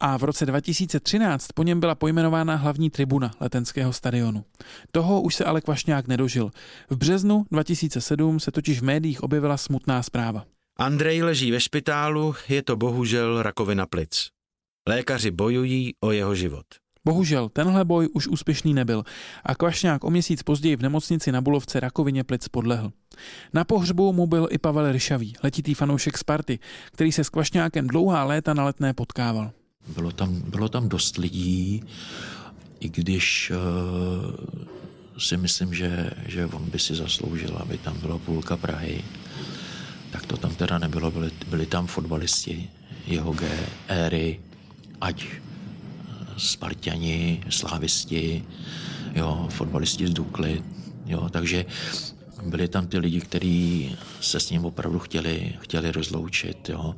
A 0.00 0.16
v 0.16 0.24
roce 0.24 0.46
2013 0.46 1.48
po 1.54 1.62
něm 1.62 1.80
byla 1.80 1.94
pojmenována 1.94 2.56
hlavní 2.56 2.90
tribuna 2.90 3.30
letenského 3.40 3.92
stadionu. 3.92 4.44
Toho 4.92 5.22
už 5.22 5.34
se 5.34 5.44
ale 5.44 5.60
Kvašňák 5.60 6.08
nedožil. 6.08 6.50
V 6.90 6.96
březnu 6.96 7.46
2007 7.50 8.40
se 8.40 8.50
totiž 8.50 8.80
v 8.80 8.84
médiích 8.84 9.22
objevila 9.22 9.56
smutná 9.56 10.02
zpráva. 10.02 10.44
Andrej 10.78 11.22
leží 11.22 11.50
ve 11.50 11.60
špitálu, 11.60 12.34
je 12.48 12.62
to 12.62 12.76
bohužel 12.76 13.42
rakovina 13.42 13.86
plic. 13.86 14.33
Lékaři 14.88 15.30
bojují 15.30 15.94
o 16.00 16.12
jeho 16.12 16.34
život. 16.34 16.66
Bohužel, 17.04 17.48
tenhle 17.48 17.84
boj 17.84 18.08
už 18.14 18.28
úspěšný 18.28 18.74
nebyl 18.74 19.04
a 19.44 19.54
Kvašňák 19.54 20.04
o 20.04 20.10
měsíc 20.10 20.42
později 20.42 20.76
v 20.76 20.82
nemocnici 20.82 21.32
na 21.32 21.40
Bulovce 21.40 21.80
rakovině 21.80 22.24
plic 22.24 22.48
podlehl. 22.48 22.92
Na 23.52 23.64
pohřbu 23.64 24.12
mu 24.12 24.26
byl 24.26 24.48
i 24.50 24.58
Pavel 24.58 24.92
Ryšavý, 24.92 25.34
letitý 25.42 25.74
fanoušek 25.74 26.18
Sparty, 26.18 26.58
který 26.92 27.12
se 27.12 27.24
s 27.24 27.28
Kvašňákem 27.28 27.86
dlouhá 27.86 28.24
léta 28.24 28.54
na 28.54 28.64
letné 28.64 28.94
potkával. 28.94 29.50
Bylo 29.88 30.12
tam, 30.12 30.40
bylo 30.40 30.68
tam 30.68 30.88
dost 30.88 31.18
lidí, 31.18 31.84
i 32.80 32.88
když 32.88 33.52
uh, 33.54 35.18
si 35.18 35.36
myslím, 35.36 35.74
že, 35.74 36.10
že 36.26 36.46
on 36.46 36.70
by 36.70 36.78
si 36.78 36.94
zasloužil, 36.94 37.56
aby 37.56 37.78
tam 37.78 38.00
byla 38.00 38.18
půlka 38.18 38.56
Prahy 38.56 39.04
tak 40.14 40.26
to 40.26 40.36
tam 40.36 40.54
teda 40.54 40.78
nebylo. 40.78 41.10
Byli, 41.10 41.30
byli 41.48 41.66
tam 41.66 41.86
fotbalisti 41.86 42.70
jeho 43.06 43.32
G, 43.32 43.48
éry, 43.88 44.40
ať 45.00 45.26
Spartani, 46.36 47.44
slávisti, 47.48 48.44
jo, 49.14 49.46
fotbalisti 49.50 50.06
z 50.06 50.10
Dukly, 50.10 50.62
jo, 51.06 51.28
takže 51.28 51.64
byli 52.46 52.68
tam 52.68 52.86
ty 52.86 52.98
lidi, 52.98 53.20
kteří 53.20 53.96
se 54.20 54.40
s 54.40 54.50
ním 54.50 54.64
opravdu 54.64 54.98
chtěli, 54.98 55.54
chtěli 55.60 55.92
rozloučit. 55.92 56.68
Jo. 56.68 56.94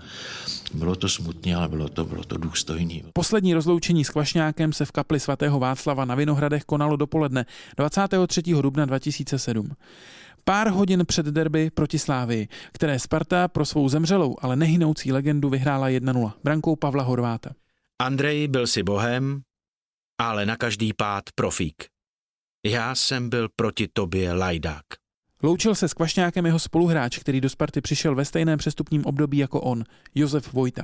Bylo 0.75 0.97
to 0.97 1.09
smutné, 1.09 1.55
ale 1.55 1.69
bylo 1.69 1.89
to, 1.89 2.05
bylo 2.05 2.25
to 2.25 2.37
důstojné. 2.37 2.95
Poslední 3.13 3.55
rozloučení 3.55 4.05
s 4.05 4.11
Kvašňákem 4.11 4.73
se 4.73 4.85
v 4.85 4.93
kapli 4.93 5.21
svatého 5.21 5.59
Václava 5.59 6.05
na 6.05 6.15
Vinohradech 6.15 6.65
konalo 6.65 6.97
dopoledne 6.97 7.47
23. 7.77 8.43
dubna 8.43 8.85
2007. 8.85 9.73
Pár 10.45 10.69
hodin 10.69 11.07
před 11.07 11.27
derby 11.27 11.71
proti 11.71 11.99
Slávii, 11.99 12.49
které 12.73 12.99
Sparta 12.99 13.49
pro 13.49 13.65
svou 13.65 13.89
zemřelou, 13.89 14.37
ale 14.41 14.57
nehynoucí 14.57 15.13
legendu 15.13 15.49
vyhrála 15.49 15.89
1-0 15.89 16.33
brankou 16.45 16.77
Pavla 16.77 17.03
Horváta. 17.03 17.51
Andrej 17.99 18.49
byl 18.49 18.67
si 18.67 18.83
bohem, 18.83 19.41
ale 20.21 20.47
na 20.47 20.57
každý 20.57 20.93
pád 20.93 21.25
profík. 21.35 21.85
Já 22.67 22.95
jsem 22.95 23.29
byl 23.29 23.49
proti 23.57 23.89
tobě 23.93 24.33
lajdák. 24.33 24.85
Loučil 25.43 25.75
se 25.75 25.89
s 25.89 25.95
Kvašňákem 25.95 26.47
jeho 26.47 26.59
spoluhráč, 26.59 27.19
který 27.19 27.41
do 27.41 27.49
Sparty 27.49 27.81
přišel 27.81 28.15
ve 28.15 28.25
stejném 28.25 28.59
přestupním 28.59 29.05
období 29.05 29.39
jako 29.39 29.61
on, 29.61 29.85
Josef 30.15 30.53
Vojta. 30.53 30.83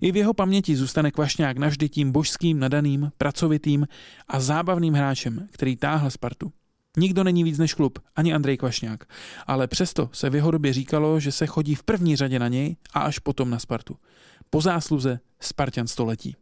I 0.00 0.12
v 0.12 0.16
jeho 0.16 0.34
paměti 0.34 0.76
zůstane 0.76 1.10
Kvašňák 1.10 1.58
navždy 1.58 1.88
tím 1.88 2.12
božským, 2.12 2.58
nadaným, 2.58 3.12
pracovitým 3.18 3.86
a 4.28 4.40
zábavným 4.40 4.94
hráčem, 4.94 5.48
který 5.52 5.76
táhl 5.76 6.10
Spartu. 6.10 6.52
Nikdo 6.96 7.24
není 7.24 7.44
víc 7.44 7.58
než 7.58 7.74
klub, 7.74 7.98
ani 8.16 8.34
Andrej 8.34 8.56
Kvašňák, 8.56 9.04
ale 9.46 9.66
přesto 9.66 10.10
se 10.12 10.30
v 10.30 10.34
jeho 10.34 10.50
době 10.50 10.72
říkalo, 10.72 11.20
že 11.20 11.32
se 11.32 11.46
chodí 11.46 11.74
v 11.74 11.82
první 11.82 12.16
řadě 12.16 12.38
na 12.38 12.48
něj 12.48 12.76
a 12.94 13.00
až 13.00 13.18
potom 13.18 13.50
na 13.50 13.58
Spartu. 13.58 13.96
Po 14.54 14.60
zásluze 14.60 15.18
Spartan 15.40 15.86
století. 15.86 16.36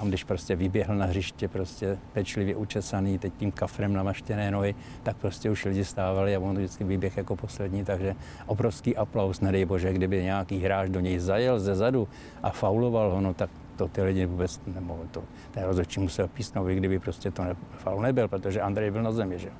On 0.00 0.08
když 0.08 0.24
prostě 0.24 0.56
vyběhl 0.56 0.94
na 0.94 1.06
hřiště, 1.06 1.48
prostě 1.48 1.98
pečlivě 2.12 2.56
učesaný, 2.56 3.18
teď 3.18 3.32
tím 3.36 3.52
kafrem 3.52 3.92
namaštěné 3.92 4.50
nohy, 4.50 4.74
tak 5.02 5.16
prostě 5.16 5.50
už 5.50 5.64
lidi 5.64 5.84
stávali 5.84 6.36
a 6.36 6.40
on 6.40 6.56
vždycky 6.56 6.84
vyběh 6.84 7.16
jako 7.16 7.36
poslední, 7.36 7.84
takže 7.84 8.14
obrovský 8.46 8.96
aplaus, 8.96 9.40
nedej 9.40 9.64
bože, 9.64 9.92
kdyby 9.92 10.22
nějaký 10.22 10.58
hráč 10.58 10.88
do 10.90 11.00
něj 11.00 11.18
zajel 11.18 11.60
ze 11.60 11.74
zadu 11.74 12.08
a 12.42 12.50
fauloval 12.50 13.10
ho, 13.10 13.20
no 13.20 13.34
tak 13.34 13.50
to 13.76 13.88
ty 13.88 14.02
lidi 14.02 14.26
vůbec 14.26 14.60
nemohli. 14.66 15.08
To, 15.10 15.24
ten 15.50 15.64
rozhodčí 15.64 16.00
musel 16.00 16.28
písnout, 16.28 16.68
kdyby 16.68 16.98
prostě 16.98 17.30
to 17.30 17.44
ne, 17.44 17.56
faul 17.78 18.02
nebyl, 18.02 18.28
protože 18.28 18.60
Andrej 18.60 18.90
byl 18.90 19.02
na 19.02 19.12
zemi, 19.12 19.38
že 19.38 19.50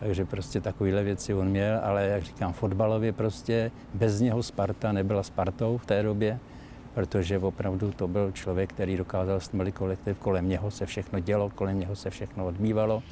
takže 0.00 0.24
prostě 0.24 0.60
takovéhle 0.60 1.02
věci 1.02 1.34
on 1.34 1.48
měl, 1.48 1.80
ale 1.82 2.06
jak 2.06 2.22
říkám, 2.22 2.52
fotbalově 2.52 3.12
prostě 3.12 3.70
bez 3.94 4.20
něho 4.20 4.42
Sparta 4.42 4.92
nebyla 4.92 5.22
Spartou 5.22 5.78
v 5.78 5.86
té 5.86 6.02
době 6.02 6.38
protože 6.96 7.38
opravdu 7.38 7.92
to 7.92 8.08
byl 8.08 8.32
člověk, 8.32 8.72
který 8.72 8.96
dokázal 8.96 9.40
stmlit 9.40 9.74
kolektiv, 9.74 10.18
kolem 10.18 10.48
něho 10.48 10.70
se 10.70 10.86
všechno 10.86 11.20
dělo, 11.20 11.50
kolem 11.50 11.80
něho 11.80 11.96
se 11.96 12.10
všechno 12.10 12.46
odbývalo. 12.46 13.02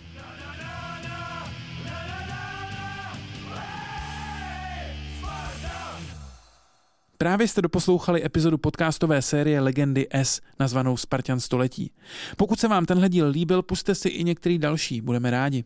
Právě 7.24 7.48
jste 7.48 7.62
doposlouchali 7.62 8.24
epizodu 8.24 8.58
podcastové 8.58 9.22
série 9.22 9.60
Legendy 9.60 10.06
S, 10.10 10.40
nazvanou 10.60 10.96
Spartan 10.96 11.40
století. 11.40 11.90
Pokud 12.36 12.60
se 12.60 12.68
vám 12.68 12.86
tenhle 12.86 13.08
díl 13.08 13.28
líbil, 13.28 13.62
puste 13.62 13.94
si 13.94 14.08
i 14.08 14.24
některý 14.24 14.58
další, 14.58 15.00
budeme 15.00 15.30
rádi. 15.30 15.64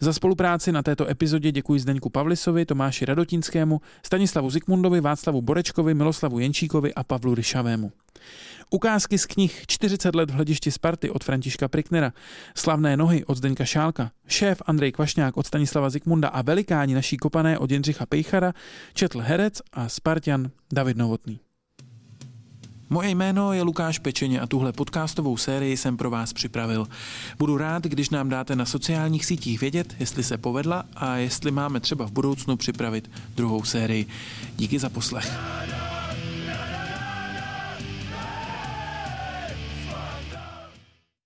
Za 0.00 0.12
spolupráci 0.12 0.72
na 0.72 0.82
této 0.82 1.10
epizodě 1.10 1.52
děkuji 1.52 1.80
Zdeňku 1.80 2.10
Pavlisovi, 2.10 2.66
Tomáši 2.66 3.04
Radotinskému, 3.04 3.80
Stanislavu 4.06 4.50
Zikmundovi, 4.50 5.00
Václavu 5.00 5.42
Borečkovi, 5.42 5.94
Miloslavu 5.94 6.38
Jenčíkovi 6.38 6.94
a 6.94 7.04
Pavlu 7.04 7.34
Ryšavému. 7.34 7.92
Ukázky 8.70 9.18
z 9.18 9.26
knih 9.26 9.64
40 9.66 10.14
let 10.14 10.30
v 10.30 10.34
hledišti 10.34 10.70
Sparty 10.70 11.10
od 11.10 11.24
Františka 11.24 11.68
Priknera, 11.68 12.12
Slavné 12.54 12.96
nohy 12.96 13.24
od 13.24 13.36
Zdeňka 13.36 13.64
Šálka, 13.64 14.10
Šéf 14.26 14.62
Andrej 14.66 14.92
Kvašňák 14.92 15.36
od 15.36 15.46
Stanislava 15.46 15.90
Zikmunda 15.90 16.28
a 16.28 16.42
Velikáni 16.42 16.94
naší 16.94 17.16
kopané 17.16 17.58
od 17.58 17.70
Jindřicha 17.70 18.06
Pejchara 18.06 18.52
četl 18.94 19.20
herec 19.20 19.60
a 19.72 19.88
Spartian 19.88 20.50
David 20.72 20.96
Novotný. 20.96 21.40
Moje 22.90 23.10
jméno 23.10 23.52
je 23.52 23.62
Lukáš 23.62 23.98
Pečeně 23.98 24.40
a 24.40 24.46
tuhle 24.46 24.72
podcastovou 24.72 25.36
sérii 25.36 25.76
jsem 25.76 25.96
pro 25.96 26.10
vás 26.10 26.32
připravil. 26.32 26.86
Budu 27.38 27.56
rád, 27.56 27.84
když 27.84 28.10
nám 28.10 28.28
dáte 28.28 28.56
na 28.56 28.64
sociálních 28.64 29.24
sítích 29.24 29.60
vědět, 29.60 29.96
jestli 30.00 30.22
se 30.22 30.38
povedla 30.38 30.84
a 30.96 31.16
jestli 31.16 31.50
máme 31.50 31.80
třeba 31.80 32.06
v 32.06 32.12
budoucnu 32.12 32.56
připravit 32.56 33.10
druhou 33.36 33.64
sérii. 33.64 34.06
Díky 34.56 34.78
za 34.78 34.88
poslech. 34.88 35.38